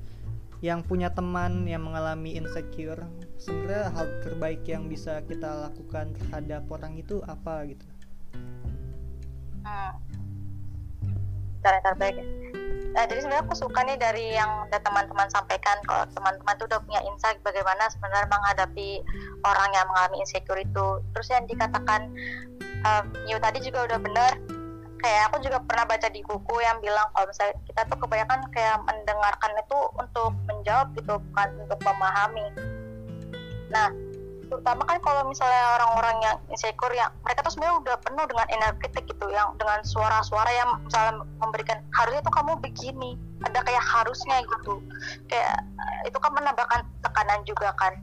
yang 0.62 0.86
punya 0.86 1.10
teman 1.10 1.66
yang 1.66 1.82
mengalami 1.82 2.38
insecure, 2.38 3.02
sebenarnya 3.34 3.90
hal 3.90 4.06
terbaik 4.22 4.62
yang 4.62 4.86
bisa 4.86 5.18
kita 5.26 5.66
lakukan 5.68 6.14
terhadap 6.14 6.62
orang 6.70 6.94
itu 6.94 7.18
apa 7.26 7.66
gitu? 7.66 7.86
Hmm. 9.66 9.98
Cara 11.66 11.78
terbaik 11.82 12.14
ya. 12.14 12.26
Nah, 12.92 13.08
jadi 13.08 13.24
sebenarnya 13.24 13.44
aku 13.48 13.56
suka 13.56 13.80
nih 13.88 13.96
dari 13.96 14.36
yang 14.36 14.68
teman-teman 14.68 15.24
sampaikan 15.32 15.80
kalau 15.88 16.04
teman-teman 16.12 16.54
tuh 16.60 16.68
udah 16.68 16.80
punya 16.84 17.00
insight 17.08 17.40
bagaimana 17.40 17.88
sebenarnya 17.88 18.28
menghadapi 18.28 19.00
orang 19.48 19.70
yang 19.72 19.86
mengalami 19.88 20.20
insecure 20.20 20.60
itu. 20.60 21.00
Terus 21.16 21.28
yang 21.32 21.48
dikatakan 21.48 22.12
um, 22.84 23.04
tadi 23.40 23.58
juga 23.64 23.88
udah 23.88 23.98
benar. 23.98 24.32
Kayak 25.02 25.22
aku 25.28 25.36
juga 25.42 25.58
pernah 25.66 25.84
baca 25.84 26.08
di 26.08 26.22
buku 26.22 26.54
yang 26.62 26.78
bilang 26.78 27.10
kalau 27.10 27.26
misalnya 27.26 27.58
kita 27.66 27.80
tuh 27.90 27.98
kebanyakan 27.98 28.40
kayak 28.54 28.78
mendengarkan 28.86 29.50
itu 29.58 29.78
untuk 29.98 30.30
menjawab 30.46 30.86
gitu 30.94 31.18
bukan 31.18 31.48
untuk 31.66 31.80
memahami. 31.82 32.46
Nah, 33.74 33.90
terutama 34.52 34.84
kan 34.84 35.00
kalau 35.00 35.24
misalnya 35.24 35.80
orang-orang 35.80 36.16
yang 36.20 36.36
insecure 36.52 36.92
yang 36.92 37.08
mereka 37.24 37.40
tuh 37.40 37.56
sebenarnya 37.56 37.76
udah 37.80 37.96
penuh 38.04 38.24
dengan 38.28 38.46
critic 38.76 39.04
gitu 39.08 39.26
yang 39.32 39.56
dengan 39.56 39.80
suara-suara 39.80 40.50
yang 40.52 40.76
misalnya 40.84 41.24
memberikan 41.40 41.80
harusnya 41.96 42.20
tuh 42.20 42.34
kamu 42.36 42.52
begini 42.60 43.16
ada 43.48 43.64
kayak 43.64 43.80
harusnya 43.80 44.44
gitu 44.44 44.84
kayak 45.32 45.56
eh, 45.56 46.00
itu 46.12 46.18
kan 46.20 46.36
menambahkan 46.36 46.84
tekanan 47.00 47.40
juga 47.48 47.72
kan 47.80 47.96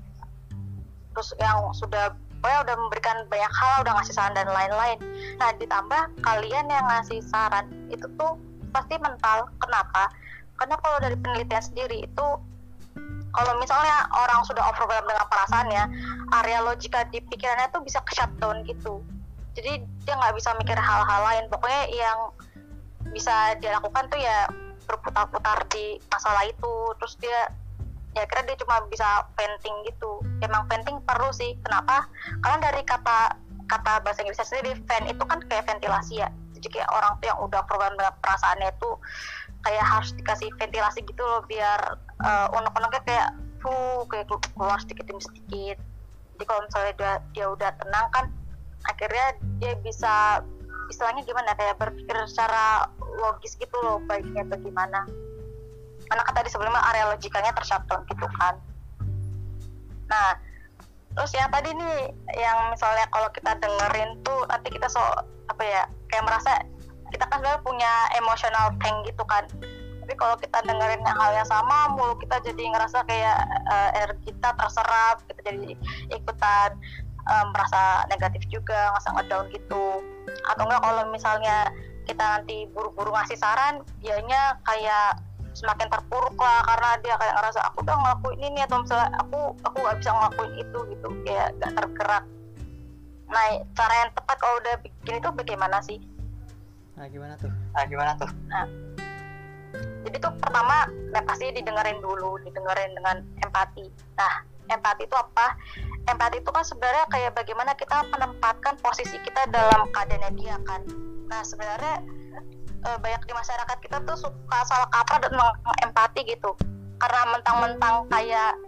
terus 1.13 1.37
yang 1.37 1.69
sudah 1.77 2.17
pokoknya 2.39 2.59
udah 2.71 2.75
memberikan 2.79 3.17
banyak 3.27 3.51
hal 3.51 3.73
udah 3.83 3.93
ngasih 3.99 4.15
saran 4.15 4.33
dan 4.33 4.47
lain-lain. 4.47 4.97
Nah 5.37 5.51
ditambah 5.59 6.01
kalian 6.23 6.65
yang 6.71 6.85
ngasih 6.87 7.19
saran 7.27 7.67
itu 7.91 8.07
tuh 8.15 8.39
pasti 8.71 8.95
mental 8.95 9.51
kenapa? 9.59 10.07
Karena 10.55 10.75
kalau 10.79 10.97
dari 11.03 11.15
penelitian 11.19 11.63
sendiri 11.63 12.07
itu 12.07 12.27
kalau 13.29 13.53
misalnya 13.61 14.09
orang 14.15 14.41
sudah 14.47 14.63
overwhelmed 14.73 15.05
dengan 15.05 15.27
perasaannya 15.29 15.83
area 16.41 16.59
logika 16.65 17.05
di 17.13 17.21
pikirannya 17.21 17.69
tuh 17.69 17.83
bisa 17.83 18.01
ke 18.07 18.15
shutdown 18.17 18.65
gitu. 18.65 19.03
Jadi 19.53 19.83
dia 20.07 20.13
nggak 20.15 20.35
bisa 20.39 20.55
mikir 20.57 20.79
hal-hal 20.79 21.21
lain. 21.27 21.45
Pokoknya 21.51 21.83
yang 21.93 22.19
bisa 23.11 23.53
dia 23.59 23.75
lakukan 23.77 24.07
tuh 24.09 24.17
ya 24.17 24.49
berputar-putar 24.87 25.67
di 25.69 26.01
masalah 26.09 26.47
itu. 26.47 26.73
Terus 26.97 27.13
dia 27.21 27.53
ya 28.19 28.25
kira 28.27 28.41
dia 28.43 28.57
cuma 28.59 28.83
bisa 28.91 29.23
venting 29.39 29.75
gitu. 29.87 30.19
Emang 30.43 30.67
venting 30.67 30.99
perlu 31.07 31.31
sih. 31.31 31.55
Kenapa? 31.63 32.07
Karena 32.43 32.71
dari 32.71 32.83
kata 32.83 33.39
kata 33.69 34.01
bahasa 34.01 34.25
Inggrisnya 34.25 34.47
sendiri 34.49 34.71
vent 34.83 35.05
itu 35.07 35.23
kan 35.23 35.39
kayak 35.47 35.69
ventilasi 35.69 36.19
ya. 36.25 36.29
Jadi 36.57 36.67
kayak 36.73 36.89
orang 36.91 37.15
tuh 37.21 37.31
yang 37.31 37.39
udah 37.39 37.61
program 37.69 37.93
dengan 37.95 38.13
perasaannya 38.19 38.71
tuh 38.81 38.97
kayak 39.63 39.85
harus 39.85 40.11
dikasih 40.15 40.49
ventilasi 40.57 41.05
gitu 41.05 41.21
loh 41.21 41.43
biar 41.45 41.99
uh, 42.23 42.47
unek-uneknya 42.55 43.01
kayak 43.05 43.29
fuh 43.59 44.07
kayak 44.07 44.25
keluar 44.57 44.79
sedikit 44.81 45.05
demi 45.07 45.21
sedikit. 45.21 45.77
Jadi 46.35 46.43
kalau 46.47 46.61
misalnya 46.65 46.93
dia, 46.95 47.13
dia 47.35 47.45
udah 47.51 47.71
tenang 47.77 48.07
kan 48.11 48.25
akhirnya 48.87 49.35
dia 49.59 49.73
bisa 49.83 50.41
istilahnya 50.89 51.21
gimana? 51.23 51.53
Kayak 51.53 51.77
berpikir 51.77 52.15
secara 52.25 52.89
logis 53.21 53.53
gitu 53.59 53.75
loh 53.85 54.01
baiknya 54.09 54.47
bagaimana 54.47 55.05
karena 56.09 56.23
kan 56.25 56.33
tadi 56.33 56.49
sebelumnya 56.49 56.81
area 56.89 57.13
logikanya 57.13 57.53
tershutdown 57.53 58.01
gitu 58.09 58.25
kan. 58.41 58.57
Nah 60.09 60.35
terus 61.13 61.33
yang 61.33 61.49
tadi 61.53 61.73
nih 61.73 62.13
yang 62.37 62.73
misalnya 62.73 63.05
kalau 63.13 63.29
kita 63.33 63.57
dengerin 63.57 64.17
tuh 64.25 64.45
nanti 64.49 64.69
kita 64.73 64.89
so 64.89 65.01
apa 65.49 65.63
ya 65.65 65.81
kayak 66.09 66.25
merasa 66.25 66.61
kita 67.09 67.25
kan 67.25 67.41
sebenarnya 67.41 67.61
punya 67.65 67.91
emotional 68.17 68.73
tank 68.81 69.05
gitu 69.05 69.23
kan. 69.25 69.45
Tapi 70.05 70.13
kalau 70.17 70.33
kita 70.41 70.57
dengerin 70.65 71.05
yang 71.05 71.17
hal 71.21 71.31
yang 71.37 71.45
sama 71.45 71.93
mulu 71.93 72.17
kita 72.17 72.41
jadi 72.41 72.63
ngerasa 72.73 73.05
kayak 73.05 73.37
uh, 73.69 73.89
air 73.93 74.17
kita 74.25 74.49
terserap 74.57 75.21
kita 75.29 75.53
jadi 75.53 75.77
ikutan 76.13 76.69
uh, 77.29 77.45
merasa 77.53 78.05
negatif 78.09 78.41
juga 78.49 78.93
ngerasa 78.93 79.09
ngedown 79.13 79.45
gitu. 79.53 80.01
Atau 80.49 80.65
enggak 80.65 80.81
kalau 80.81 81.03
misalnya 81.13 81.69
kita 82.09 82.41
nanti 82.41 82.65
buru-buru 82.73 83.13
ngasih 83.13 83.37
saran 83.37 83.85
dianya 84.01 84.57
kayak 84.65 85.21
semakin 85.59 85.91
terpuruk 85.91 86.39
lah 86.39 86.63
karena 86.63 86.89
dia 87.03 87.15
kayak 87.19 87.35
ngerasa 87.35 87.59
aku 87.67 87.83
udah 87.83 87.95
ngelakuin 87.99 88.39
ini 88.47 88.59
atau 88.63 88.79
misalnya 88.79 89.11
aku 89.19 89.39
aku 89.67 89.77
nggak 89.83 89.97
bisa 89.99 90.09
ngelakuin 90.15 90.53
itu 90.55 90.79
gitu. 90.95 91.07
Kayak 91.27 91.47
gak 91.59 91.71
tergerak. 91.75 92.23
Nah 93.29 93.45
cara 93.75 93.93
yang 94.07 94.11
tepat 94.15 94.37
kalau 94.39 94.55
udah 94.63 94.75
bikin 94.79 95.19
itu 95.19 95.29
bagaimana 95.35 95.77
sih? 95.83 95.99
Nah 96.95 97.05
gimana 97.11 97.35
tuh? 97.35 97.51
Nah 97.75 97.83
gimana 97.85 98.11
tuh? 98.15 98.31
Nah 98.47 98.65
jadi 100.07 100.17
tuh 100.17 100.31
pertama 100.39 100.87
nah 101.11 101.21
pasti 101.27 101.51
didengerin 101.51 101.99
dulu 101.99 102.39
didengerin 102.47 102.95
dengan 102.95 103.21
empati. 103.43 103.85
Nah 104.15 104.33
empati 104.71 105.03
itu 105.03 105.15
apa? 105.19 105.59
Empati 106.07 106.39
itu 106.39 106.49
kan 106.49 106.63
sebenarnya 106.63 107.05
kayak 107.11 107.35
bagaimana 107.35 107.75
kita 107.75 108.07
menempatkan 108.07 108.79
posisi 108.79 109.19
kita 109.21 109.43
dalam 109.51 109.91
keadaannya 109.91 110.31
dia 110.39 110.55
kan? 110.63 110.81
Nah 111.27 111.43
sebenarnya 111.43 112.01
uh, 112.85 112.97
banyak 112.99 113.21
di 113.27 113.33
masyarakat 113.33 113.77
kita 113.83 113.97
tuh 114.05 114.17
suka 114.17 114.59
salah 114.67 114.87
kaprah 114.91 115.19
dan 115.23 115.33
empati 115.83 116.23
gitu. 116.27 116.55
Karena 116.99 117.31
mentang-mentang 117.31 118.07
kayak 118.11 118.59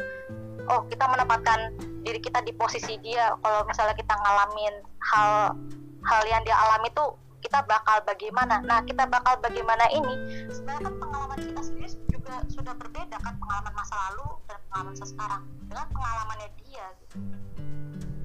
oh 0.71 0.87
kita 0.87 1.03
menempatkan 1.07 1.75
diri 2.03 2.19
kita 2.19 2.39
di 2.43 2.55
posisi 2.55 2.97
dia. 3.03 3.35
Kalau 3.43 3.67
misalnya 3.67 3.95
kita 3.95 4.13
ngalamin 4.15 4.73
hal 5.11 5.55
hal 6.01 6.21
yang 6.25 6.41
dia 6.47 6.55
alami 6.57 6.89
tuh 6.95 7.19
kita 7.41 7.65
bakal 7.65 7.99
bagaimana? 8.05 8.61
Nah 8.63 8.79
kita 8.85 9.09
bakal 9.09 9.37
bagaimana 9.41 9.85
ini? 9.91 10.47
Sebenarnya 10.47 10.87
kan 10.87 10.95
pengalaman 11.01 11.39
kita 11.41 11.61
sendiri 11.65 11.89
juga 12.07 12.35
sudah 12.47 12.73
berbeda 12.77 13.17
kan 13.19 13.33
pengalaman 13.41 13.73
masa 13.73 13.95
lalu 14.09 14.29
dan 14.47 14.57
pengalaman 14.69 14.95
sekarang. 14.95 15.43
Dengan 15.67 15.87
pengalamannya 15.91 16.49
dia 16.63 16.85
gitu. 17.03 17.17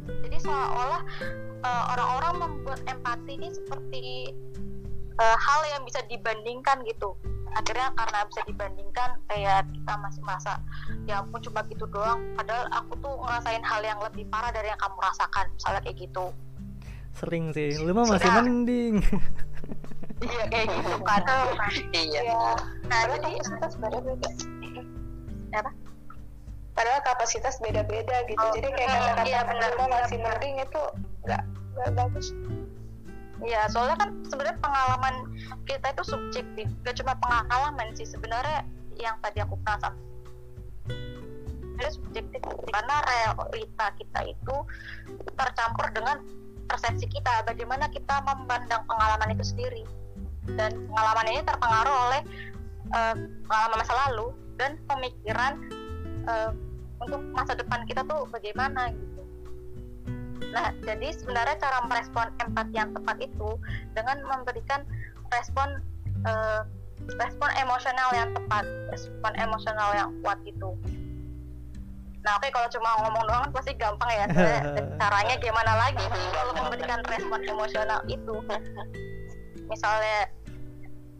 Jadi 0.06 0.36
seolah-olah 0.38 1.02
uh, 1.66 1.84
orang-orang 1.98 2.34
membuat 2.38 2.80
empati 2.86 3.32
ini 3.34 3.48
seperti 3.50 4.30
uh, 5.20 5.36
hal 5.36 5.60
yang 5.72 5.82
bisa 5.84 6.00
dibandingkan 6.06 6.84
gitu. 6.84 7.16
Akhirnya 7.56 7.88
karena 7.96 8.20
bisa 8.28 8.42
dibandingkan 8.44 9.10
kayak 9.32 9.64
kita 9.72 9.92
masih 9.96 10.20
merasa 10.20 10.60
ya 11.08 11.24
ampun 11.24 11.40
cuma 11.40 11.64
gitu 11.72 11.88
doang. 11.88 12.20
Padahal 12.36 12.68
aku 12.72 12.92
tuh 13.00 13.14
ngerasain 13.24 13.64
hal 13.64 13.80
yang 13.80 13.98
lebih 14.04 14.28
parah 14.28 14.52
dari 14.52 14.68
yang 14.68 14.80
kamu 14.80 14.96
rasakan 15.00 15.46
misalnya 15.56 15.80
kayak 15.80 15.96
gitu. 16.04 16.26
Sering 17.16 17.44
sih. 17.56 17.80
Lu 17.80 17.96
mah 17.96 18.04
masih 18.04 18.28
Sudah. 18.28 18.44
mending. 18.44 18.96
Iya 20.16 20.48
kayak 20.48 20.72
gitu 20.72 20.96
kan. 21.04 21.20
Iya. 21.92 22.24
Nah 22.88 23.00
padahal 23.04 23.20
jadi 23.20 23.36
kapasitas 23.36 23.72
beda-beda. 23.76 24.28
Apa? 25.52 25.70
Padahal 26.72 27.00
kapasitas 27.04 27.54
beda-beda 27.60 28.16
gitu. 28.24 28.40
Oh, 28.40 28.52
jadi 28.56 28.68
kayak 28.72 28.88
kata-kata 28.96 29.22
iya, 29.28 29.40
benar, 29.44 29.70
kita 29.76 29.86
masih 29.92 30.18
mending 30.24 30.54
itu 30.64 30.82
nggak 31.28 31.42
nggak 31.76 31.90
bagus 32.00 32.32
Iya, 33.44 33.68
soalnya 33.68 33.96
kan 34.00 34.10
sebenarnya 34.24 34.58
pengalaman 34.64 35.14
kita 35.68 35.92
itu 35.92 36.02
subjektif, 36.08 36.66
gak 36.86 36.96
cuma 36.96 37.12
pengalaman 37.20 37.92
sih. 37.92 38.08
Sebenarnya 38.08 38.64
yang 38.96 39.20
tadi 39.20 39.44
aku 39.44 39.60
pernah 39.60 39.92
sebenarnya 41.76 41.92
subjektif 41.92 42.40
karena 42.72 42.96
realita 43.04 43.86
kita 44.00 44.20
itu 44.24 44.56
tercampur 45.36 45.86
dengan 45.92 46.24
persepsi 46.66 47.06
kita, 47.12 47.44
bagaimana 47.44 47.92
kita 47.92 48.24
memandang 48.24 48.82
pengalaman 48.88 49.36
itu 49.36 49.44
sendiri. 49.52 49.84
Dan 50.56 50.88
pengalaman 50.88 51.26
ini 51.28 51.40
terpengaruh 51.44 51.96
oleh 52.08 52.20
eh, 52.96 53.14
pengalaman 53.44 53.78
masa 53.84 53.94
lalu 54.08 54.32
dan 54.56 54.80
pemikiran 54.88 55.52
eh, 56.24 56.50
untuk 57.04 57.20
masa 57.36 57.52
depan 57.52 57.84
kita 57.84 58.00
tuh 58.08 58.24
bagaimana 58.32 58.88
gitu. 58.96 59.15
Nah, 60.56 60.72
jadi 60.80 61.12
sebenarnya 61.12 61.60
cara 61.60 61.84
merespon 61.84 62.32
empati 62.40 62.80
yang 62.80 62.96
tepat 62.96 63.20
itu 63.20 63.60
dengan 63.92 64.24
memberikan 64.24 64.88
respon 65.28 65.84
eh, 66.24 66.64
respon 67.20 67.52
emosional 67.60 68.08
yang 68.16 68.32
tepat, 68.32 68.64
respon 68.88 69.36
emosional 69.36 69.92
yang 69.92 70.08
kuat 70.24 70.40
itu. 70.48 70.72
Nah, 72.24 72.40
oke 72.40 72.48
kalau 72.48 72.66
cuma 72.72 72.88
ngomong 73.04 73.22
doang 73.28 73.42
kan 73.46 73.52
pasti 73.52 73.76
gampang 73.76 74.08
ya. 74.08 74.24
Caranya 75.04 75.36
gimana 75.36 75.72
lagi 75.76 76.04
kalau 76.08 76.52
memberikan 76.56 77.04
respon 77.04 77.44
emosional 77.44 78.00
itu? 78.08 78.40
Misalnya 79.68 80.32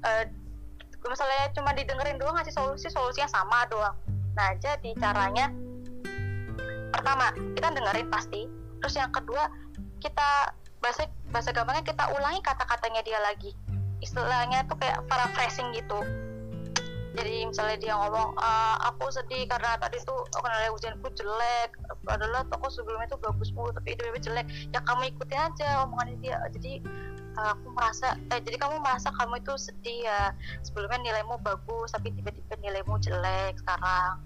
eh, 0.01 0.24
misalnya 1.05 1.53
cuma 1.53 1.76
didengerin 1.76 2.16
doang 2.16 2.41
ngasih 2.41 2.57
solusi, 2.57 2.89
solusinya 2.89 3.28
sama 3.28 3.68
doang. 3.68 3.95
Nah, 4.32 4.57
jadi 4.64 4.97
caranya 4.97 5.53
pertama 6.89 7.37
kita 7.53 7.68
dengerin 7.76 8.09
pasti 8.09 8.49
terus 8.81 8.95
yang 8.97 9.12
kedua 9.12 9.49
kita 10.01 10.55
bahasa 10.81 11.09
bahasa 11.33 11.51
gampangnya 11.51 11.85
kita 11.85 12.05
ulangi 12.14 12.41
kata-katanya 12.45 13.03
dia 13.03 13.18
lagi. 13.18 13.51
Istilahnya 13.99 14.68
tuh 14.68 14.77
kayak 14.79 15.03
paraphrasing 15.09 15.72
gitu. 15.74 15.99
Jadi 17.16 17.49
misalnya 17.49 17.77
dia 17.81 17.95
ngomong 17.97 18.37
"Ah, 18.37 18.77
aku 18.93 19.09
sedih 19.09 19.49
karena 19.49 19.81
tadi 19.81 19.97
tuh 20.05 20.20
nilai 20.45 20.68
ujianku 20.68 21.09
jelek 21.16 21.72
adalah 22.12 22.45
toko 22.53 22.68
sebelumnya 22.68 23.09
tuh 23.09 23.16
bagus 23.24 23.57
mulu 23.57 23.72
tapi 23.72 23.97
itu 23.97 24.05
jelek. 24.29 24.45
Ya 24.70 24.85
kamu 24.85 25.16
ikutin 25.16 25.41
aja 25.41 25.89
omongannya 25.89 26.20
dia. 26.20 26.39
Jadi 26.53 26.85
"Ah, 27.41 27.57
aku 27.57 27.72
merasa 27.72 28.20
eh 28.31 28.41
jadi 28.45 28.61
kamu 28.61 28.85
merasa 28.85 29.09
kamu 29.16 29.41
itu 29.41 29.57
sedih 29.57 30.05
ya. 30.05 30.37
Sebelumnya 30.61 31.01
nilaimu 31.01 31.41
bagus 31.41 31.97
tapi 31.97 32.12
tiba-tiba 32.12 32.53
nilaimu 32.61 33.01
jelek 33.01 33.57
sekarang 33.64 34.20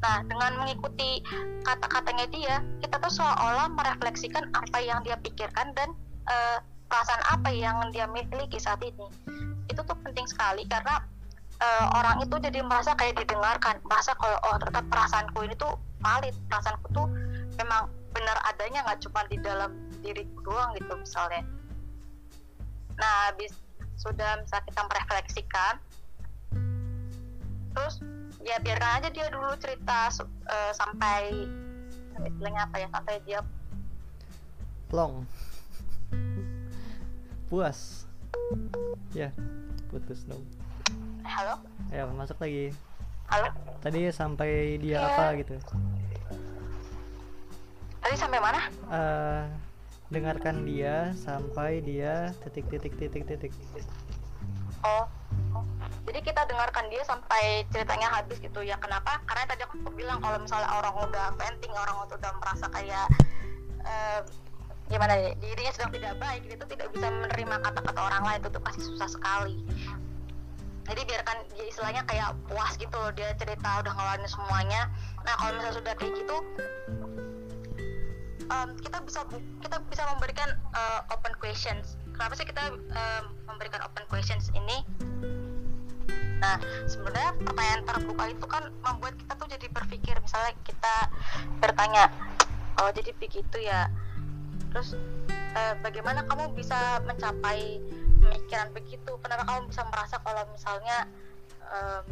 Nah, 0.00 0.24
dengan 0.24 0.64
mengikuti 0.64 1.20
kata-katanya 1.64 2.26
dia, 2.32 2.56
kita 2.80 2.96
tuh 3.04 3.12
seolah-olah 3.12 3.68
merefleksikan 3.76 4.48
apa 4.56 4.78
yang 4.80 5.04
dia 5.04 5.20
pikirkan 5.20 5.76
dan 5.76 5.92
eh, 6.24 6.58
perasaan 6.88 7.20
apa 7.28 7.52
yang 7.52 7.76
dia 7.92 8.08
miliki 8.08 8.56
saat 8.56 8.80
ini. 8.80 9.06
Itu 9.68 9.84
tuh 9.84 9.96
penting 10.00 10.24
sekali 10.24 10.64
karena 10.72 11.04
eh, 11.60 11.86
orang 11.92 12.24
itu 12.24 12.32
jadi 12.40 12.64
merasa 12.64 12.96
kayak 12.96 13.20
didengarkan, 13.20 13.76
merasa 13.84 14.16
kalau 14.16 14.40
oh 14.48 14.56
ternyata 14.56 14.88
perasaanku 14.88 15.38
ini 15.44 15.54
tuh 15.60 15.76
valid, 16.00 16.32
perasaanku 16.48 16.86
tuh 16.96 17.06
memang 17.60 17.92
benar 18.16 18.40
adanya 18.48 18.82
nggak 18.88 19.04
cuma 19.04 19.20
di 19.28 19.36
dalam 19.44 19.70
diriku 20.00 20.40
doang 20.48 20.72
gitu 20.80 20.96
misalnya. 20.96 21.44
Nah, 22.96 23.28
habis 23.28 23.52
sudah 24.00 24.40
misalnya 24.40 24.64
kita 24.64 24.82
merefleksikan, 24.88 25.74
terus 27.76 28.00
ya 28.40 28.56
biarkan 28.60 28.90
aja 29.00 29.08
dia 29.12 29.26
dulu 29.28 29.52
cerita 29.60 30.08
eh, 30.48 30.72
sampai 30.72 31.48
istilahnya 32.20 32.68
apa 32.68 32.76
ya 32.80 32.88
sampai 32.92 33.14
dia 33.24 33.40
plong. 34.90 35.24
Puas. 37.48 38.04
Ya 39.14 39.34
putus 39.90 40.22
dong 40.26 40.42
halo? 41.30 41.54
Ayo 41.94 42.10
masuk 42.18 42.36
lagi. 42.42 42.74
Halo? 43.30 43.48
Tadi 43.80 44.10
sampai 44.10 44.76
dia 44.82 44.98
Ya. 44.98 45.06
apa 45.06 45.24
gitu. 45.38 45.54
Tadi 48.02 48.14
sampai 48.18 48.38
mana? 48.42 48.60
Eh, 48.90 49.44
dengarkan 50.10 50.66
dia 50.66 51.14
sampai 51.14 51.78
dia 51.86 52.34
titik 52.42 52.66
titik 52.66 52.92
titik 52.98 53.22
titik. 53.24 53.52
Oh, 54.82 55.06
oh. 55.54 55.64
Jadi 56.08 56.18
kita 56.24 56.48
dengarkan 56.48 56.88
dia 56.88 57.02
sampai 57.04 57.68
ceritanya 57.68 58.08
habis 58.08 58.40
gitu. 58.40 58.64
Ya 58.64 58.80
kenapa? 58.80 59.20
Karena 59.28 59.44
tadi 59.44 59.62
aku 59.68 59.76
bilang 59.92 60.18
kalau 60.24 60.40
misalnya 60.40 60.70
orang 60.72 60.94
udah 60.96 61.26
venting 61.36 61.72
orang 61.76 61.96
udah 62.08 62.32
merasa 62.40 62.66
kayak 62.72 63.06
eh, 63.84 64.20
gimana 64.90 65.14
ya 65.14 65.30
dirinya 65.38 65.70
sedang 65.70 65.92
tidak 65.94 66.18
baik 66.18 66.42
itu 66.50 66.64
tidak 66.66 66.88
bisa 66.90 67.06
menerima 67.06 67.62
kata-kata 67.62 68.00
orang 68.00 68.22
lain 68.26 68.38
itu 68.42 68.50
tuh 68.50 68.62
pasti 68.64 68.82
susah 68.82 69.08
sekali. 69.08 69.56
Jadi 70.90 71.00
biarkan 71.06 71.36
dia 71.54 71.66
istilahnya 71.70 72.02
kayak 72.08 72.34
puas 72.50 72.74
gitu 72.74 72.96
loh 72.96 73.12
dia 73.14 73.30
cerita 73.38 73.84
udah 73.84 73.92
ngeluarin 73.94 74.26
semuanya. 74.26 74.90
Nah 75.22 75.34
kalau 75.38 75.52
misalnya 75.54 75.76
sudah 75.78 75.94
kayak 75.94 76.12
gitu 76.16 76.36
em, 78.50 78.68
kita 78.82 78.98
bisa 79.06 79.20
kita 79.62 79.76
bisa 79.86 80.02
memberikan 80.16 80.48
eh, 80.74 81.00
open 81.14 81.38
questions. 81.38 81.94
Kenapa 82.16 82.34
sih 82.34 82.48
kita 82.48 82.74
em, 82.74 83.24
memberikan 83.46 83.86
open 83.86 84.02
questions 84.10 84.50
ini 84.58 84.82
nah 86.40 86.56
sebenarnya 86.88 87.36
pertanyaan 87.44 87.82
terbuka 87.84 88.24
itu 88.32 88.46
kan 88.48 88.64
membuat 88.80 89.14
kita 89.20 89.32
tuh 89.36 89.48
jadi 89.52 89.66
berpikir. 89.68 90.16
Misalnya 90.24 90.52
kita 90.64 90.94
bertanya 91.60 92.08
oh 92.80 92.90
jadi 92.90 93.12
begitu 93.20 93.60
ya? 93.60 93.92
Terus 94.72 94.96
eh, 95.30 95.74
bagaimana 95.84 96.24
kamu 96.24 96.56
bisa 96.56 97.04
mencapai 97.04 97.78
pemikiran 98.24 98.72
begitu? 98.72 99.12
Kenapa 99.20 99.44
kamu 99.44 99.68
bisa 99.68 99.82
merasa 99.92 100.16
kalau 100.24 100.44
misalnya 100.52 101.08
em, 101.68 102.04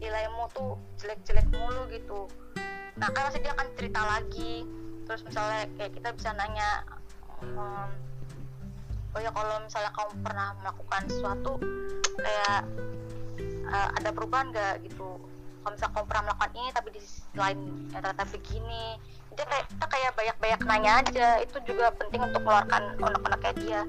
nilaimu 0.00 0.48
tuh 0.56 0.80
jelek-jelek 0.96 1.46
mulu 1.52 1.84
gitu? 1.92 2.26
Nah 2.96 3.08
kan 3.12 3.28
pasti 3.28 3.44
dia 3.44 3.52
akan 3.52 3.68
cerita 3.76 4.00
lagi. 4.04 4.64
Terus 5.04 5.20
misalnya 5.26 5.68
kayak 5.76 5.92
kita 5.98 6.08
bisa 6.14 6.30
nanya 6.38 6.86
um, 7.42 7.90
oh 9.10 9.20
ya 9.20 9.30
kalau 9.34 9.58
misalnya 9.64 9.90
kamu 9.90 10.12
pernah 10.22 10.48
melakukan 10.62 11.02
sesuatu 11.10 11.52
kayak 12.20 12.62
uh, 13.70 13.88
ada 13.96 14.10
perubahan 14.10 14.50
nggak 14.50 14.84
gitu? 14.86 15.16
Kalau 15.60 15.72
misalnya 15.76 15.92
kamu 15.92 16.06
pernah 16.08 16.22
melakukan 16.30 16.50
ini 16.56 16.68
tapi 16.72 16.88
di 16.92 17.00
sisi 17.04 17.22
lain 17.36 17.58
ya 17.92 17.98
ternyata 18.00 18.24
begini 18.32 18.86
jadi 19.30 19.46
kayak 19.46 19.66
kita 19.70 19.86
kayak 19.86 20.12
banyak-banyak 20.18 20.60
nanya 20.66 20.92
aja 21.06 21.28
itu 21.40 21.56
juga 21.62 21.94
penting 21.94 22.20
untuk 22.26 22.42
mengeluarkan 22.42 22.82
unek-uneknya 22.98 23.52
dia. 23.62 23.82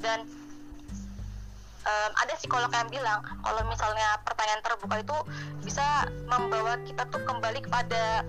Dan 0.00 0.18
um, 1.84 2.10
ada 2.16 2.32
psikolog 2.40 2.72
yang 2.72 2.88
bilang 2.88 3.20
kalau 3.44 3.62
misalnya 3.68 4.16
pertanyaan 4.24 4.64
terbuka 4.64 4.96
itu 5.04 5.18
bisa 5.62 6.08
membawa 6.24 6.80
kita 6.88 7.04
tuh 7.12 7.20
kembali 7.28 7.60
kepada 7.60 8.24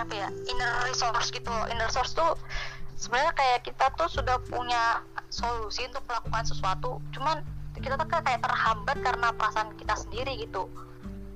apa 0.00 0.12
ya 0.16 0.28
inner 0.48 0.72
resource 0.88 1.28
gitu. 1.28 1.52
Inner 1.68 1.86
resource 1.92 2.16
tuh 2.16 2.40
sebenarnya 2.96 3.32
kayak 3.36 3.60
kita 3.68 3.92
tuh 4.00 4.08
sudah 4.08 4.40
punya 4.48 5.04
solusi 5.28 5.84
untuk 5.84 6.02
melakukan 6.08 6.48
sesuatu 6.48 6.96
cuman 7.12 7.44
kita 7.80 7.94
tuh 8.00 8.08
kayak 8.08 8.40
terhambat 8.42 8.96
karena 9.04 9.28
perasaan 9.36 9.74
kita 9.76 9.94
sendiri 9.96 10.36
gitu. 10.40 10.68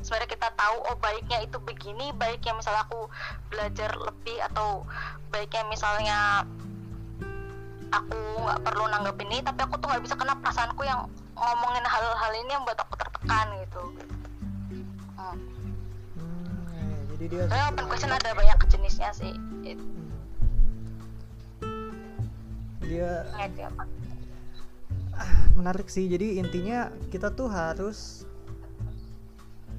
Sebenarnya 0.00 0.30
kita 0.32 0.48
tahu 0.56 0.76
oh 0.88 0.96
baiknya 0.96 1.44
itu 1.44 1.60
begini 1.60 2.12
baiknya 2.16 2.56
misalnya 2.56 2.88
aku 2.88 3.12
belajar 3.52 3.92
lebih 4.00 4.38
atau 4.48 4.88
baiknya 5.28 5.62
misalnya 5.68 6.18
aku 7.90 8.16
nggak 8.16 8.60
perlu 8.64 8.84
nanggep 8.88 9.16
ini 9.28 9.42
tapi 9.44 9.60
aku 9.66 9.76
tuh 9.76 9.92
nggak 9.92 10.02
bisa 10.06 10.14
kena 10.16 10.38
perasaanku 10.40 10.82
yang 10.86 11.04
ngomongin 11.36 11.84
hal-hal 11.84 12.32
ini 12.32 12.50
yang 12.54 12.64
buat 12.64 12.78
aku 12.80 12.94
tertekan 12.96 13.46
gitu. 13.60 13.82
Hmm. 15.20 15.36
Hmm, 16.16 16.72
ya, 16.72 16.98
jadi 17.12 17.24
dia 17.28 17.42
Soalnya 17.50 17.66
open 17.76 17.86
question 17.92 18.12
ada 18.12 18.30
banyak 18.32 18.58
jenisnya 18.72 19.10
sih. 19.12 19.32
It- 19.68 20.00
dia 22.90 23.22
menarik 25.58 25.86
sih. 25.92 26.08
Jadi 26.08 26.40
intinya 26.40 26.88
kita 27.12 27.32
tuh 27.32 27.52
harus 27.52 28.24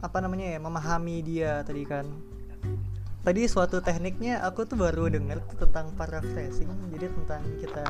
apa 0.01 0.17
namanya 0.17 0.57
ya 0.57 0.59
memahami 0.61 1.21
dia 1.21 1.61
tadi 1.61 1.85
kan. 1.85 2.05
Tadi 3.21 3.45
suatu 3.45 3.85
tekniknya 3.85 4.41
aku 4.41 4.65
tuh 4.65 4.81
baru 4.81 5.05
dengar 5.05 5.45
tentang 5.53 5.93
paraphrasing 5.93 6.65
jadi 6.89 7.05
tentang 7.21 7.45
kita 7.61 7.85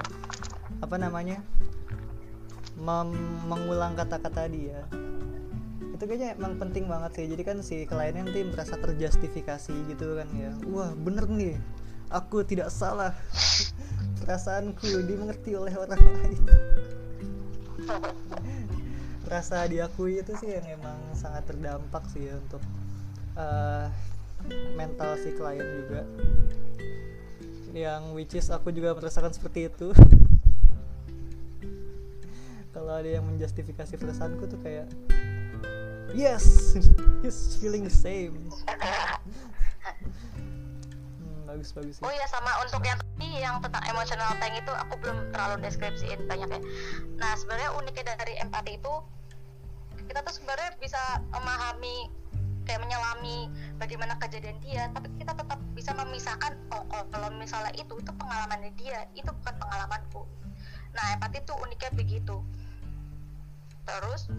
apa 0.83 0.95
namanya 0.99 1.39
mem- 2.75 3.47
mengulang 3.47 3.95
kata-kata 3.95 4.51
dia. 4.51 4.83
Itu 5.95 6.03
kayaknya 6.03 6.35
emang 6.35 6.59
penting 6.59 6.91
banget 6.91 7.11
sih. 7.15 7.25
Jadi 7.31 7.43
kan 7.47 7.57
si 7.63 7.87
kliennya 7.87 8.27
nanti 8.27 8.43
merasa 8.43 8.75
terjustifikasi 8.75 9.75
gitu 9.87 10.19
kan 10.19 10.27
ya. 10.35 10.51
Wah 10.67 10.91
bener 10.99 11.31
nih. 11.31 11.55
Aku 12.11 12.43
tidak 12.43 12.67
salah. 12.67 13.15
Perasaanku 14.19 15.07
dimengerti 15.07 15.55
oleh 15.55 15.73
orang 15.79 16.03
lain 16.03 16.43
rasa 19.31 19.63
diakui 19.63 20.19
itu 20.19 20.35
sih 20.35 20.59
yang 20.59 20.67
emang 20.75 20.99
sangat 21.15 21.47
terdampak 21.47 22.03
sih 22.11 22.27
ya 22.27 22.35
untuk 22.35 22.59
eh, 23.39 23.87
mental 24.75 25.15
si 25.15 25.31
klien 25.31 25.63
juga. 25.87 26.03
Yang 27.71 28.01
which 28.11 28.35
is 28.35 28.51
aku 28.51 28.75
juga 28.75 28.91
merasakan 28.91 29.31
seperti 29.31 29.71
itu. 29.71 29.95
Kalau 32.75 32.91
ada 32.91 33.07
yang 33.07 33.23
menjustifikasi 33.23 33.95
perasaanku 33.95 34.47
tuh 34.51 34.59
kayak 34.59 34.87
yes 36.11 36.75
he's 37.23 37.55
feeling 37.59 37.87
the 37.87 37.93
same. 37.93 38.35
Hmm, 39.81 41.49
bagus 41.49 41.73
bagus 41.73 41.97
sih. 41.97 42.05
Oh 42.05 42.13
iya 42.13 42.25
sama 42.29 42.53
untuk 42.61 42.85
yang 42.85 43.01
yang 43.39 43.63
tentang 43.63 43.83
emotional 43.87 44.33
tank 44.41 44.57
itu 44.57 44.73
aku 44.73 44.99
belum 44.99 45.31
terlalu 45.31 45.63
deskripsiin 45.63 46.27
banyak 46.27 46.49
ya. 46.49 46.61
Nah 47.21 47.31
sebenarnya 47.39 47.71
uniknya 47.79 48.17
dari 48.19 48.35
empati 48.43 48.75
itu 48.75 48.93
kita 50.09 50.19
tuh 50.27 50.33
sebenarnya 50.35 50.75
bisa 50.83 50.99
memahami 51.31 52.11
kayak 52.67 52.83
menyelami 52.83 53.47
bagaimana 53.79 54.19
kejadian 54.19 54.59
dia, 54.59 54.91
tapi 54.91 55.07
kita 55.17 55.33
tetap 55.33 55.59
bisa 55.73 55.95
memisahkan 55.95 56.53
oh, 56.75 56.83
oh 56.91 57.03
kalau 57.09 57.31
misalnya 57.39 57.71
itu 57.79 57.95
itu 57.95 58.11
pengalamannya 58.19 58.75
dia, 58.75 59.07
itu 59.15 59.31
bukan 59.31 59.55
pengalamanku. 59.55 60.27
Nah 60.91 61.05
empati 61.15 61.39
itu 61.39 61.53
uniknya 61.55 61.91
begitu. 61.95 62.37
Terus 63.87 64.29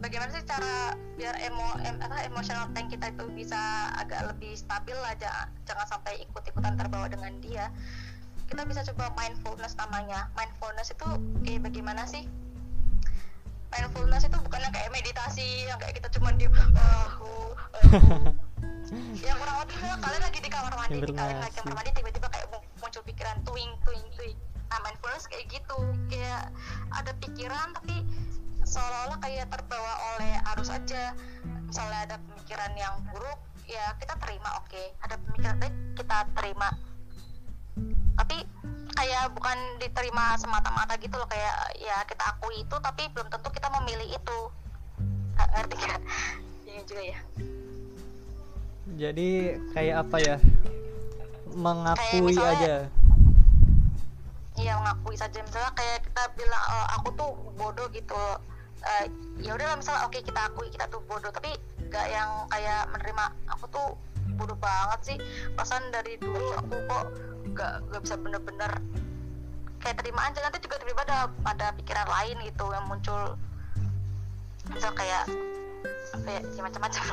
bagaimana 0.00 0.30
sih 0.32 0.44
cara 0.44 0.94
biar 1.16 1.34
emo 1.40 1.64
em, 1.82 1.96
apa 2.00 2.28
emotional 2.28 2.68
tank 2.76 2.92
kita 2.92 3.12
itu 3.12 3.24
bisa 3.32 3.58
agak 3.96 4.28
lebih 4.28 4.52
stabil 4.52 4.94
lah 4.96 5.16
jangan, 5.16 5.48
jangan 5.64 5.86
sampai 5.88 6.20
ikut-ikutan 6.20 6.76
terbawa 6.76 7.08
dengan 7.08 7.32
dia 7.40 7.72
kita 8.46 8.62
bisa 8.62 8.80
coba 8.94 9.10
mindfulness 9.18 9.74
namanya. 9.74 10.30
Mindfulness 10.38 10.94
itu 10.94 11.08
kayak 11.42 11.66
bagaimana 11.66 12.06
sih? 12.06 12.30
Mindfulness 13.74 14.24
itu 14.24 14.38
bukan 14.38 14.62
yang 14.62 14.74
kayak 14.74 14.90
meditasi 14.94 15.66
yang 15.66 15.78
kayak 15.82 15.98
kita 15.98 16.08
cuma 16.14 16.30
diem 16.38 16.54
ah, 16.54 16.70
uh, 16.78 17.10
uh. 17.26 17.50
yang 19.18 19.36
kurang 19.42 19.56
lebih 19.66 19.76
kalian 19.82 20.22
lagi 20.22 20.38
di 20.38 20.46
kamar 20.46 20.72
mandi 20.78 21.02
di 21.02 21.10
kalian 21.10 21.42
lagi 21.42 21.50
di 21.50 21.58
kamar 21.58 21.74
mandi 21.74 21.90
tiba-tiba 21.90 22.28
kayak 22.30 22.46
mu- 22.54 22.66
muncul 22.78 23.02
pikiran 23.02 23.36
tuing 23.42 23.74
tuing 23.82 24.06
tuing 24.14 24.38
nah 24.70 24.78
mindfulness 24.86 25.26
kayak 25.26 25.50
gitu. 25.50 25.78
Kayak 26.06 26.54
ada 26.94 27.10
pikiran 27.18 27.74
tapi 27.74 28.06
seolah-olah 28.62 29.18
kayak 29.18 29.50
terbawa 29.50 29.92
oleh 30.14 30.38
arus 30.54 30.70
aja. 30.70 31.18
Misalnya 31.66 31.98
ada 32.06 32.16
pemikiran 32.30 32.72
yang 32.78 32.94
buruk 33.10 33.42
ya 33.66 33.98
kita 33.98 34.14
terima 34.22 34.62
oke. 34.62 34.82
Ada 35.02 35.14
pemikiran 35.18 35.56
baik 35.58 35.74
kita 35.98 36.18
terima 36.38 36.70
tapi 38.16 38.36
kayak 38.96 39.28
bukan 39.36 39.58
diterima 39.76 40.40
semata-mata 40.40 40.96
gitu 40.96 41.20
loh 41.20 41.28
kayak 41.28 41.76
ya 41.76 42.00
kita 42.08 42.24
akui 42.32 42.64
itu 42.64 42.76
tapi 42.80 43.06
belum 43.12 43.28
tentu 43.28 43.48
kita 43.52 43.68
memilih 43.80 44.08
itu. 44.08 44.38
Ngerti 45.36 45.76
kan? 45.76 46.00
Ini 46.64 46.82
juga 46.88 47.02
ya. 47.04 47.20
Jadi 48.96 49.28
kayak 49.76 49.96
apa 50.08 50.16
ya? 50.18 50.36
Mengakui 51.52 52.20
misalnya- 52.24 52.56
aja. 52.56 52.76
Iya 54.56 54.72
mengakui 54.80 55.16
saja. 55.16 55.38
Misalnya 55.44 55.72
kayak 55.76 56.08
kita 56.08 56.22
bilang 56.32 56.64
"Oh, 56.72 56.86
aku 56.96 57.08
tuh 57.12 57.30
bodoh 57.54 57.88
gitu. 57.92 58.22
Eh, 58.80 59.04
ya 59.42 59.52
udah 59.52 59.66
lah 59.68 59.76
misalnya 59.76 60.08
oke 60.08 60.16
kita 60.16 60.40
akui 60.48 60.72
kita 60.72 60.86
tuh 60.88 61.02
bodoh 61.04 61.28
tapi 61.28 61.52
gak 61.90 62.06
yang 62.06 62.46
kayak 62.48 62.86
menerima 62.88 63.24
aku 63.50 63.64
tuh 63.68 63.88
bodoh 64.40 64.56
banget 64.56 65.00
sih. 65.04 65.16
Perasaan 65.52 65.92
dari 65.92 66.16
dulu 66.16 66.56
aku 66.56 66.76
kok 66.88 67.04
gak 67.56 67.80
gak 67.88 68.00
bisa 68.04 68.14
bener-bener 68.20 68.70
kayak 69.80 69.96
terima 70.04 70.28
aja. 70.28 70.38
Nanti 70.44 70.60
juga 70.60 70.76
tiba-tiba 70.78 71.02
ada 71.08 71.18
ada 71.48 71.66
pikiran 71.80 72.06
lain 72.06 72.36
gitu 72.44 72.64
yang 72.68 72.84
muncul. 72.86 73.22
Misal 74.68 74.92
kayak 74.92 75.24
apa 76.12 76.28
ya 76.28 76.40
ya 76.44 76.60
macam-macam. 76.60 77.04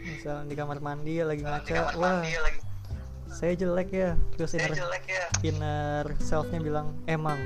Misal 0.00 0.36
di 0.46 0.54
kamar 0.54 0.78
mandi 0.78 1.20
lagi 1.20 1.42
ngaca 1.42 1.98
wah 1.98 2.22
saya 3.30 3.52
jelek 3.58 3.90
ya. 3.90 4.10
Terus 4.38 4.54
inner 4.54 4.76
inner 5.42 6.04
selfnya 6.22 6.60
bilang 6.62 6.94
emang. 7.10 7.38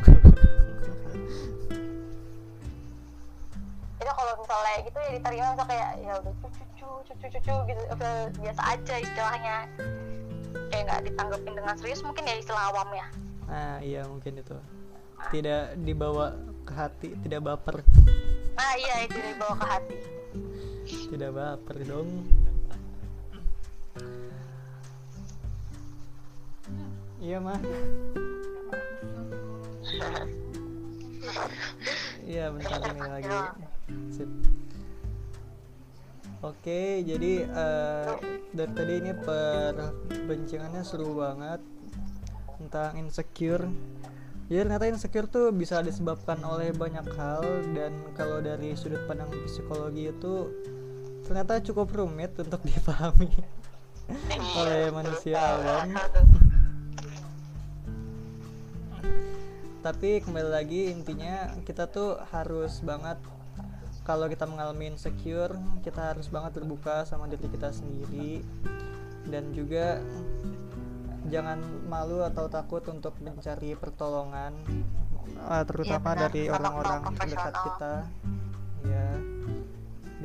Itu 4.01 4.13
kalau 4.13 4.33
misalnya 4.43 4.75
gitu 4.85 4.99
ya 4.99 5.11
diterima 5.17 5.47
misal 5.55 5.67
kayak 5.71 5.91
ya 6.03 6.13
udah 6.21 6.35
cucu 6.43 6.63
cucu 6.75 6.89
cucu 7.07 7.27
cucu 7.39 7.55
gitu. 7.71 7.83
Biasa 8.43 8.63
aja 8.75 8.95
istilahnya 8.99 9.57
kayak 10.75 10.91
nggak 10.91 11.03
ditanggapin 11.07 11.55
dengan 11.55 11.75
serius 11.79 12.03
mungkin 12.03 12.27
ya 12.27 12.35
istilah 12.35 12.75
awam 12.75 12.91
ya. 12.91 13.07
Nah 13.47 13.79
iya 13.79 14.03
mungkin 14.11 14.43
itu. 14.43 14.59
Tidak 15.31 15.79
dibawa 15.87 16.35
ke 16.67 16.73
hati 16.75 17.15
tidak 17.23 17.47
baper. 17.47 17.87
Nah 18.59 18.73
iya 18.75 19.07
itu 19.07 19.15
dibawa 19.15 19.55
ke 19.55 19.67
hati. 19.71 19.97
Tidak 21.15 21.31
baper 21.31 21.77
dong. 21.87 22.11
Iya 27.23 27.39
mah. 27.39 27.61
Iya 32.25 32.53
bentar 32.53 32.81
ini 32.89 33.01
lagi. 33.05 33.37
Sip. 34.13 34.29
Oke, 36.45 37.01
jadi 37.01 37.49
eh, 37.49 38.13
dari 38.53 38.73
tadi 38.77 38.93
ini 39.01 39.17
perbincangannya 39.17 40.85
seru 40.85 41.17
banget 41.17 41.65
tentang 42.61 43.01
insecure. 43.01 43.65
Jadi 44.53 44.59
ternyata 44.61 44.85
insecure 44.85 45.25
tuh 45.25 45.57
bisa 45.57 45.81
disebabkan 45.81 46.37
oleh 46.45 46.77
banyak 46.77 47.09
hal 47.17 47.41
dan 47.73 47.97
kalau 48.13 48.45
dari 48.45 48.77
sudut 48.77 49.01
pandang 49.09 49.33
psikologi 49.49 50.13
itu 50.13 50.53
ternyata 51.25 51.65
cukup 51.65 51.89
rumit 51.97 52.37
untuk 52.37 52.61
dipahami 52.69 53.33
oleh 54.61 54.93
manusia 54.93 55.41
awam. 55.41 55.97
Tapi 59.81 60.21
kembali 60.21 60.51
lagi 60.53 60.93
intinya 60.93 61.57
kita 61.65 61.89
tuh 61.89 62.21
harus 62.37 62.85
banget 62.85 63.17
kalau 64.05 64.29
kita 64.29 64.45
mengalami 64.45 64.93
insecure 64.93 65.57
kita 65.81 66.13
harus 66.13 66.29
banget 66.29 66.61
terbuka 66.61 67.09
sama 67.09 67.25
diri 67.27 67.49
kita 67.49 67.73
sendiri. 67.73 68.45
Dan 69.25 69.57
juga 69.57 70.05
jangan 71.33 71.65
malu 71.89 72.21
atau 72.21 72.53
takut 72.53 72.85
untuk 72.93 73.17
mencari 73.25 73.73
pertolongan 73.81 74.53
uh, 75.49 75.65
terutama 75.65 76.13
benar. 76.13 76.23
dari 76.29 76.53
orang-orang 76.53 77.01
profesional. 77.09 77.65
kita. 77.65 77.95
Ya 78.85 79.09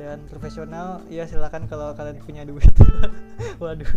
dan 0.00 0.24
profesional 0.32 1.04
ya 1.12 1.28
silakan 1.28 1.68
kalau 1.68 1.92
kalian 1.92 2.20
punya 2.24 2.42
duit. 2.48 2.72
Waduh. 3.62 3.92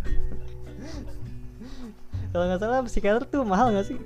Kalau 2.36 2.44
nggak 2.50 2.60
salah 2.60 2.84
psikiater 2.84 3.24
tuh 3.24 3.48
mahal 3.48 3.72
nggak 3.72 3.88
sih 3.88 4.00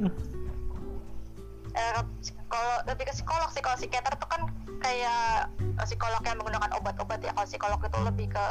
Eh, 2.58 2.64
kalau 2.66 2.90
lebih 2.90 3.06
ke 3.06 3.14
psikolog 3.14 3.50
sih 3.54 3.62
kalau 3.62 3.78
psikiater 3.78 4.18
itu 4.18 4.26
kan 4.26 4.42
kayak 4.82 5.46
eh, 5.62 5.86
psikolog 5.86 6.22
yang 6.26 6.38
menggunakan 6.42 6.72
obat-obat 6.82 7.20
ya. 7.22 7.30
Kalau 7.38 7.46
psikolog 7.46 7.80
itu 7.86 7.98
lebih 8.02 8.28
ke 8.34 8.46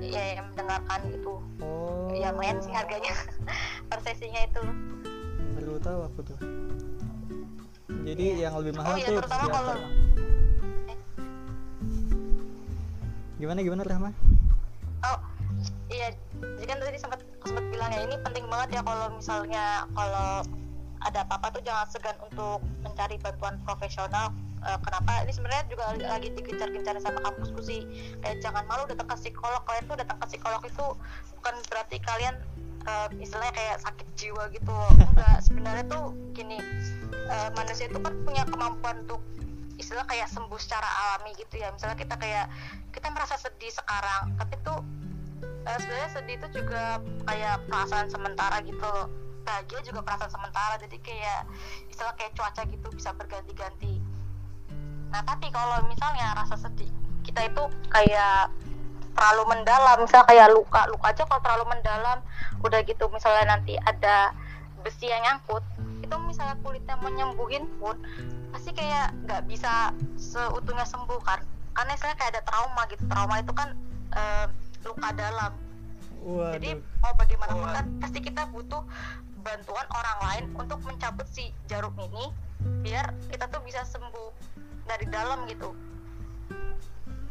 ya 0.00 0.40
yang 0.40 0.48
mendengarkan 0.48 1.00
gitu. 1.12 1.32
Oh. 1.60 2.08
Ya 2.16 2.32
lumayan 2.32 2.64
sih 2.64 2.72
harganya. 2.72 3.12
Per 3.92 3.98
sesinya 4.00 4.40
itu. 4.40 4.62
Baru 5.60 5.76
tahu 5.84 5.98
aku 6.08 6.20
tuh. 6.32 6.38
Jadi 8.08 8.40
yang 8.40 8.56
lebih 8.56 8.72
mahal 8.80 8.96
Oh 8.96 8.96
iya, 8.96 9.06
tuh 9.12 9.16
terutama 9.20 9.44
psikiater. 9.44 9.76
kalau- 9.76 9.98
gimana 13.40 13.58
gimana 13.60 13.82
Rahma? 13.84 14.10
Oh 15.04 15.18
iya. 15.92 16.08
Jadi 16.40 16.64
kan 16.64 16.76
tadi 16.80 16.96
sempat 16.96 17.20
sempat 17.44 17.64
bilang 17.68 17.92
ya 17.92 18.00
ini 18.04 18.16
penting 18.24 18.44
banget 18.48 18.80
ya 18.80 18.82
kalau 18.84 19.12
misalnya 19.12 19.64
kalau 19.92 20.40
ada 21.00 21.24
apa-apa 21.24 21.56
tuh 21.56 21.62
jangan 21.64 21.88
segan 21.88 22.16
untuk 22.20 22.60
mencari 22.84 23.16
bantuan 23.16 23.56
profesional. 23.64 24.32
Eh, 24.60 24.78
kenapa? 24.84 25.24
Ini 25.24 25.32
sebenarnya 25.32 25.64
juga 25.72 25.84
lagi 25.96 26.28
digencar-gencar 26.36 27.00
sama 27.00 27.20
kampusku 27.24 27.60
sih. 27.64 27.80
Kayak 28.20 28.44
jangan 28.44 28.64
malu 28.68 28.84
datang 28.84 29.08
ke 29.08 29.16
psikolog. 29.16 29.64
Kalian 29.64 29.84
tuh 29.88 29.96
datang 29.96 30.18
ke 30.20 30.26
psikolog 30.28 30.60
itu 30.60 30.86
bukan 31.40 31.54
berarti 31.72 31.96
kalian 32.04 32.36
eh, 32.84 33.08
istilahnya 33.24 33.54
kayak 33.56 33.76
sakit 33.80 34.08
jiwa 34.20 34.42
gitu. 34.52 34.76
Enggak 35.16 35.40
sebenarnya 35.40 35.84
tuh 35.88 36.12
gini 36.36 36.60
eh, 37.32 37.48
manusia 37.56 37.88
itu 37.88 37.96
kan 37.96 38.12
punya 38.20 38.44
kemampuan 38.44 39.00
untuk 39.08 39.24
istilah 39.80 40.04
kayak 40.04 40.28
sembuh 40.28 40.60
secara 40.60 40.84
alami 40.84 41.32
gitu 41.40 41.56
ya. 41.56 41.72
Misalnya 41.72 41.96
kita 41.96 42.20
kayak 42.20 42.52
kita 42.92 43.08
merasa 43.08 43.40
sedih 43.40 43.72
sekarang 43.72 44.36
tapi 44.36 44.60
tuh 44.60 44.84
eh, 45.64 45.78
sebenarnya 45.80 46.10
sedih 46.12 46.36
itu 46.36 46.60
juga 46.60 47.00
kayak 47.24 47.64
perasaan 47.64 48.12
sementara 48.12 48.60
gitu 48.60 48.84
loh 48.84 49.29
bahagia 49.42 49.80
juga 49.84 50.00
perasaan 50.04 50.32
sementara. 50.32 50.74
Jadi 50.80 50.96
kayak 51.00 51.48
istilah 51.88 52.14
kayak 52.16 52.32
cuaca 52.36 52.62
gitu 52.66 52.88
bisa 52.92 53.10
berganti-ganti. 53.16 54.00
Nah 55.10 55.22
tapi 55.26 55.50
kalau 55.50 55.82
misalnya 55.90 56.32
rasa 56.38 56.56
sedih 56.56 56.88
kita 57.26 57.50
itu 57.50 57.62
kayak 57.90 58.52
terlalu 59.14 59.42
mendalam. 59.52 59.96
Misal 60.02 60.22
kayak 60.24 60.54
luka 60.54 60.86
luka 60.88 61.12
aja 61.12 61.22
kalau 61.26 61.42
terlalu 61.42 61.64
mendalam 61.76 62.18
udah 62.62 62.80
gitu 62.86 63.08
misalnya 63.10 63.56
nanti 63.56 63.74
ada 63.82 64.32
besi 64.80 65.12
yang 65.12 65.20
nyangkut 65.20 65.60
itu 66.00 66.14
misalnya 66.24 66.56
kulitnya 66.64 66.96
menyembuhin 67.04 67.68
pun 67.76 68.00
pasti 68.50 68.72
kayak 68.72 69.12
nggak 69.28 69.44
bisa 69.46 69.92
seutuhnya 70.16 70.86
sembuh 70.86 71.20
kan. 71.22 71.42
Karena 71.76 71.94
misalnya 71.94 72.16
kayak 72.18 72.30
ada 72.38 72.42
trauma 72.46 72.82
gitu. 72.90 73.02
Trauma 73.06 73.34
itu 73.38 73.52
kan 73.52 73.68
eh, 74.14 74.46
luka 74.86 75.08
dalam. 75.14 75.52
Jadi 76.20 76.76
waduh. 76.76 77.00
mau 77.00 77.12
bagaimanapun 77.16 77.68
kan 77.72 77.86
pasti 78.04 78.18
kita 78.20 78.44
butuh 78.52 78.84
bantuan 79.40 79.86
orang 79.90 80.18
lain 80.24 80.44
untuk 80.56 80.78
mencabut 80.84 81.26
si 81.28 81.52
jarum 81.66 81.92
ini 81.98 82.32
biar 82.84 83.12
kita 83.32 83.48
tuh 83.48 83.60
bisa 83.64 83.84
sembuh 83.88 84.30
dari 84.84 85.06
dalam 85.08 85.48
gitu. 85.48 85.72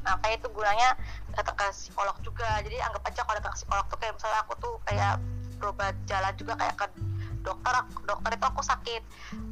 Nah 0.04 0.16
kayak 0.24 0.42
itu 0.42 0.48
gunanya 0.50 0.96
datang 1.36 1.56
ke 1.60 1.66
psikolog 1.76 2.18
juga. 2.26 2.64
Jadi 2.66 2.78
anggap 2.82 3.04
aja 3.06 3.22
kalau 3.22 3.38
datang 3.38 3.54
ke 3.54 3.60
psikolog 3.62 3.86
tuh 3.88 3.98
kayak 4.02 4.14
misalnya 4.18 4.40
aku 4.42 4.54
tuh 4.58 4.74
kayak 4.88 5.14
berobat 5.60 5.96
jalan 6.08 6.34
juga 6.40 6.54
kayak 6.56 6.76
ke 6.80 6.88
dokter 7.44 7.74
dokter 8.08 8.32
itu 8.36 8.46
aku 8.48 8.62
sakit 8.64 9.02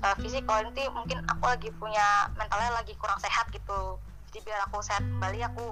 eh, 0.01 0.15
fisik. 0.23 0.43
Kalau 0.47 0.61
nanti 0.65 0.83
mungkin 0.89 1.19
aku 1.27 1.43
lagi 1.45 1.69
punya 1.77 2.31
mentalnya 2.39 2.71
lagi 2.73 2.97
kurang 2.97 3.19
sehat 3.21 3.51
gitu. 3.53 4.01
Jadi 4.31 4.39
biar 4.43 4.65
aku 4.65 4.81
sehat 4.81 5.03
kembali 5.03 5.39
aku 5.45 5.65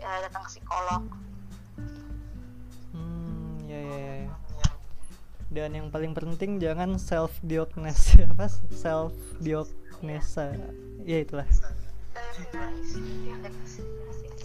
eh, 0.00 0.18
datang 0.26 0.42
ke 0.48 0.50
psikolog. 0.58 1.02
Hmm, 2.90 3.62
ya, 3.68 3.78
ya, 3.78 3.96
ya, 3.96 4.14
ya. 4.26 4.49
Dan 5.50 5.74
yang 5.74 5.90
paling 5.90 6.14
penting 6.14 6.62
jangan 6.62 6.94
self 6.94 7.34
diagnose 7.42 8.22
apa 8.32 8.46
self 8.70 9.10
diagnosa. 9.42 10.54
Ya 11.02 11.26
itulah. 11.26 11.46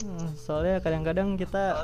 Hmm, 0.05 0.29
soalnya 0.37 0.81
kadang-kadang 0.81 1.37
kita 1.37 1.81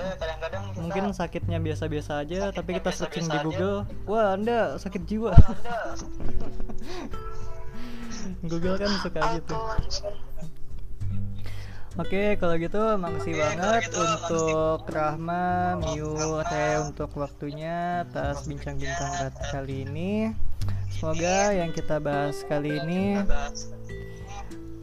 mungkin 0.77 1.13
sakitnya 1.13 1.57
biasa-biasa 1.61 2.21
aja, 2.21 2.51
tapi 2.53 2.77
kita 2.77 2.91
searching 2.93 3.25
di 3.29 3.37
Google, 3.41 3.85
wah 4.05 4.33
Anda 4.37 4.77
sakit 4.77 5.05
jiwa. 5.05 5.33
Google 8.49 8.77
kan 8.77 8.91
suka 9.01 9.21
gitu. 9.37 9.55
Oke, 11.99 12.39
kalau 12.39 12.55
gitu 12.55 12.79
makasih 12.95 13.35
banget 13.35 13.91
untuk 13.91 14.87
Rahma, 14.87 15.75
Miu, 15.75 16.15
Teh 16.47 16.79
untuk 16.87 17.11
waktunya 17.19 18.07
atas 18.07 18.47
bincang-bincang 18.47 19.35
kali 19.51 19.83
ini. 19.83 20.31
Semoga 20.87 21.51
yang 21.51 21.75
kita 21.75 21.99
bahas 21.99 22.47
kali 22.47 22.79
ini 22.79 23.19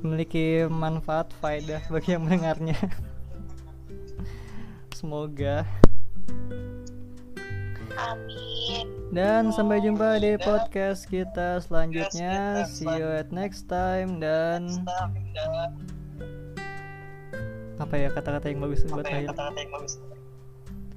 memiliki 0.05 0.69
manfaat 0.69 1.33
faedah 1.41 1.81
bagi 1.89 2.13
yang 2.13 2.29
mendengarnya. 2.29 2.77
Semoga. 4.93 5.65
amin 7.99 8.87
Dan 9.11 9.49
sampai 9.51 9.81
jumpa 9.81 10.21
di 10.21 10.37
podcast 10.37 11.09
kita 11.09 11.65
selanjutnya. 11.65 12.69
See 12.69 12.85
you 12.85 13.09
at 13.17 13.33
next 13.33 13.65
time 13.65 14.21
dan 14.21 14.69
apa 17.79 17.95
ya 17.95 18.09
kata-kata 18.11 18.51
yang 18.51 18.61
bagus 18.63 18.83
buat 18.87 19.07
akhir? 19.07 19.33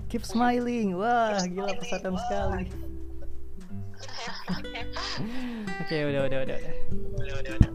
Keep 0.09 0.27
smiling. 0.27 0.97
Wah, 0.97 1.39
gila 1.45 1.71
pesan 1.77 2.17
sekali. 2.17 2.65
Oke, 5.81 5.97
udah 6.09 6.21
udah 6.27 6.39
udah. 6.43 6.57
udah. 6.57 7.71